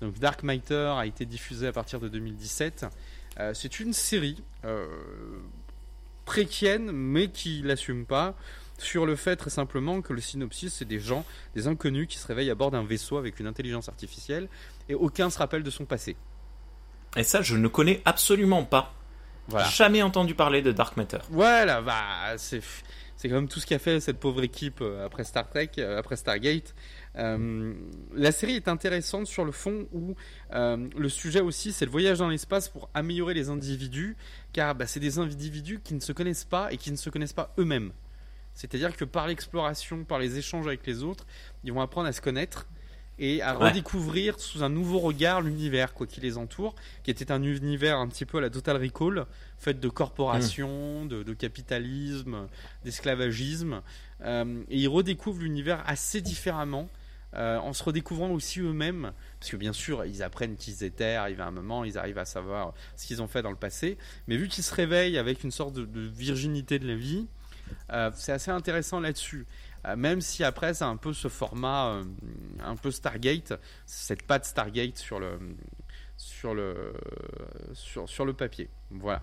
Donc 0.00 0.18
Dark 0.18 0.42
Matter 0.42 0.94
a 0.96 1.06
été 1.06 1.26
diffusé 1.26 1.66
à 1.66 1.72
partir 1.72 2.00
de 2.00 2.08
2017. 2.08 2.86
Euh, 3.38 3.54
c'est 3.54 3.80
une 3.80 3.92
série 3.92 4.42
euh, 4.64 4.86
préquienne, 6.24 6.90
mais 6.92 7.28
qui 7.28 7.62
l'assume 7.62 8.06
pas, 8.06 8.34
sur 8.80 9.06
le 9.06 9.16
fait 9.16 9.36
très 9.36 9.50
simplement 9.50 10.02
que 10.02 10.12
le 10.12 10.20
synopsis, 10.20 10.74
c'est 10.74 10.84
des 10.84 11.00
gens, 11.00 11.24
des 11.54 11.66
inconnus 11.66 12.06
qui 12.08 12.18
se 12.18 12.26
réveillent 12.26 12.50
à 12.50 12.54
bord 12.54 12.70
d'un 12.70 12.84
vaisseau 12.84 13.16
avec 13.16 13.40
une 13.40 13.46
intelligence 13.46 13.88
artificielle, 13.88 14.48
et 14.88 14.94
aucun 14.94 15.30
se 15.30 15.38
rappelle 15.38 15.62
de 15.62 15.70
son 15.70 15.84
passé. 15.84 16.16
Et 17.16 17.22
ça, 17.22 17.42
je 17.42 17.56
ne 17.56 17.68
connais 17.68 18.02
absolument 18.04 18.64
pas. 18.64 18.94
Voilà. 19.48 19.68
Jamais 19.68 20.02
entendu 20.02 20.34
parler 20.34 20.62
de 20.62 20.70
Dark 20.70 20.96
Matter. 20.96 21.18
Voilà, 21.30 21.82
bah, 21.82 22.36
c'est 22.36 22.62
c'est 23.20 23.28
quand 23.28 23.34
même 23.34 23.48
tout 23.48 23.60
ce 23.60 23.66
qu'a 23.66 23.78
fait 23.78 24.00
cette 24.00 24.18
pauvre 24.18 24.42
équipe 24.42 24.78
euh, 24.80 25.04
après 25.04 25.24
Star 25.24 25.46
Trek, 25.46 25.72
euh, 25.76 25.98
après 25.98 26.16
Stargate. 26.16 26.74
Euh, 27.16 27.74
la 28.14 28.32
série 28.32 28.54
est 28.54 28.66
intéressante 28.66 29.26
sur 29.26 29.44
le 29.44 29.52
fond 29.52 29.86
où 29.92 30.14
euh, 30.54 30.88
le 30.96 31.08
sujet 31.10 31.40
aussi 31.40 31.72
c'est 31.72 31.84
le 31.84 31.90
voyage 31.90 32.20
dans 32.20 32.30
l'espace 32.30 32.70
pour 32.70 32.88
améliorer 32.94 33.34
les 33.34 33.50
individus, 33.50 34.16
car 34.54 34.74
bah, 34.74 34.86
c'est 34.86 35.00
des 35.00 35.18
individus 35.18 35.80
qui 35.84 35.92
ne 35.92 36.00
se 36.00 36.12
connaissent 36.12 36.46
pas 36.46 36.72
et 36.72 36.78
qui 36.78 36.90
ne 36.90 36.96
se 36.96 37.10
connaissent 37.10 37.34
pas 37.34 37.52
eux-mêmes. 37.58 37.92
C'est-à-dire 38.60 38.94
que 38.94 39.06
par 39.06 39.26
l'exploration, 39.26 40.04
par 40.04 40.18
les 40.18 40.36
échanges 40.36 40.66
avec 40.66 40.86
les 40.86 41.02
autres, 41.02 41.26
ils 41.64 41.72
vont 41.72 41.80
apprendre 41.80 42.08
à 42.08 42.12
se 42.12 42.20
connaître 42.20 42.66
et 43.18 43.40
à 43.42 43.58
Ouais. 43.58 43.68
redécouvrir 43.68 44.38
sous 44.38 44.62
un 44.62 44.68
nouveau 44.68 44.98
regard 44.98 45.40
l'univers 45.40 45.94
quoi 45.94 46.06
qui 46.06 46.20
les 46.20 46.36
entoure, 46.36 46.74
qui 47.02 47.10
était 47.10 47.32
un 47.32 47.42
univers 47.42 47.96
un 47.98 48.06
petit 48.08 48.26
peu 48.26 48.36
à 48.38 48.40
la 48.42 48.50
Total 48.50 48.76
Recall, 48.76 49.26
fait 49.58 49.78
de 49.80 49.88
corporations, 49.88 51.06
de, 51.06 51.22
de 51.22 51.32
capitalisme, 51.34 52.48
d'esclavagisme, 52.84 53.82
Euh, 54.22 54.62
et 54.68 54.76
ils 54.76 54.88
redécouvrent 54.88 55.40
l'univers 55.42 55.82
assez 55.86 56.20
différemment. 56.20 56.88
euh, 57.32 57.58
en 57.58 57.72
se 57.72 57.84
redécouvrant 57.84 58.30
aussi 58.32 58.58
eux-mêmes, 58.58 59.12
parce 59.38 59.52
que 59.52 59.56
bien 59.56 59.72
sûr 59.72 60.04
ils 60.04 60.20
apprennent 60.20 60.56
qui 60.56 60.72
ils 60.72 60.82
étaient, 60.82 61.14
arrivé 61.14 61.40
à 61.42 61.46
un 61.46 61.52
moment, 61.52 61.84
ils 61.84 61.96
arrivent 61.96 62.18
à 62.18 62.24
savoir 62.24 62.74
ce 62.96 63.06
qu'ils 63.06 63.22
ont 63.22 63.28
fait 63.28 63.40
dans 63.40 63.50
le 63.52 63.56
passé, 63.56 63.96
mais 64.26 64.36
vu 64.36 64.48
qu'ils 64.48 64.64
se 64.64 64.74
réveillent 64.74 65.16
avec 65.16 65.44
une 65.44 65.52
sorte 65.52 65.72
de, 65.74 65.84
de 65.84 66.00
virginité 66.00 66.80
de 66.80 66.88
la 66.88 66.96
vie, 66.96 67.28
euh, 67.92 68.10
c'est 68.14 68.32
assez 68.32 68.50
intéressant 68.50 69.00
là-dessus. 69.00 69.46
Euh, 69.86 69.96
même 69.96 70.20
si 70.20 70.44
après 70.44 70.74
c'est 70.74 70.84
un 70.84 70.96
peu 70.96 71.12
ce 71.12 71.28
format 71.28 71.86
euh, 71.94 72.04
un 72.62 72.76
peu 72.76 72.90
Stargate, 72.90 73.54
cette 73.86 74.22
patte 74.22 74.44
Stargate 74.44 74.96
sur 74.98 75.18
le 75.20 75.38
sur 76.16 76.54
le 76.54 76.92
sur, 77.72 78.08
sur 78.08 78.24
le 78.24 78.32
papier. 78.34 78.68
Voilà. 78.90 79.22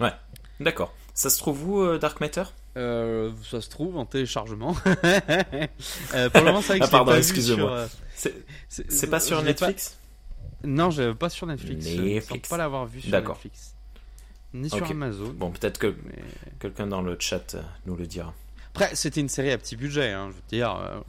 Ouais, 0.00 0.12
d'accord. 0.60 0.92
Ça 1.14 1.30
se 1.30 1.38
trouve 1.38 1.66
où, 1.68 1.98
Dark 1.98 2.20
Matter? 2.20 2.42
Euh, 2.76 3.32
ça 3.48 3.62
se 3.62 3.70
trouve 3.70 3.96
en 3.96 4.04
téléchargement. 4.04 4.76
Euh, 6.14 6.28
pour 6.30 6.40
le 6.40 6.46
moment, 6.46 6.62
c'est 6.62 6.78
Ah, 6.80 6.88
pardon, 6.88 7.14
excusez-moi. 7.14 7.88
sur, 8.16 8.30
euh, 8.30 8.32
C'est- 8.68 9.06
pas 9.10 9.20
sur 9.20 9.38
pas- 9.38 9.42
Netflix? 9.44 9.98
Non, 10.64 10.90
je 10.90 11.12
pas 11.12 11.28
sur 11.30 11.46
Netflix. 11.46 11.86
Je 11.88 12.00
ne 12.00 12.04
Netflix. 12.06 12.48
pas 12.48 12.56
l'avoir 12.56 12.86
vu 12.86 13.00
sur. 13.00 13.10
Netflix. 13.10 13.75
Ni 14.60 14.70
sur. 14.70 14.90
Amazon. 14.90 15.32
Bon, 15.36 15.50
peut-être 15.50 15.78
que 15.78 15.86
Mais- 16.04 16.22
quelqu'un 16.60 16.86
dans 16.86 17.02
le 17.02 17.16
chat 17.18 17.54
euh, 17.54 17.62
nous 17.86 17.96
le 17.96 18.06
dira. 18.06 18.32
Après, 18.74 18.94
c'était 18.94 19.20
une 19.20 19.28
série 19.30 19.52
à 19.52 19.58
petit 19.58 19.74
budget. 19.76 20.12
Hein, 20.12 20.28
je 20.30 20.34
veux 20.36 20.42
dire, 20.48 20.76
euh, 20.76 21.00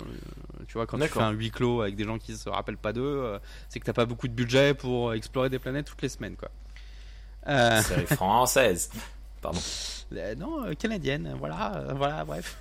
tu 0.68 0.74
vois, 0.74 0.86
quand 0.88 0.98
tu 0.98 1.08
fais 1.08 1.20
un 1.20 1.32
huis 1.32 1.52
clos 1.52 1.82
avec 1.82 1.96
des 1.98 2.06
gens 2.06 2.18
qui 2.18 2.36
se 2.38 2.48
rappellent 2.50 2.78
pas 2.78 2.94
d'eux, 2.94 3.02
euh, 3.24 3.40
c'est 3.68 3.80
que 3.82 3.86
t'as 3.86 3.92
pas 3.94 4.06
beaucoup 4.06 4.28
de 4.30 4.34
budget 4.34 4.74
pour 4.74 5.14
explorer 5.14 5.50
des 5.50 5.60
planètes 5.60 5.86
toutes 5.88 6.02
les 6.02 6.08
semaines, 6.10 6.36
quoi. 6.38 6.50
Euh, 7.48 7.82
Série 7.82 8.06
française. 8.16 8.90
Pardon. 9.42 9.60
euh, 10.14 10.36
non, 10.36 10.64
euh, 10.66 10.74
canadienne. 10.76 11.36
Voilà, 11.38 11.76
euh, 11.76 11.94
voilà, 11.94 12.24
bref. 12.24 12.58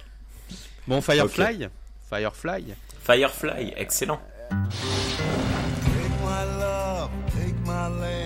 Bon, 0.89 1.01
Firefly, 1.01 1.69
Firefly. 2.11 2.75
Firefly, 3.01 3.73
excellent. 3.77 4.21
Take 4.51 6.09
my 6.23 6.45
love, 6.61 7.11
take 7.35 7.55
my 7.65 7.89
land, 8.01 8.26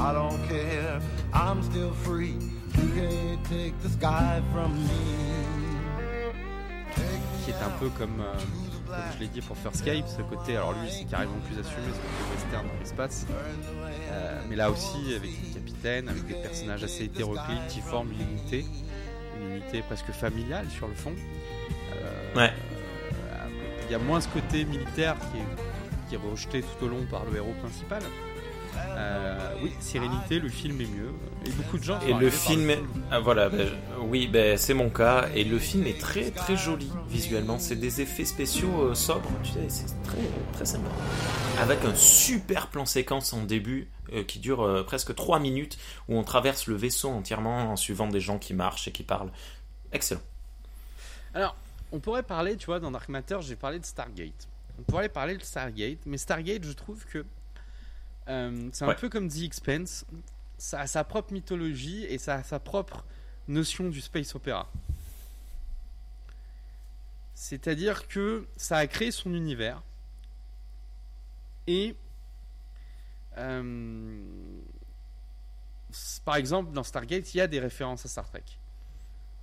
I 0.00 0.12
don't 0.14 0.38
care, 0.48 0.98
I'm 1.34 1.62
still 1.62 1.92
free. 1.92 2.36
You 2.78 2.88
can't 2.94 3.44
take 3.48 3.74
the 3.82 3.90
sky 3.90 4.40
from 4.52 4.72
me. 4.74 5.20
qui 7.44 7.50
est 7.50 7.54
un 7.64 7.70
peu 7.78 7.88
comme, 7.98 8.20
euh, 8.20 8.32
comme 8.86 8.96
je 9.14 9.20
l'ai 9.20 9.28
dit 9.28 9.40
pour 9.40 9.56
First 9.56 9.76
Skype, 9.80 10.06
ce 10.06 10.22
côté, 10.22 10.56
alors 10.56 10.72
lui 10.74 10.90
c'est 10.90 11.04
carrément 11.04 11.38
plus 11.46 11.58
assumé, 11.58 11.86
ce 11.88 12.00
côté 12.00 12.34
western 12.34 12.66
dans 12.66 12.78
l'espace, 12.80 13.26
Euh, 14.12 14.42
mais 14.48 14.56
là 14.56 14.70
aussi 14.70 15.14
avec 15.14 15.30
une 15.30 15.54
capitaine, 15.54 16.08
avec 16.08 16.26
des 16.26 16.34
personnages 16.34 16.82
assez 16.84 17.04
hétéroclites 17.04 17.66
qui 17.68 17.80
forment 17.80 18.10
une 18.12 18.22
unité, 18.32 18.64
une 19.40 19.52
unité 19.56 19.82
presque 19.82 20.10
familiale 20.12 20.66
sur 20.70 20.86
le 20.88 20.94
fond. 20.94 21.12
Euh, 21.92 22.36
Ouais. 22.36 22.52
euh, 22.52 23.46
Il 23.86 23.92
y 23.92 23.94
a 23.94 23.98
moins 23.98 24.20
ce 24.20 24.28
côté 24.28 24.64
militaire 24.64 25.16
qui 25.32 25.38
est, 25.38 26.08
qui 26.08 26.14
est 26.16 26.30
rejeté 26.30 26.62
tout 26.62 26.84
au 26.86 26.88
long 26.88 27.04
par 27.10 27.24
le 27.24 27.36
héros 27.36 27.54
principal. 27.62 28.02
Euh, 28.76 29.38
oui, 29.62 29.72
Sérénité, 29.80 30.38
le 30.38 30.48
film 30.48 30.80
est 30.80 30.86
mieux. 30.86 31.12
Et 31.46 31.50
beaucoup 31.50 31.78
de 31.78 31.84
gens 31.84 31.98
Et 32.00 32.12
le 32.12 32.30
film, 32.30 32.70
est... 32.70 32.80
ah, 33.10 33.20
voilà, 33.20 33.48
ben, 33.48 33.68
oui, 34.02 34.26
ben, 34.26 34.58
c'est 34.58 34.74
mon 34.74 34.90
cas. 34.90 35.28
Et 35.34 35.44
le 35.44 35.58
film 35.58 35.86
est 35.86 35.98
très 35.98 36.30
très 36.30 36.56
joli 36.56 36.90
visuellement. 37.08 37.58
C'est 37.58 37.76
des 37.76 38.00
effets 38.00 38.24
spéciaux 38.24 38.82
euh, 38.82 38.94
sobres, 38.94 39.30
tu 39.42 39.52
sais, 39.52 39.66
c'est 39.68 40.02
très 40.02 40.22
très 40.52 40.64
sympa. 40.66 40.88
Avec 41.60 41.84
un 41.84 41.94
super 41.94 42.68
plan 42.68 42.84
séquence 42.84 43.32
en 43.32 43.42
début 43.42 43.88
euh, 44.12 44.24
qui 44.24 44.38
dure 44.38 44.62
euh, 44.62 44.82
presque 44.82 45.14
3 45.14 45.38
minutes 45.40 45.78
où 46.08 46.16
on 46.16 46.24
traverse 46.24 46.66
le 46.66 46.74
vaisseau 46.74 47.10
entièrement 47.10 47.70
en 47.70 47.76
suivant 47.76 48.08
des 48.08 48.20
gens 48.20 48.38
qui 48.38 48.54
marchent 48.54 48.88
et 48.88 48.92
qui 48.92 49.02
parlent. 49.02 49.30
Excellent. 49.92 50.20
Alors, 51.34 51.56
on 51.92 52.00
pourrait 52.00 52.22
parler, 52.22 52.56
tu 52.56 52.66
vois, 52.66 52.80
dans 52.80 52.90
Dark 52.90 53.08
Matter, 53.08 53.38
j'ai 53.40 53.56
parlé 53.56 53.78
de 53.78 53.84
Stargate. 53.84 54.48
On 54.78 54.82
pourrait 54.82 55.08
parler 55.08 55.36
de 55.36 55.42
Stargate, 55.42 55.98
mais 56.06 56.18
Stargate, 56.18 56.64
je 56.64 56.72
trouve 56.72 57.04
que 57.06 57.24
euh, 58.30 58.70
c'est 58.72 58.84
un 58.84 58.88
Ouais. 58.88 58.94
peu 58.96 59.08
comme 59.10 59.28
The 59.28 59.42
Expense. 59.42 60.04
Ça 60.56 60.80
a 60.80 60.86
sa 60.86 61.04
propre 61.04 61.32
mythologie 61.32 62.04
et 62.04 62.16
ça 62.18 62.36
a 62.36 62.42
sa 62.42 62.58
propre 62.60 63.04
notion 63.48 63.88
du 63.88 64.00
space 64.00 64.34
opéra. 64.34 64.70
C'est-à-dire 67.34 68.06
que 68.08 68.46
ça 68.56 68.76
a 68.76 68.86
créé 68.86 69.10
son 69.10 69.32
univers 69.34 69.82
et 71.66 71.96
euh, 73.38 74.20
par 76.24 76.36
exemple 76.36 76.72
dans 76.72 76.82
Stargate 76.82 77.32
il 77.34 77.38
y 77.38 77.40
a 77.40 77.46
des 77.46 77.60
références 77.60 78.04
à 78.04 78.08
Star 78.08 78.28
Trek. 78.28 78.44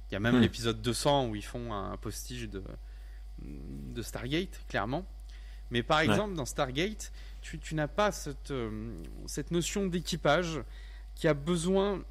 Il 0.09 0.13
y 0.13 0.15
a 0.15 0.19
même 0.19 0.37
Hmm. 0.37 0.41
l'épisode 0.41 0.81
200 0.81 1.27
où 1.29 1.35
ils 1.35 1.43
font 1.43 1.73
un 1.73 1.97
postige 1.97 2.47
de, 2.49 2.63
de 3.41 4.01
Stargate, 4.01 4.61
clairement. 4.69 5.05
Mais 5.71 5.83
par 5.83 5.97
Ouais. 5.97 6.05
exemple, 6.05 6.33
dans 6.35 6.45
Stargate, 6.45 7.11
tu, 7.55 7.75
n'as 7.75 7.87
pas 7.87 8.11
cette, 8.11 8.51
euh, 8.51 8.93
cette 9.25 9.51
notion 9.51 9.87
d'équipage 9.87 10.59
qui 11.15 11.27
a 11.27 11.33
besoin 11.33 12.03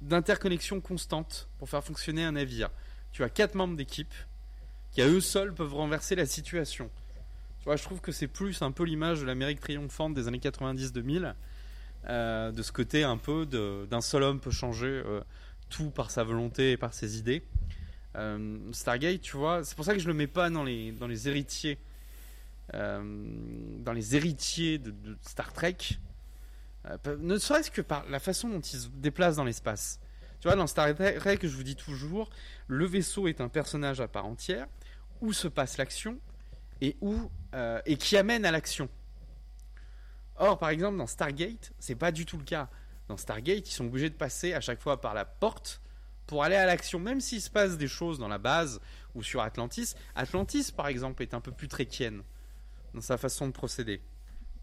d'interconnexion 0.00 0.80
constante 0.80 1.48
pour 1.58 1.68
faire 1.68 1.82
fonctionner 1.84 2.24
un 2.24 2.32
navire. 2.32 2.70
Tu 3.12 3.24
as 3.24 3.28
quatre 3.28 3.54
membres 3.54 3.76
d'équipe 3.76 4.14
qui, 4.92 5.02
à 5.02 5.08
eux 5.08 5.20
seuls, 5.20 5.54
peuvent 5.54 5.74
renverser 5.74 6.14
la 6.14 6.26
situation. 6.26 6.90
Tu 7.60 7.64
vois, 7.64 7.76
je 7.76 7.82
trouve 7.82 8.00
que 8.00 8.12
c'est 8.12 8.28
plus 8.28 8.62
un 8.62 8.70
peu 8.70 8.84
l'image 8.84 9.20
de 9.20 9.26
l'Amérique 9.26 9.60
triomphante 9.60 10.14
des 10.14 10.28
années 10.28 10.38
90-2000, 10.38 11.34
euh, 12.08 12.52
de 12.52 12.62
ce 12.62 12.72
côté 12.72 13.02
un 13.02 13.16
peu 13.16 13.46
d'un 13.46 14.00
seul 14.00 14.22
homme 14.22 14.40
peut 14.40 14.50
changer 14.50 14.86
euh, 14.86 15.20
tout 15.68 15.90
par 15.90 16.10
sa 16.10 16.24
volonté 16.24 16.72
et 16.72 16.76
par 16.76 16.94
ses 16.94 17.18
idées. 17.18 17.42
Euh, 18.16 18.58
Stargate, 18.72 19.20
tu 19.20 19.36
vois, 19.36 19.64
c'est 19.64 19.74
pour 19.74 19.84
ça 19.84 19.94
que 19.94 20.00
je 20.00 20.08
le 20.08 20.14
mets 20.14 20.26
pas 20.26 20.50
dans 20.50 20.64
les, 20.64 20.92
dans 20.92 21.06
les 21.06 21.28
héritiers, 21.28 21.78
dans 22.72 23.92
les 23.92 24.16
héritiers 24.16 24.78
de, 24.78 24.94
Star 25.22 25.52
Trek. 25.52 25.76
Euh, 26.86 27.16
ne 27.18 27.38
serait-ce 27.38 27.70
que 27.70 27.80
par 27.80 28.08
la 28.08 28.20
façon 28.20 28.48
dont 28.48 28.60
ils 28.60 28.78
se 28.78 28.88
déplacent 28.88 29.36
dans 29.36 29.44
l'espace. 29.44 30.00
Tu 30.40 30.48
vois, 30.48 30.56
dans 30.56 30.66
Star 30.66 30.94
Trek, 30.94 31.38
je 31.42 31.48
vous 31.48 31.62
dis 31.62 31.76
toujours, 31.76 32.30
le 32.68 32.86
vaisseau 32.86 33.26
est 33.26 33.40
un 33.40 33.48
personnage 33.48 34.00
à 34.00 34.08
part 34.08 34.26
entière, 34.26 34.66
où 35.20 35.32
se 35.32 35.48
passe 35.48 35.78
l'action 35.78 36.18
euh, 37.54 37.80
et 37.86 37.96
qui 37.96 38.16
amène 38.16 38.44
à 38.44 38.50
l'action. 38.50 38.88
Or, 40.36 40.58
par 40.58 40.68
exemple, 40.68 40.96
dans 40.96 41.08
Stargate, 41.08 41.72
c'est 41.80 41.96
pas 41.96 42.12
du 42.12 42.24
tout 42.24 42.38
le 42.38 42.44
cas. 42.44 42.68
Dans 43.08 43.16
Stargate, 43.16 43.68
ils 43.68 43.72
sont 43.72 43.86
obligés 43.86 44.10
de 44.10 44.14
passer 44.14 44.52
à 44.52 44.60
chaque 44.60 44.80
fois 44.80 45.00
par 45.00 45.14
la 45.14 45.24
porte 45.24 45.80
pour 46.26 46.44
aller 46.44 46.54
à 46.54 46.66
l'action, 46.66 47.00
même 47.00 47.20
s'il 47.20 47.40
se 47.40 47.50
passe 47.50 47.76
des 47.76 47.88
choses 47.88 48.18
dans 48.18 48.28
la 48.28 48.38
base 48.38 48.80
ou 49.14 49.22
sur 49.24 49.40
Atlantis. 49.40 49.94
Atlantis, 50.14 50.70
par 50.70 50.86
exemple, 50.86 51.22
est 51.22 51.34
un 51.34 51.40
peu 51.40 51.50
plus 51.50 51.66
tréquienne 51.66 52.22
dans 52.94 53.00
sa 53.00 53.16
façon 53.18 53.46
de 53.46 53.52
procéder. 53.52 54.00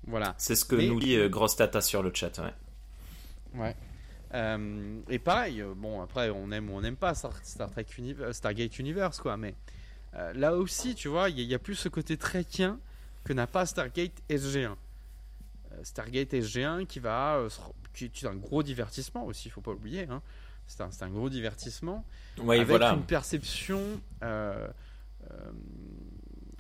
Voilà. 0.07 0.36
C'est 0.38 0.55
ce 0.55 0.65
que 0.65 0.76
Mais- 0.76 0.88
nous 0.88 0.99
dit 0.99 1.15
euh, 1.15 1.30
Grosse 1.30 1.55
Tata 1.55 1.82
sur 1.82 2.03
le 2.03 2.11
chat. 2.13 2.38
Ouais. 2.39 2.53
Ouais. 3.59 3.76
Euh, 4.34 4.99
et 5.09 5.19
pareil, 5.19 5.61
euh, 5.61 5.73
bon, 5.76 6.01
après, 6.01 6.30
on 6.30 6.51
aime 6.51 6.69
ou 6.69 6.73
on 6.76 6.82
n'aime 6.82 6.97
pas 6.97 7.13
Star, 7.15 7.32
Star 7.43 7.71
Trek 7.71 7.86
Uni- 7.97 8.15
euh, 8.19 8.34
Stargate 8.34 8.78
Universe, 8.80 9.19
quoi, 9.19 9.38
mais 9.38 9.55
euh, 10.15 10.34
là 10.34 10.55
aussi, 10.55 10.93
tu 10.95 11.07
vois, 11.07 11.30
il 11.30 11.39
y, 11.39 11.53
a- 11.53 11.59
plus 11.59 11.76
ce 11.76 11.88
côté 11.89 12.17
trekien 12.17 12.80
que 13.23 13.34
n'a 13.34 13.47
pas 13.47 13.65
Stargate 13.65 14.11
SG1. 14.30 14.76
Euh, 15.71 15.76
Stargate 15.84 16.34
SG1 16.34 16.86
qui 16.86 16.99
va. 16.99 17.41
qui 17.93 18.05
est 18.05 18.26
un 18.26 18.36
gros 18.36 18.61
divertissement 18.61 19.26
aussi, 19.26 19.47
il 19.47 19.51
faut 19.51 19.61
pas 19.61 19.71
oublier. 19.71 20.05
Hein. 20.09 20.21
C'est 20.67 20.82
un, 20.82 20.89
un 21.01 21.09
gros 21.09 21.30
divertissement. 21.30 22.03
Oui, 22.39 22.57
avec 22.57 22.67
voilà. 22.67 22.93
une 22.93 23.03
perception. 23.03 23.82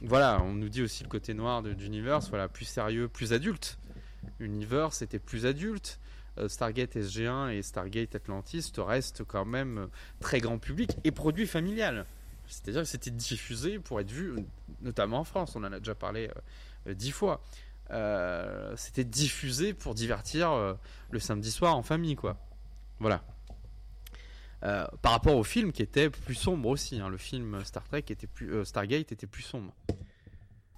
Voilà, 0.07 0.41
on 0.41 0.53
nous 0.53 0.69
dit 0.69 0.81
aussi 0.81 1.03
le 1.03 1.09
côté 1.09 1.33
noir 1.33 1.61
de- 1.61 1.73
d'Universe, 1.73 2.29
voilà, 2.29 2.47
plus 2.47 2.65
sérieux, 2.65 3.07
plus 3.07 3.33
adulte. 3.33 3.77
Universe 4.39 5.01
était 5.01 5.19
plus 5.19 5.45
adulte. 5.45 5.99
Euh, 6.37 6.49
Stargate 6.49 6.95
SG1 6.97 7.49
et 7.51 7.61
Stargate 7.61 8.13
Atlantis 8.15 8.71
te 8.73 8.81
restent 8.81 9.23
quand 9.23 9.45
même 9.45 9.87
très 10.19 10.39
grand 10.41 10.57
public 10.57 10.91
et 11.05 11.11
produit 11.11 11.47
familial. 11.47 12.05
C'est-à-dire 12.47 12.81
que 12.81 12.87
c'était 12.87 13.11
diffusé 13.11 13.79
pour 13.79 13.99
être 14.01 14.11
vu, 14.11 14.35
notamment 14.81 15.19
en 15.19 15.23
France, 15.23 15.55
on 15.55 15.63
en 15.63 15.71
a 15.71 15.79
déjà 15.79 15.95
parlé 15.95 16.29
euh, 16.87 16.93
dix 16.93 17.11
fois. 17.11 17.41
Euh, 17.91 18.73
c'était 18.75 19.03
diffusé 19.05 19.73
pour 19.73 19.95
divertir 19.95 20.75
le 21.11 21.19
samedi 21.19 21.51
soir 21.51 21.75
en 21.77 21.83
famille, 21.83 22.15
quoi. 22.15 22.37
Voilà. 22.99 23.23
Euh, 24.65 24.85
par 25.03 25.11
rapport 25.11 25.35
au 25.35 25.43
film 25.43 25.71
qui 25.71 25.83
était 25.83 26.09
plus 26.09 26.33
sombre 26.35 26.69
aussi, 26.69 26.99
hein. 26.99 27.07
le 27.07 27.17
film 27.17 27.63
Star 27.63 27.83
Trek 27.83 28.03
était 28.09 28.25
plus, 28.25 28.51
euh, 28.51 28.65
Stargate 28.65 29.11
était 29.11 29.27
plus 29.27 29.43
sombre. 29.43 29.71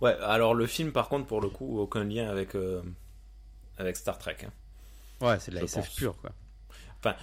Ouais, 0.01 0.13
alors 0.21 0.53
le 0.53 0.67
film, 0.67 0.91
par 0.91 1.07
contre, 1.09 1.25
pour 1.25 1.39
le 1.41 1.49
coup, 1.49 1.79
aucun 1.79 2.03
lien 2.03 2.27
avec, 2.29 2.53
euh, 2.55 2.81
avec 3.77 3.95
Star 3.95 4.17
Trek. 4.19 4.37
hein. 4.45 4.51
Ouais, 5.25 5.39
c'est 5.39 5.51
de 5.51 5.55
la 5.55 5.61
SF 5.63 5.95
pure, 5.95 6.17
quoi. 6.17 6.31
Enfin, 6.99 7.15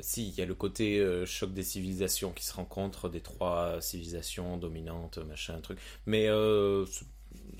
si, 0.00 0.28
il 0.28 0.34
y 0.34 0.40
a 0.40 0.46
le 0.46 0.54
côté 0.54 1.24
choc 1.26 1.52
des 1.52 1.62
civilisations 1.62 2.32
qui 2.32 2.44
se 2.44 2.54
rencontrent, 2.54 3.08
des 3.08 3.20
trois 3.20 3.80
civilisations 3.80 4.56
dominantes, 4.56 5.18
machin, 5.18 5.60
truc. 5.60 5.78
Mais 6.06 6.26
c'est- 6.90 7.04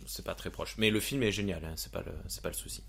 c'est 0.07 0.25
pas 0.25 0.35
très 0.35 0.51
proche. 0.51 0.75
Mais 0.79 0.91
le 0.91 1.01
film 1.01 1.23
est 1.23 1.31
génial, 1.33 1.65
hein, 1.65 1.75
c'est 1.77 1.93
pas 1.93 2.03
le, 2.03 2.13
c'est 2.29 2.43
pas 2.43 2.49
le 2.49 2.55
souci. 2.55 2.83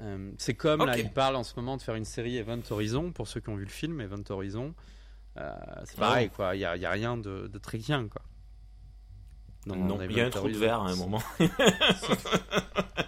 Euh, 0.00 0.30
c'est 0.38 0.54
comme 0.54 0.86
là, 0.86 0.98
il 0.98 1.10
parle 1.10 1.36
en 1.36 1.44
ce 1.44 1.54
moment 1.56 1.76
de 1.76 1.82
faire 1.82 1.94
une 1.94 2.04
série 2.06 2.36
Event 2.38 2.60
Horizon 2.70 3.12
pour 3.12 3.28
ceux 3.28 3.40
qui 3.40 3.48
ont 3.50 3.56
vu 3.56 3.64
le 3.64 3.70
film 3.70 4.00
Event 4.00 4.22
Horizon. 4.30 4.74
Euh, 5.36 5.50
c'est 5.84 5.94
Ah 5.98 6.00
pareil, 6.00 6.30
quoi. 6.30 6.56
Il 6.56 6.60
y 6.60 6.64
a, 6.64 6.76
il 6.76 6.82
y 6.82 6.86
a 6.86 6.90
rien 6.90 7.16
de, 7.16 7.46
de 7.48 7.58
très 7.58 7.78
bien, 7.78 8.08
quoi. 8.08 8.22
Non, 9.66 10.00
il 10.02 10.16
y 10.16 10.20
a 10.20 10.26
un 10.26 10.30
trou 10.30 10.48
de 10.48 10.56
verre 10.56 10.80
à 10.80 10.88
un 10.88 10.96
moment. 10.96 11.22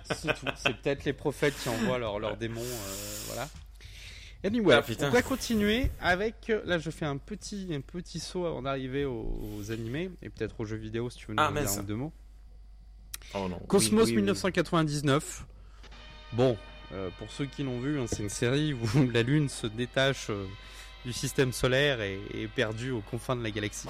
C'est 0.05 0.35
tout. 0.35 0.47
C'est 0.57 0.77
peut-être 0.77 1.05
les 1.05 1.15
prophètes 1.15 1.55
qui 1.63 1.69
envoient 1.71 1.99
leurs 1.99 2.19
leurs 2.19 2.37
démons, 2.37 2.61
euh, 2.61 2.95
voilà. 3.27 3.49
Anyway, 4.45 4.75
Ah, 4.75 4.83
on 5.07 5.09
va 5.11 5.23
continuer 5.23 5.91
avec. 6.01 6.53
Là, 6.65 6.79
je 6.79 6.91
fais 6.91 7.07
un 7.07 7.17
petit, 7.17 7.69
un 7.73 7.81
petit 7.81 8.19
saut 8.21 8.45
avant 8.45 8.63
d'arriver 8.63 9.05
aux, 9.05 9.41
aux 9.57 9.71
animés 9.71 10.11
et 10.21 10.29
peut-être 10.29 10.61
aux 10.61 10.65
jeux 10.65 10.77
vidéo 10.77 11.09
si 11.11 11.19
tu 11.19 11.27
veux 11.29 11.35
nous 11.35 11.43
Ah, 11.43 11.49
en 11.49 11.53
dire 11.53 11.63
mince. 11.63 11.79
un 11.79 11.83
ou 11.83 11.85
deux 11.87 11.95
mots. 11.95 12.13
Oh 13.35 13.49
non. 13.49 13.59
Cosmos 13.69 14.03
Oui, 14.03 14.11
oui, 14.11 14.11
oui. 14.11 14.17
1999. 14.17 15.47
Bon, 16.35 16.57
euh, 16.95 17.09
pour 17.19 17.31
ceux 17.31 17.47
qui 17.47 17.63
l'ont 17.63 17.81
vu, 17.81 17.99
hein, 17.99 18.05
c'est 18.07 18.23
une 18.23 18.29
série 18.29 18.75
où 18.75 18.87
la 19.13 19.23
Lune 19.23 19.49
se 19.49 19.67
détache 19.67 20.27
euh, 20.29 20.47
du 21.05 21.13
système 21.13 21.53
solaire 21.53 22.01
et 22.01 22.21
et 22.35 22.43
est 22.43 22.49
perdue 22.49 22.91
aux 22.91 23.01
confins 23.01 23.37
de 23.37 23.43
la 23.43 23.51
galaxie. 23.51 23.89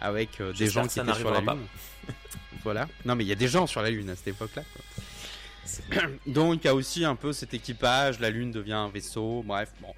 Avec 0.00 0.40
euh, 0.40 0.52
des 0.52 0.68
gens 0.68 0.86
qui 0.86 1.00
étaient 1.00 1.14
sur 1.14 1.30
la 1.30 1.40
Lune. 1.40 1.66
voilà. 2.62 2.88
Non, 3.04 3.14
mais 3.14 3.24
il 3.24 3.28
y 3.28 3.32
a 3.32 3.36
des 3.36 3.48
gens 3.48 3.66
sur 3.66 3.80
la 3.80 3.90
Lune 3.90 4.10
à 4.10 4.16
cette 4.16 4.28
époque-là. 4.28 4.62
Donc, 6.26 6.64
il 6.64 6.66
y 6.66 6.70
a 6.70 6.74
aussi 6.74 7.04
un 7.04 7.16
peu 7.16 7.32
cet 7.32 7.54
équipage. 7.54 8.20
La 8.20 8.28
Lune 8.30 8.50
devient 8.50 8.74
un 8.74 8.88
vaisseau. 8.88 9.42
Bref, 9.46 9.72
bon. 9.80 9.94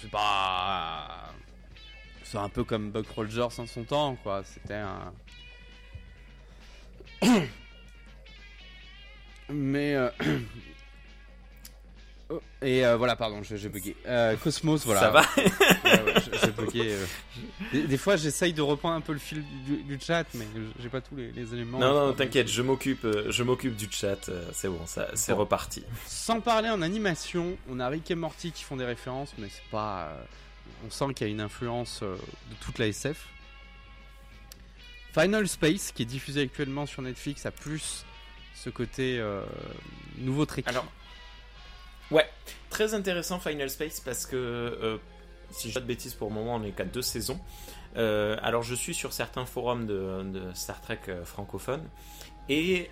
C'est 0.00 0.10
pas. 0.10 1.32
C'est 2.24 2.38
un 2.38 2.48
peu 2.48 2.64
comme 2.64 2.90
Buck 2.90 3.08
Rogers 3.10 3.42
en 3.58 3.66
son 3.66 3.84
temps, 3.84 4.16
quoi. 4.16 4.42
C'était 4.44 4.74
un. 4.74 5.12
Mais 9.48 9.96
et 12.62 12.84
euh, 12.86 12.96
voilà, 12.96 13.16
pardon, 13.16 13.42
j'ai 13.42 13.68
bugué. 13.68 13.96
Euh, 14.06 14.36
Cosmos, 14.36 14.84
voilà. 14.84 15.00
Ça 15.00 15.10
va 15.10 15.20
Ouais, 15.36 16.02
ouais, 16.04 16.14
j'ai- 16.44 16.50
bugué. 16.52 16.92
euh. 16.92 17.06
Des, 17.72 17.82
des 17.82 17.96
fois, 17.98 18.16
j'essaye 18.16 18.52
de 18.52 18.62
reprendre 18.62 18.94
un 18.96 19.00
peu 19.00 19.12
le 19.12 19.18
fil 19.18 19.42
du, 19.66 19.76
du 19.82 19.98
chat, 20.00 20.24
mais 20.34 20.46
j'ai 20.80 20.88
pas 20.88 21.00
tous 21.00 21.16
les, 21.16 21.30
les 21.32 21.52
éléments. 21.54 21.78
Non, 21.78 22.06
non, 22.08 22.12
t'inquiète, 22.12 22.48
je 22.48 22.62
m'occupe, 22.62 23.06
je 23.28 23.42
m'occupe 23.42 23.76
du 23.76 23.88
chat. 23.90 24.30
C'est 24.52 24.68
bon, 24.68 24.86
ça, 24.86 25.08
c'est 25.14 25.32
Bon. 25.32 25.38
reparti. 25.40 25.82
Sans 26.06 26.40
parler 26.40 26.70
en 26.70 26.82
animation, 26.82 27.56
on 27.68 27.80
a 27.80 27.88
Rick 27.88 28.10
et 28.10 28.14
Morty 28.14 28.52
qui 28.52 28.64
font 28.64 28.76
des 28.76 28.84
références, 28.84 29.32
mais 29.38 29.48
c'est 29.50 29.68
pas. 29.70 30.04
euh, 30.08 30.22
on 30.86 30.90
sent 30.90 31.14
qu'il 31.14 31.26
y 31.26 31.30
a 31.30 31.32
une 31.32 31.40
influence 31.40 32.00
euh, 32.02 32.14
de 32.14 32.54
toute 32.60 32.78
la 32.78 32.86
SF. 32.88 33.26
Final 35.14 35.46
Space, 35.46 35.92
qui 35.92 36.02
est 36.02 36.06
diffusé 36.06 36.42
actuellement 36.42 36.86
sur 36.86 37.02
Netflix, 37.02 37.44
a 37.44 37.50
plus 37.50 38.04
ce 38.54 38.70
côté 38.70 39.18
euh, 39.18 39.42
nouveau 40.18 40.46
Trek. 40.46 40.62
Alors, 40.66 40.86
ouais, 42.12 42.28
très 42.70 42.94
intéressant 42.94 43.38
Final 43.38 43.70
Space 43.70 44.00
parce 44.00 44.26
que 44.26 44.36
euh, 44.36 44.98
si 45.50 45.68
je 45.68 45.68
dis 45.68 45.74
pas 45.74 45.80
de 45.80 45.86
bêtises 45.86 46.14
pour 46.14 46.28
le 46.28 46.34
moment, 46.34 46.56
on 46.56 46.60
n'est 46.60 46.72
qu'à 46.72 46.84
deux 46.84 47.02
saisons. 47.02 47.40
Euh, 47.96 48.36
alors, 48.42 48.62
je 48.62 48.74
suis 48.74 48.94
sur 48.94 49.12
certains 49.12 49.44
forums 49.44 49.86
de, 49.86 50.50
Star 50.54 50.80
Trek 50.80 51.00
euh, 51.08 51.24
francophones. 51.24 51.86
Et 52.48 52.90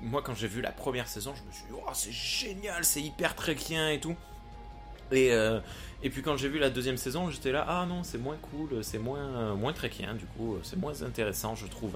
moi, 0.00 0.22
quand 0.22 0.34
j'ai 0.34 0.48
vu 0.48 0.60
la 0.60 0.72
première 0.72 1.08
saison, 1.08 1.34
je 1.34 1.42
me 1.42 1.52
suis 1.52 1.64
dit, 1.64 1.72
oh, 1.74 1.90
c'est 1.92 2.12
génial, 2.12 2.84
c'est 2.84 3.02
hyper 3.02 3.34
trekien 3.34 3.90
et 3.90 4.00
tout. 4.00 4.16
Et, 5.12 5.30
et 6.02 6.10
puis 6.10 6.22
quand 6.22 6.36
j'ai 6.36 6.48
vu 6.48 6.58
la 6.58 6.70
deuxième 6.70 6.96
saison, 6.96 7.30
j'étais 7.30 7.52
là, 7.52 7.64
ah 7.68 7.84
non, 7.86 8.02
c'est 8.02 8.18
moins 8.18 8.38
cool, 8.50 8.82
c'est 8.82 8.98
moins, 8.98 9.54
moins 9.54 9.72
trekien, 9.72 10.14
du 10.14 10.24
coup, 10.24 10.56
c'est 10.62 10.76
moins 10.76 11.02
intéressant, 11.02 11.54
je 11.54 11.66
trouve. 11.66 11.92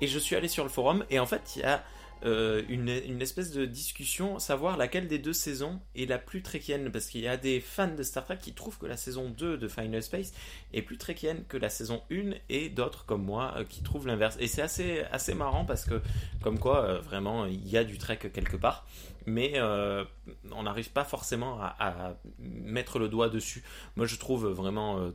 Et 0.00 0.06
je 0.06 0.18
suis 0.18 0.36
allé 0.36 0.46
sur 0.46 0.62
le 0.62 0.70
forum, 0.70 1.04
et 1.10 1.18
en 1.18 1.26
fait, 1.26 1.56
il 1.56 1.62
y 1.62 1.64
a 1.64 1.82
euh, 2.24 2.62
une, 2.68 2.88
espèce 3.22 3.52
de 3.52 3.64
discussion, 3.64 4.38
savoir 4.38 4.76
laquelle 4.76 5.08
des 5.08 5.18
deux 5.18 5.32
saisons 5.32 5.80
est 5.94 6.06
la 6.06 6.18
plus 6.18 6.42
trekienne, 6.42 6.90
parce 6.90 7.06
qu'il 7.06 7.20
y 7.20 7.28
a 7.28 7.36
des 7.36 7.60
fans 7.60 7.94
de 7.94 8.02
Star 8.02 8.24
Trek 8.24 8.38
qui 8.40 8.52
trouvent 8.52 8.78
que 8.78 8.86
la 8.86 8.96
saison 8.96 9.30
2 9.30 9.56
de 9.56 9.68
Final 9.68 10.02
Space 10.02 10.32
est 10.72 10.82
plus 10.82 10.98
trekienne 10.98 11.44
que 11.48 11.56
la 11.56 11.68
saison 11.68 12.02
1, 12.10 12.32
et 12.48 12.68
d'autres 12.68 13.06
comme 13.06 13.22
moi 13.22 13.54
euh, 13.56 13.64
qui 13.64 13.82
trouvent 13.82 14.06
l'inverse. 14.06 14.36
Et 14.40 14.48
c'est 14.48 14.62
assez, 14.62 15.02
assez 15.12 15.34
marrant, 15.34 15.64
parce 15.64 15.84
que, 15.84 16.00
comme 16.42 16.58
quoi, 16.58 16.84
euh, 16.84 17.00
vraiment, 17.00 17.46
il 17.46 17.68
y 17.68 17.76
a 17.76 17.84
du 17.84 17.98
trek 17.98 18.18
quelque 18.32 18.56
part 18.56 18.86
mais 19.28 19.52
euh, 19.56 20.04
on 20.52 20.62
n'arrive 20.64 20.90
pas 20.90 21.04
forcément 21.04 21.60
à, 21.60 22.16
mettre 22.38 22.98
le 22.98 23.08
doigt 23.08 23.28
dessus. 23.28 23.62
Moi, 23.96 24.06
je 24.06 24.16
trouve 24.16 24.48
vraiment 24.48 24.98
euh, 24.98 25.10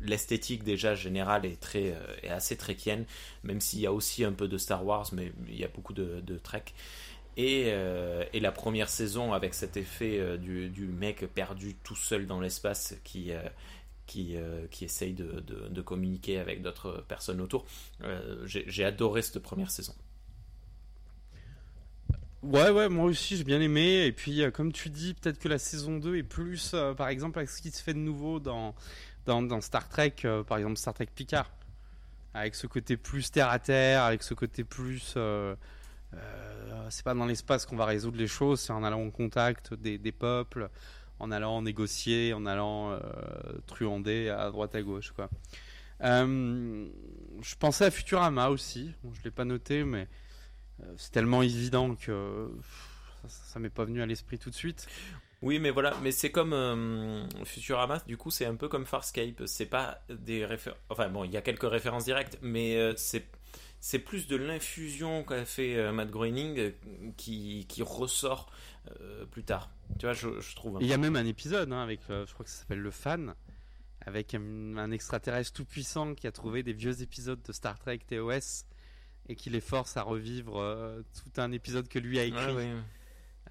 l'esthétique 0.00 0.64
déjà 0.64 0.94
générale 0.94 1.46
est 1.46 1.60
très 1.60 1.92
euh, 1.92 2.16
est 2.22 2.28
assez 2.28 2.56
trekienne, 2.56 3.04
même 3.42 3.60
s'il 3.60 3.80
y 3.80 3.86
a 3.86 3.92
aussi 3.92 4.24
un 4.24 4.32
peu 4.32 4.48
de 4.48 4.58
Star 4.58 4.84
Wars, 4.84 5.08
mais 5.12 5.32
il 5.48 5.58
y 5.58 5.64
a 5.64 5.68
beaucoup 5.68 5.92
de, 5.92 6.20
de 6.20 6.36
Trek. 6.38 6.64
Et, 7.36 7.64
euh, 7.68 8.24
la 8.32 8.52
première 8.52 8.88
saison 8.88 9.32
avec 9.32 9.54
cet 9.54 9.76
effet 9.76 10.38
du, 10.38 10.86
mec 10.86 11.26
perdu 11.34 11.74
tout 11.82 11.96
seul 11.96 12.26
dans 12.26 12.40
l'espace 12.40 12.94
qui 13.04 13.32
qui, 14.06 14.36
qui 14.70 14.84
essaye 14.84 15.14
de, 15.14 15.80
communiquer 15.80 16.38
avec 16.38 16.60
d'autres 16.60 17.02
personnes 17.08 17.40
autour. 17.40 17.64
J'ai 18.44 18.84
adoré 18.84 19.22
cette 19.22 19.38
première 19.38 19.70
saison. 19.70 19.94
Ouais, 22.44 22.68
ouais, 22.68 22.90
moi 22.90 23.06
aussi 23.06 23.38
j'ai 23.38 23.44
bien 23.44 23.60
aimé. 23.60 24.04
Et 24.04 24.12
puis, 24.12 24.42
euh, 24.42 24.50
comme 24.50 24.70
tu 24.70 24.90
dis, 24.90 25.14
peut-être 25.14 25.38
que 25.38 25.48
la 25.48 25.58
saison 25.58 25.96
2 25.98 26.16
est 26.16 26.22
plus, 26.22 26.72
euh, 26.74 26.92
par 26.92 27.08
exemple, 27.08 27.38
avec 27.38 27.48
ce 27.48 27.62
qui 27.62 27.70
se 27.70 27.82
fait 27.82 27.94
de 27.94 27.98
nouveau 27.98 28.38
dans, 28.38 28.74
dans, 29.24 29.60
Star 29.62 29.88
Trek, 29.88 30.14
euh, 30.26 30.42
par 30.42 30.58
exemple 30.58 30.76
Star 30.76 30.92
Trek 30.92 31.08
Picard. 31.14 31.50
Avec 32.34 32.54
ce 32.54 32.66
côté 32.66 32.98
plus 32.98 33.30
terre 33.30 33.48
à 33.48 33.58
terre, 33.58 34.02
avec 34.02 34.22
ce 34.22 34.34
côté 34.34 34.62
plus. 34.62 35.16
c'est 36.90 37.04
pas 37.04 37.14
dans 37.14 37.24
l'espace 37.24 37.64
qu'on 37.64 37.76
va 37.76 37.86
résoudre 37.86 38.18
les 38.18 38.26
choses, 38.26 38.60
c'est 38.60 38.72
en 38.72 38.84
allant 38.84 39.00
en 39.00 39.10
contact 39.10 39.72
des, 39.72 39.96
des 39.96 40.12
peuples, 40.12 40.68
en 41.20 41.30
allant 41.30 41.62
négocier, 41.62 42.34
en 42.34 42.44
allant 42.44 42.98
truander 43.66 44.28
à 44.28 44.50
droite 44.50 44.74
à 44.74 44.82
gauche, 44.82 45.12
je 46.00 47.54
pensais 47.58 47.86
à 47.86 47.90
Futurama 47.90 48.48
aussi, 48.50 48.92
Bon, 49.02 49.12
je 49.14 49.22
l'ai 49.22 49.30
pas 49.30 49.44
noté, 49.44 49.84
mais 49.84 50.08
c'est 50.96 51.12
tellement 51.12 51.42
évident 51.42 51.94
que 51.94 52.50
ça, 53.28 53.58
m'est 53.58 53.70
pas 53.70 53.84
venu 53.84 54.02
à 54.02 54.06
l'esprit 54.06 54.38
tout 54.38 54.50
de 54.50 54.54
suite. 54.54 54.86
Oui, 55.42 55.58
mais 55.58 55.70
voilà, 55.70 55.94
mais 56.02 56.10
c'est 56.10 56.30
comme 56.30 56.52
euh, 56.54 57.26
Futurama, 57.44 58.02
du 58.06 58.16
coup, 58.16 58.30
c'est 58.30 58.46
un 58.46 58.54
peu 58.54 58.68
comme 58.68 58.86
Farscape. 58.86 59.42
C'est 59.46 59.66
pas 59.66 60.00
des 60.08 60.44
références. 60.46 60.80
Enfin, 60.88 61.08
bon, 61.10 61.24
il 61.24 61.30
y 61.32 61.36
a 61.36 61.42
quelques 61.42 61.68
références 61.68 62.04
directes, 62.04 62.38
mais 62.42 62.76
euh, 62.76 62.94
c'est. 62.96 63.26
C'est 63.80 63.98
plus 63.98 64.26
de 64.28 64.36
l'infusion 64.36 65.24
qu'a 65.24 65.44
fait 65.44 65.76
euh, 65.76 65.92
Matt 65.92 66.08
Groening 66.08 66.58
euh, 66.58 66.70
qui, 67.18 67.66
qui 67.68 67.82
ressort 67.82 68.50
euh, 69.02 69.26
plus 69.26 69.44
tard. 69.44 69.68
Tu 69.98 70.06
vois, 70.06 70.14
je, 70.14 70.40
je 70.40 70.56
trouve. 70.56 70.78
Il 70.80 70.86
y 70.86 70.94
a 70.94 70.96
même 70.96 71.16
un 71.16 71.26
épisode 71.26 71.70
hein, 71.70 71.82
avec, 71.82 72.00
euh, 72.08 72.24
je 72.26 72.32
crois 72.32 72.44
que 72.44 72.50
ça 72.50 72.60
s'appelle 72.60 72.78
Le 72.78 72.90
Fan, 72.90 73.34
avec 74.00 74.34
un, 74.34 74.78
un 74.78 74.90
extraterrestre 74.90 75.52
tout 75.52 75.66
puissant 75.66 76.14
qui 76.14 76.26
a 76.26 76.32
trouvé 76.32 76.62
des 76.62 76.72
vieux 76.72 77.02
épisodes 77.02 77.42
de 77.42 77.52
Star 77.52 77.78
Trek 77.78 77.98
TOS 78.08 78.64
et 79.28 79.36
qui 79.36 79.50
les 79.50 79.60
force 79.60 79.96
à 79.96 80.02
revivre 80.02 80.58
euh, 80.60 81.02
tout 81.14 81.40
un 81.40 81.52
épisode 81.52 81.88
que 81.88 81.98
lui 81.98 82.18
a 82.18 82.24
écrit 82.24 82.68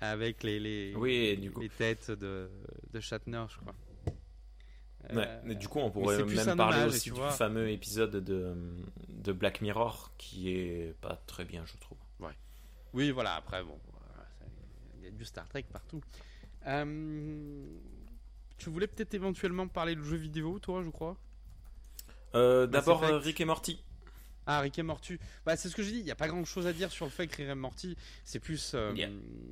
avec 0.02 0.44
les, 0.44 0.60
les, 0.60 0.94
Oui, 0.96 1.52
les 1.60 1.70
têtes 1.70 2.12
de, 2.12 2.50
de 2.92 3.00
Shatner, 3.00 3.46
je 3.50 3.58
crois. 3.58 3.74
Ouais, 5.14 5.26
Euh, 5.28 5.42
mais 5.44 5.56
du 5.56 5.68
coup, 5.68 5.80
on 5.80 5.92
pourrait 5.92 6.24
même 6.24 6.56
parler 6.58 6.78
hommage, 6.78 6.94
aussi 6.96 7.10
du 7.10 7.16
vois. 7.16 7.30
fameux 7.32 7.70
épisode 7.70 8.16
de, 8.24 8.56
de 9.10 9.32
Black 9.34 9.60
Mirror 9.62 10.12
qui 10.18 10.50
est 10.50 10.96
pas 11.02 11.22
très 11.28 11.44
bien, 11.46 11.66
je 11.66 11.76
trouve. 11.78 11.98
Ouais. 12.20 12.32
Oui, 12.94 13.12
voilà, 13.12 13.36
après, 13.36 13.64
bon, 13.64 13.78
ça- 13.86 14.26
il 15.00 15.04
y 15.04 15.08
a 15.08 15.12
du 15.12 15.26
Star 15.26 15.48
Trek 15.50 15.66
partout. 15.72 16.02
Euh, 16.68 17.66
tu 18.58 18.70
voulais 18.70 18.88
peut-être 18.88 19.14
éventuellement 19.14 19.68
parler 19.68 19.96
de 19.96 20.02
jeux 20.04 20.16
vidéo, 20.18 20.60
toi, 20.60 20.82
je 20.84 20.90
crois? 20.90 21.18
Euh, 22.36 22.66
D'abord, 22.66 23.04
euh, 23.04 23.18
Rick 23.20 23.42
et 23.42 23.46
Morty. 23.46 23.84
Ah, 24.46 24.60
Rick 24.60 24.78
et 24.80 24.84
Morty. 24.84 25.18
Bah, 25.46 25.56
c'est 25.56 25.70
ce 25.70 25.76
que 25.76 25.84
j'ai 25.84 25.92
dit. 25.92 26.00
Il 26.00 26.06
n'y 26.06 26.12
a 26.12 26.16
pas 26.16 26.28
grand 26.28 26.44
chose 26.44 26.68
à 26.68 26.74
dire 26.74 26.92
sur 26.92 27.06
le 27.06 27.12
fait 27.12 27.28
que 27.28 27.38
Rick 27.38 27.48
et 27.50 27.56
Morty, 27.56 27.96
c'est 28.26 28.40
plus. 28.40 28.74
euh, 28.76 28.94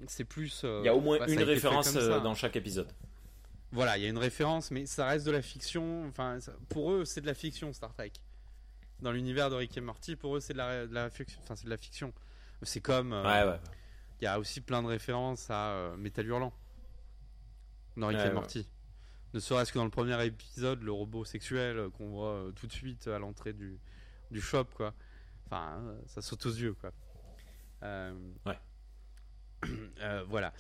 C'est 0.08 0.26
plus. 0.26 0.62
euh, 0.66 0.82
Il 0.84 0.86
y 0.86 0.90
a 0.90 0.96
au 0.96 1.00
moins 1.02 1.18
bah, 1.20 1.28
une 1.30 1.42
référence 1.44 1.90
ça. 1.92 2.00
euh, 2.00 2.20
dans 2.20 2.36
chaque 2.36 2.56
épisode. 2.56 2.92
Voilà, 3.72 3.98
il 3.98 4.04
y 4.04 4.06
a 4.06 4.10
une 4.10 4.18
référence, 4.18 4.70
mais 4.70 4.86
ça 4.86 5.06
reste 5.08 5.26
de 5.26 5.32
la 5.32 5.42
fiction. 5.42 6.06
Enfin, 6.08 6.40
ça- 6.42 6.54
pour 6.70 6.92
eux, 6.92 7.06
c'est 7.06 7.22
de 7.22 7.26
la 7.28 7.34
fiction, 7.34 7.72
Star 7.72 7.94
Trek. 7.94 8.12
Dans 9.02 9.12
l'univers 9.14 9.50
de 9.50 9.56
Rick 9.56 9.78
et 9.78 9.82
Morty, 9.82 10.16
pour 10.18 10.36
eux, 10.36 10.40
c'est 10.42 10.54
de 10.54 10.58
la, 10.58 10.86
de 10.86 10.94
la 10.94 11.10
fiction. 11.10 11.40
Enfin, 11.44 11.56
c'est 11.56 11.66
de 11.66 11.70
la 11.70 11.78
fiction. 11.78 12.12
C'est 12.64 12.82
comme. 12.82 13.14
euh, 13.14 13.24
Ouais, 13.24 13.50
ouais. 13.52 13.60
Il 14.20 14.26
y 14.26 14.28
a 14.28 14.38
aussi 14.40 14.60
plein 14.62 14.84
de 14.84 14.88
références 14.88 15.48
à 15.50 15.94
Metal 15.98 16.26
Hurlant 16.28 16.54
dans 17.98 18.08
Rick 18.08 18.20
Ouais, 18.20 18.28
et. 18.28 18.32
Morty. 18.34 18.68
Ne 19.34 19.40
serait-ce 19.40 19.72
que 19.72 19.78
dans 19.80 19.86
le 19.86 19.90
premier 19.90 20.24
épisode, 20.26 20.84
le 20.84 20.92
robot 20.92 21.24
sexuel 21.24 21.88
qu'on 21.98 22.10
voit 22.10 22.48
tout 22.56 22.68
de 22.68 22.74
suite 22.74 23.08
à 23.08 23.18
l'entrée 23.18 23.54
du, 23.54 23.80
du 24.32 24.42
shop, 24.42 24.66
quoi. 24.74 24.94
Enfin, 25.46 25.80
euh, 25.84 26.02
ça 26.08 26.22
saute 26.22 26.46
aux 26.46 26.52
yeux, 26.54 26.74
quoi. 26.74 26.92
Euh, 27.84 28.14
Ouais. 28.46 28.60
euh, 30.00 30.24
voilà. 30.28 30.54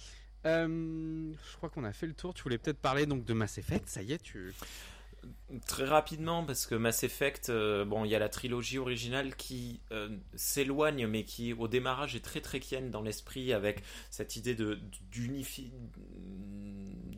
Euh, 0.45 1.33
je 1.49 1.57
crois 1.57 1.69
qu'on 1.69 1.83
a 1.83 1.93
fait 1.93 2.07
le 2.07 2.13
tour. 2.13 2.33
Tu 2.33 2.43
voulais 2.43 2.57
peut-être 2.57 2.79
parler 2.79 3.05
donc 3.05 3.25
de 3.25 3.33
Mass 3.33 3.57
Effect. 3.57 3.87
Ça 3.87 4.01
y 4.01 4.13
est, 4.13 4.21
tu. 4.21 4.53
Très 5.67 5.83
rapidement, 5.83 6.45
parce 6.45 6.65
que 6.65 6.75
Mass 6.75 7.03
Effect, 7.03 7.49
euh, 7.49 7.83
bon, 7.83 8.05
il 8.05 8.11
y 8.11 8.15
a 8.15 8.19
la 8.19 8.29
trilogie 8.29 8.77
originale 8.77 9.35
qui 9.35 9.81
euh, 9.91 10.07
s'éloigne, 10.33 11.07
mais 11.07 11.25
qui 11.25 11.51
au 11.51 11.67
démarrage 11.67 12.15
est 12.15 12.23
très 12.23 12.39
trekienne 12.39 12.89
dans 12.89 13.01
l'esprit, 13.01 13.51
avec 13.51 13.83
cette 14.11 14.37
idée 14.37 14.55
de 14.55 14.79
d'unifi- 15.11 15.71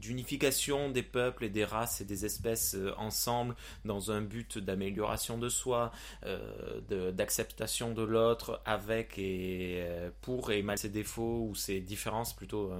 d'unification 0.01 0.89
des 0.89 1.03
peuples 1.03 1.45
et 1.45 1.49
des 1.49 1.63
races 1.63 2.01
et 2.01 2.05
des 2.05 2.25
espèces 2.25 2.73
euh, 2.75 2.91
ensemble 2.97 3.55
dans 3.85 4.09
un 4.11 4.21
but 4.21 4.57
d'amélioration 4.57 5.37
de 5.37 5.47
soi, 5.49 5.91
d'acceptation 7.11 7.93
de 7.93 8.01
l'autre, 8.01 8.61
avec 8.65 9.19
et 9.19 9.85
pour 10.21 10.51
et 10.51 10.63
mal 10.63 10.77
ses 10.77 10.89
défauts 10.89 11.47
ou 11.49 11.55
ses 11.55 11.81
différences 11.81 12.33
plutôt. 12.35 12.71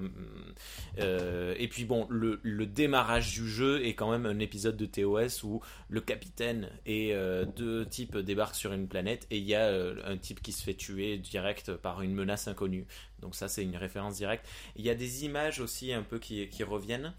et 0.98 1.68
puis 1.70 1.86
bon, 1.86 2.08
le, 2.10 2.40
le 2.42 2.66
démarrage 2.66 3.34
du 3.34 3.48
jeu 3.48 3.86
est 3.86 3.94
quand 3.94 4.10
même 4.12 4.26
un 4.26 4.40
épisode 4.40 4.78
de 4.78 4.86
TOS 4.86 5.43
où 5.44 5.62
le 5.90 6.02
capitaine 6.02 6.70
et 6.86 7.14
euh, 7.14 7.46
deux 7.46 7.86
types 7.86 8.18
débarquent 8.18 8.56
sur 8.56 8.74
une 8.74 8.88
planète 8.88 9.28
et 9.32 9.38
il 9.38 9.44
y 9.44 9.56
a 9.56 9.66
euh, 9.66 9.96
un 10.06 10.18
type 10.18 10.42
qui 10.42 10.52
se 10.52 10.64
fait 10.64 10.74
tuer 10.74 11.18
direct 11.18 11.74
par 11.76 12.02
une 12.02 12.14
menace 12.14 12.48
inconnue. 12.48 12.86
Donc 13.22 13.36
ça 13.36 13.48
c'est 13.48 13.64
une 13.64 13.78
référence 13.78 14.18
directe. 14.18 14.46
Il 14.76 14.84
y 14.84 14.90
a 14.90 14.96
des 14.96 15.24
images 15.24 15.62
aussi 15.62 15.94
un 15.94 16.04
peu 16.04 16.20
qui, 16.20 16.50
reviennent. 16.64 17.14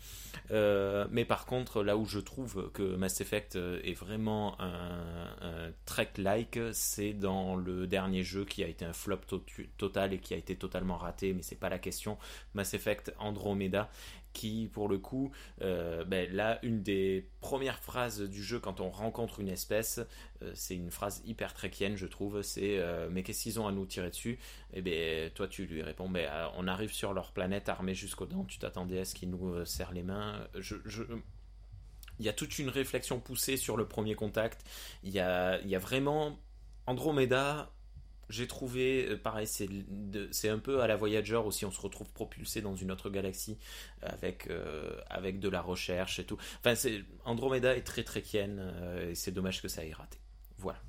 Euh, 0.51 1.07
mais 1.11 1.25
par 1.25 1.47
contre, 1.47 1.83
là 1.83 1.97
où 1.97 2.05
je 2.05 2.18
trouve 2.18 2.70
que 2.72 2.83
Mass 2.97 3.20
Effect 3.20 3.57
est 3.57 3.95
vraiment 3.95 4.61
un, 4.61 5.70
Trek-like, 5.87 6.59
c'est 6.72 7.12
dans 7.12 7.57
le 7.57 7.87
dernier 7.87 8.22
jeu 8.22 8.45
qui 8.45 8.62
a 8.62 8.68
été 8.68 8.85
un 8.85 8.93
flop 8.93 9.20
to- 9.27 9.45
total 9.79 10.12
et 10.12 10.18
qui 10.18 10.35
a 10.35 10.37
été 10.37 10.57
totalement 10.57 10.97
raté, 10.97 11.33
mais 11.33 11.43
c'est 11.43 11.59
pas 11.59 11.68
la 11.68 11.79
question. 11.79 12.18
Mass 12.55 12.75
Effect 12.75 13.14
Andromeda, 13.18 13.91
qui, 14.35 14.68
pour 14.70 14.89
le 14.89 14.99
coup, 14.99 15.32
euh, 15.62 16.05
ben, 16.05 16.30
là, 16.30 16.59
une 16.62 16.82
des 16.82 17.26
premières 17.41 17.78
phrases 17.78 18.20
du 18.20 18.43
jeu 18.43 18.59
quand 18.59 18.80
on 18.80 18.91
rencontre 18.91 19.41
une 19.41 19.49
espèce, 19.49 20.01
euh, 20.43 20.51
c'est 20.55 20.74
une 20.74 20.91
phrase 20.91 21.22
hyper 21.24 21.55
tréquienne, 21.55 21.97
je 21.97 22.07
trouve. 22.07 22.43
C'est 22.43 22.78
euh, 22.78 23.09
Mais 23.11 23.22
qu'est-ce 23.22 23.45
qu'ils 23.45 23.61
ont 23.61 23.66
à 23.66 23.72
nous 23.72 23.87
tirer 23.87 24.11
dessus? 24.11 24.39
Et 24.74 24.82
bien, 24.82 25.30
toi, 25.35 25.49
tu 25.49 25.64
lui 25.64 25.82
réponds 25.82 26.11
ben, 26.11 26.51
On 26.57 26.68
arrive 26.68 26.93
sur 26.93 27.14
leur 27.14 27.32
planète 27.32 27.70
armée 27.70 27.95
jusqu'aux 27.95 28.26
dents, 28.26 28.45
tu 28.45 28.59
t'attendais 28.59 29.01
à 29.01 29.05
ce 29.07 29.14
qu'ils 29.14 29.30
nous 29.30 29.64
serrent 29.64 29.93
les 29.93 30.03
mains. 30.03 30.47
Il 32.18 32.24
y 32.24 32.28
a 32.28 32.32
toute 32.32 32.59
une 32.59 32.68
réflexion 32.68 33.18
poussée 33.20 33.57
sur 33.57 33.76
le 33.76 33.89
premier 33.89 34.14
contact. 34.14 34.64
Il 35.03 35.11
y 35.11 35.20
a, 35.20 35.61
il 35.62 35.68
y 35.68 35.74
a 35.74 35.78
vraiment. 35.78 36.39
Andromeda, 36.87 37.74
j'ai 38.29 38.47
trouvé, 38.47 39.07
euh, 39.09 39.16
pareil, 39.16 39.47
c'est 39.47 40.49
un 40.49 40.59
peu 40.59 40.81
à 40.81 40.87
la 40.87 40.97
Voyager 40.97 41.37
aussi, 41.37 41.64
on 41.64 41.70
se 41.70 41.81
retrouve 41.81 42.11
propulsé 42.11 42.62
dans 42.62 42.75
une 42.75 42.91
autre 42.91 43.11
galaxie 43.11 43.59
avec, 44.03 44.49
euh, 44.49 45.01
avec 45.09 45.41
de 45.41 45.49
la 45.49 45.61
recherche 45.61 46.18
et 46.18 46.25
tout. 46.25 46.39
Enfin, 46.64 46.75
Andromeda 47.25 47.77
est 47.77 47.83
très 47.83 48.03
très 48.03 48.22
euh, 48.35 49.11
et 49.11 49.14
c'est 49.14 49.33
dommage 49.33 49.61
que 49.62 49.68
ça 49.68 49.85
ait 49.85 49.93
raté. 49.93 50.18
Voilà. 50.59 50.81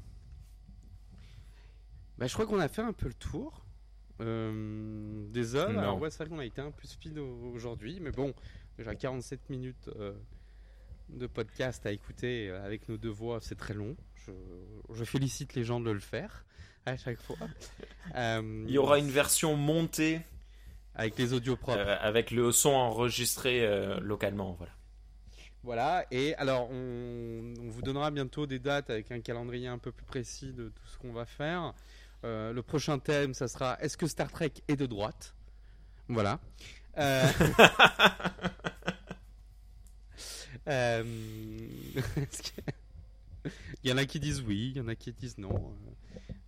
Bah, 2.17 2.27
je 2.27 2.33
crois 2.33 2.45
qu'on 2.45 2.59
a 2.59 2.69
fait 2.69 2.81
un 2.81 2.93
peu 2.93 3.07
le 3.07 3.13
tour 3.13 3.65
des 4.17 5.55
hommes. 5.55 5.77
Alors, 5.77 5.99
ouais, 5.99 6.09
c'est 6.09 6.19
vrai 6.19 6.29
qu'on 6.29 6.39
a 6.39 6.45
été 6.45 6.61
un 6.61 6.71
peu 6.71 6.87
speed 6.87 7.17
aujourd'hui, 7.17 7.99
mais 7.99 8.11
bon, 8.11 8.33
déjà 8.77 8.95
47 8.95 9.49
minutes 9.49 9.89
de 11.09 11.27
podcast 11.27 11.85
à 11.85 11.91
écouter 11.91 12.49
avec 12.49 12.87
nos 12.87 12.95
deux 12.95 13.09
voix, 13.09 13.39
c'est 13.41 13.57
très 13.57 13.73
long. 13.73 13.97
Je, 14.15 14.31
je, 14.93 15.03
félicite 15.03 15.53
les 15.53 15.65
gens 15.65 15.81
de 15.81 15.91
le 15.91 15.99
faire 15.99 16.45
à 16.85 16.97
chaque 16.97 17.21
fois. 17.21 17.37
Euh, 18.13 18.63
Il 18.67 18.71
y 18.71 18.77
aura 18.77 18.99
une 18.99 19.09
version 19.09 19.55
montée 19.55 20.21
avec 20.93 21.17
les 21.17 21.33
audios 21.33 21.55
propres, 21.57 21.79
euh, 21.79 21.97
avec 21.99 22.29
le 22.29 22.51
son 22.51 22.69
enregistré 22.69 23.65
euh, 23.65 23.99
localement, 23.99 24.53
voilà. 24.53 24.71
Voilà, 25.63 26.05
et 26.11 26.35
alors 26.35 26.69
on, 26.69 27.53
vous 27.57 27.81
donnera 27.81 28.11
bientôt 28.11 28.45
des 28.45 28.59
dates 28.59 28.91
avec 28.91 29.11
un 29.11 29.19
calendrier 29.21 29.67
un 29.67 29.79
peu 29.79 29.91
plus 29.91 30.05
précis 30.05 30.53
de 30.53 30.69
tout 30.69 30.85
ce 30.85 30.99
qu'on 30.99 31.13
va 31.13 31.25
faire. 31.25 31.73
le 32.23 32.61
prochain 32.61 32.99
thème, 32.99 33.33
ça 33.33 33.47
sera 33.47 33.75
Est-ce 33.81 33.97
que 33.97 34.05
Star 34.05 34.31
Trek 34.31 34.53
est 34.67 34.75
de 34.75 34.85
droite? 34.85 35.33
Voilà. 36.07 36.39
il 43.83 43.89
y 43.89 43.91
en 43.91 43.97
a 43.97 44.05
qui 44.05 44.19
disent 44.19 44.41
oui, 44.41 44.73
il 44.75 44.77
y 44.77 44.81
en 44.81 44.87
a 44.87 44.95
qui 44.95 45.11
disent 45.11 45.39
non. 45.39 45.75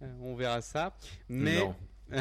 Euh, 0.02 0.14
on 0.22 0.36
verra 0.36 0.62
ça. 0.62 0.96
Mais 1.30 1.64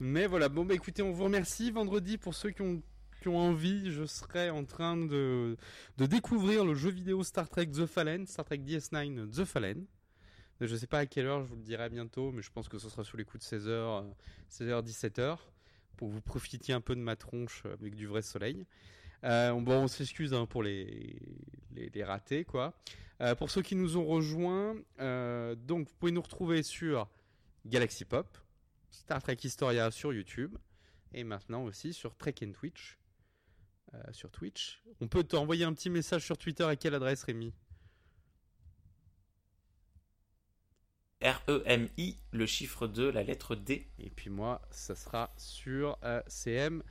Mais 0.00 0.26
voilà, 0.26 0.48
bon 0.48 0.64
bah 0.64 0.74
écoutez, 0.74 1.02
on 1.02 1.10
vous 1.10 1.24
remercie. 1.24 1.72
Vendredi, 1.72 2.18
pour 2.18 2.34
ceux 2.34 2.50
qui 2.50 2.62
ont, 2.62 2.80
qui 3.20 3.28
ont 3.28 3.38
envie, 3.38 3.90
je 3.90 4.04
serai 4.04 4.48
en 4.50 4.64
train 4.64 4.96
de, 4.96 5.56
de 5.96 6.06
découvrir 6.06 6.64
le 6.64 6.74
jeu 6.74 6.90
vidéo 6.90 7.24
Star 7.24 7.48
Trek 7.48 7.66
The 7.66 7.86
Fallen, 7.86 8.24
Star 8.26 8.44
Trek 8.44 8.58
DS9 8.58 9.30
The 9.30 9.44
Fallen. 9.44 9.86
Je 10.60 10.74
sais 10.76 10.86
pas 10.86 10.98
à 11.00 11.06
quelle 11.06 11.26
heure, 11.26 11.42
je 11.42 11.48
vous 11.48 11.56
le 11.56 11.62
dirai 11.62 11.88
bientôt, 11.88 12.32
mais 12.32 12.42
je 12.42 12.50
pense 12.50 12.68
que 12.68 12.78
ce 12.78 12.88
sera 12.88 13.04
sous 13.04 13.16
les 13.16 13.24
coups 13.24 13.48
de 13.48 13.56
16h, 13.58 14.04
16h, 14.50 14.84
17h, 14.84 15.38
pour 15.96 16.08
que 16.08 16.12
vous 16.12 16.20
profitiez 16.20 16.74
un 16.74 16.80
peu 16.80 16.96
de 16.96 17.00
ma 17.00 17.16
tronche 17.16 17.64
avec 17.66 17.94
du 17.94 18.06
vrai 18.06 18.22
soleil. 18.22 18.66
Euh, 19.24 19.52
bon, 19.60 19.84
on 19.84 19.88
s'excuse 19.88 20.32
hein, 20.32 20.46
pour 20.46 20.62
les, 20.62 21.18
les, 21.74 21.90
les, 21.90 22.04
ratés, 22.04 22.44
quoi. 22.44 22.74
Euh, 23.20 23.34
pour 23.34 23.50
ceux 23.50 23.62
qui 23.62 23.74
nous 23.74 23.96
ont 23.96 24.04
rejoints, 24.04 24.76
euh, 25.00 25.54
donc 25.56 25.88
vous 25.88 25.94
pouvez 25.98 26.12
nous 26.12 26.22
retrouver 26.22 26.62
sur 26.62 27.08
Galaxy 27.66 28.04
Pop, 28.04 28.38
Star 28.90 29.20
Trek 29.22 29.38
Historia 29.42 29.90
sur 29.90 30.12
YouTube, 30.12 30.56
et 31.12 31.24
maintenant 31.24 31.64
aussi 31.64 31.92
sur 31.92 32.16
Trek 32.16 32.34
and 32.42 32.52
Twitch. 32.52 32.98
sur 34.12 34.30
Twitch. 34.30 34.82
On 35.00 35.08
peut 35.08 35.24
t'envoyer 35.24 35.64
un 35.64 35.72
petit 35.72 35.90
message 35.90 36.24
sur 36.24 36.36
Twitter 36.36 36.64
à 36.64 36.76
quelle 36.76 36.94
adresse, 36.94 37.24
Rémi? 37.24 37.52
R-E-M-I, 41.22 42.16
le 42.30 42.46
chiffre 42.46 42.86
2, 42.86 43.10
la 43.10 43.24
lettre 43.24 43.56
D. 43.56 43.88
Et 43.98 44.10
puis 44.10 44.30
moi, 44.30 44.62
ça 44.70 44.94
sera 44.94 45.32
sur 45.36 45.98
CM 46.28 46.84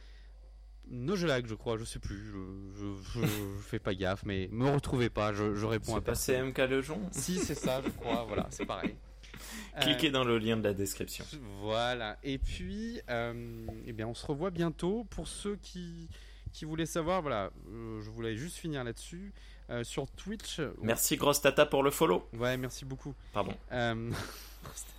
Nogelag, 0.89 1.47
je 1.47 1.55
crois, 1.55 1.77
je 1.77 1.83
sais 1.83 1.99
plus, 1.99 2.31
je, 2.75 3.19
je, 3.19 3.25
fais 3.61 3.79
pas 3.79 3.93
gaffe, 3.93 4.23
mais 4.25 4.49
me 4.51 4.69
retrouvez 4.69 5.09
pas, 5.09 5.33
je, 5.33 5.65
réponds 5.65 5.95
à 5.95 6.01
pas 6.01 6.15
CMK 6.15 6.57
Lejon 6.69 7.01
Si, 7.11 7.39
c'est 7.39 7.55
ça, 7.55 7.81
je 7.83 7.89
crois, 7.89 8.25
voilà, 8.27 8.47
c'est 8.49 8.65
pareil. 8.65 8.95
Cliquez 9.81 10.09
dans 10.09 10.23
le 10.23 10.37
lien 10.39 10.57
de 10.57 10.63
la 10.63 10.73
description. 10.73 11.25
Voilà, 11.61 12.17
et 12.23 12.37
puis, 12.37 12.99
euh, 13.09 13.65
eh 13.85 13.93
bien, 13.93 14.07
on 14.07 14.15
se 14.15 14.25
revoit 14.25 14.49
bientôt. 14.49 15.05
Pour 15.09 15.27
ceux 15.27 15.57
qui, 15.57 16.09
qui 16.51 16.65
voulaient 16.65 16.87
savoir, 16.87 17.21
voilà, 17.21 17.51
euh, 17.69 18.01
je 18.01 18.09
voulais 18.09 18.35
juste 18.35 18.57
finir 18.57 18.83
là-dessus. 18.83 19.33
Euh, 19.69 19.83
sur 19.83 20.09
Twitch. 20.09 20.61
Merci, 20.81 21.17
Grosse 21.17 21.41
Tata, 21.41 21.65
pour 21.65 21.83
le 21.83 21.91
follow. 21.91 22.25
Ouais, 22.31 22.55
merci 22.55 22.85
beaucoup. 22.85 23.13
Pardon. 23.33 23.53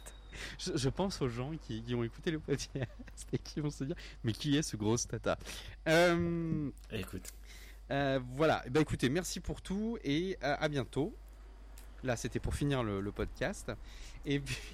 Je, 0.58 0.88
pense 0.88 1.20
aux 1.22 1.28
gens 1.28 1.52
qui, 1.62 1.82
ont 1.94 2.02
écouté 2.02 2.30
le 2.30 2.40
podcast 2.40 2.88
et 3.32 3.38
qui 3.38 3.60
vont 3.60 3.70
se 3.70 3.84
dire 3.84 3.96
Mais 4.24 4.32
qui 4.32 4.56
est 4.56 4.62
ce 4.62 4.76
gros 4.76 4.96
tata 4.96 5.38
euh, 5.88 6.70
Écoute. 6.90 7.28
Euh, 7.90 8.20
voilà, 8.34 8.62
bah 8.70 8.80
écoutez, 8.80 9.08
merci 9.08 9.40
pour 9.40 9.62
tout 9.62 9.98
et 10.04 10.36
euh, 10.42 10.56
à 10.58 10.68
bientôt. 10.68 11.14
Là, 12.02 12.16
c'était 12.16 12.38
pour 12.38 12.54
finir 12.54 12.82
le, 12.82 13.12
podcast. 13.12 13.72
Et 14.24 14.40
puis. 14.40 14.56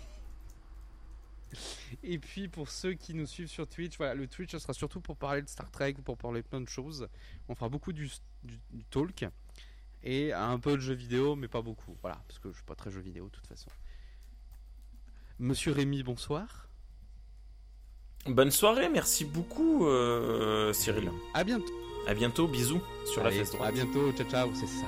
Et 2.03 2.19
puis 2.19 2.49
pour 2.49 2.69
ceux 2.69 2.95
qui 2.95 3.15
nous 3.15 3.27
suivent 3.27 3.49
sur 3.49 3.69
Twitch, 3.69 3.97
voilà, 3.97 4.15
le 4.15 4.27
Twitch 4.27 4.57
sera 4.57 4.73
surtout 4.73 5.01
pour 5.01 5.17
parler 5.17 5.41
de 5.41 5.49
Star 5.49 5.71
Trek, 5.71 5.95
pour 6.05 6.19
parler 6.19 6.43
plein 6.43 6.61
de 6.61 6.69
choses. 6.69 7.07
On 7.49 7.55
fera 7.55 7.69
beaucoup 7.69 7.93
du, 7.93 8.11
du, 8.43 8.59
du 8.73 8.85
talk 8.87 9.25
et 10.05 10.33
un 10.33 10.59
peu 10.59 10.75
de 10.75 10.81
jeux 10.81 10.95
vidéo, 10.95 11.35
mais 11.35 11.49
pas 11.49 11.63
beaucoup. 11.63 11.97
Voilà, 12.03 12.23
parce 12.29 12.39
que 12.39 12.51
je 12.51 12.57
suis 12.57 12.65
pas 12.65 12.75
très 12.75 12.91
jeu 12.91 13.01
vidéo 13.01 13.27
de 13.27 13.31
toute 13.31 13.47
façon. 13.47 13.71
Monsieur 15.39 15.73
Rémi, 15.73 16.03
bonsoir. 16.03 16.69
Bonne 18.27 18.51
soirée, 18.51 18.89
merci 18.89 19.25
beaucoup 19.25 19.87
euh, 19.87 20.73
Cyril. 20.73 21.11
À 21.35 21.45
bientôt. 21.45 21.73
À 22.07 22.15
bientôt, 22.15 22.47
bisous 22.47 22.81
sur 23.07 23.23
la 23.23 23.31
fesse 23.31 23.53
droite. 23.53 23.69
À 23.69 23.73
bientôt, 23.73 24.13
ciao 24.13 24.31
ciao, 24.31 24.51
c'est 24.55 24.67
ça. 24.67 24.87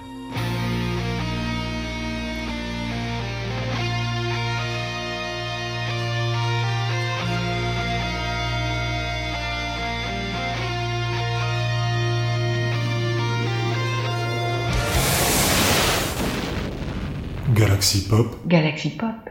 Galaxy 17.53 18.09
Pop. 18.09 18.37
Galaxy 18.47 18.91
Pop. 18.91 19.31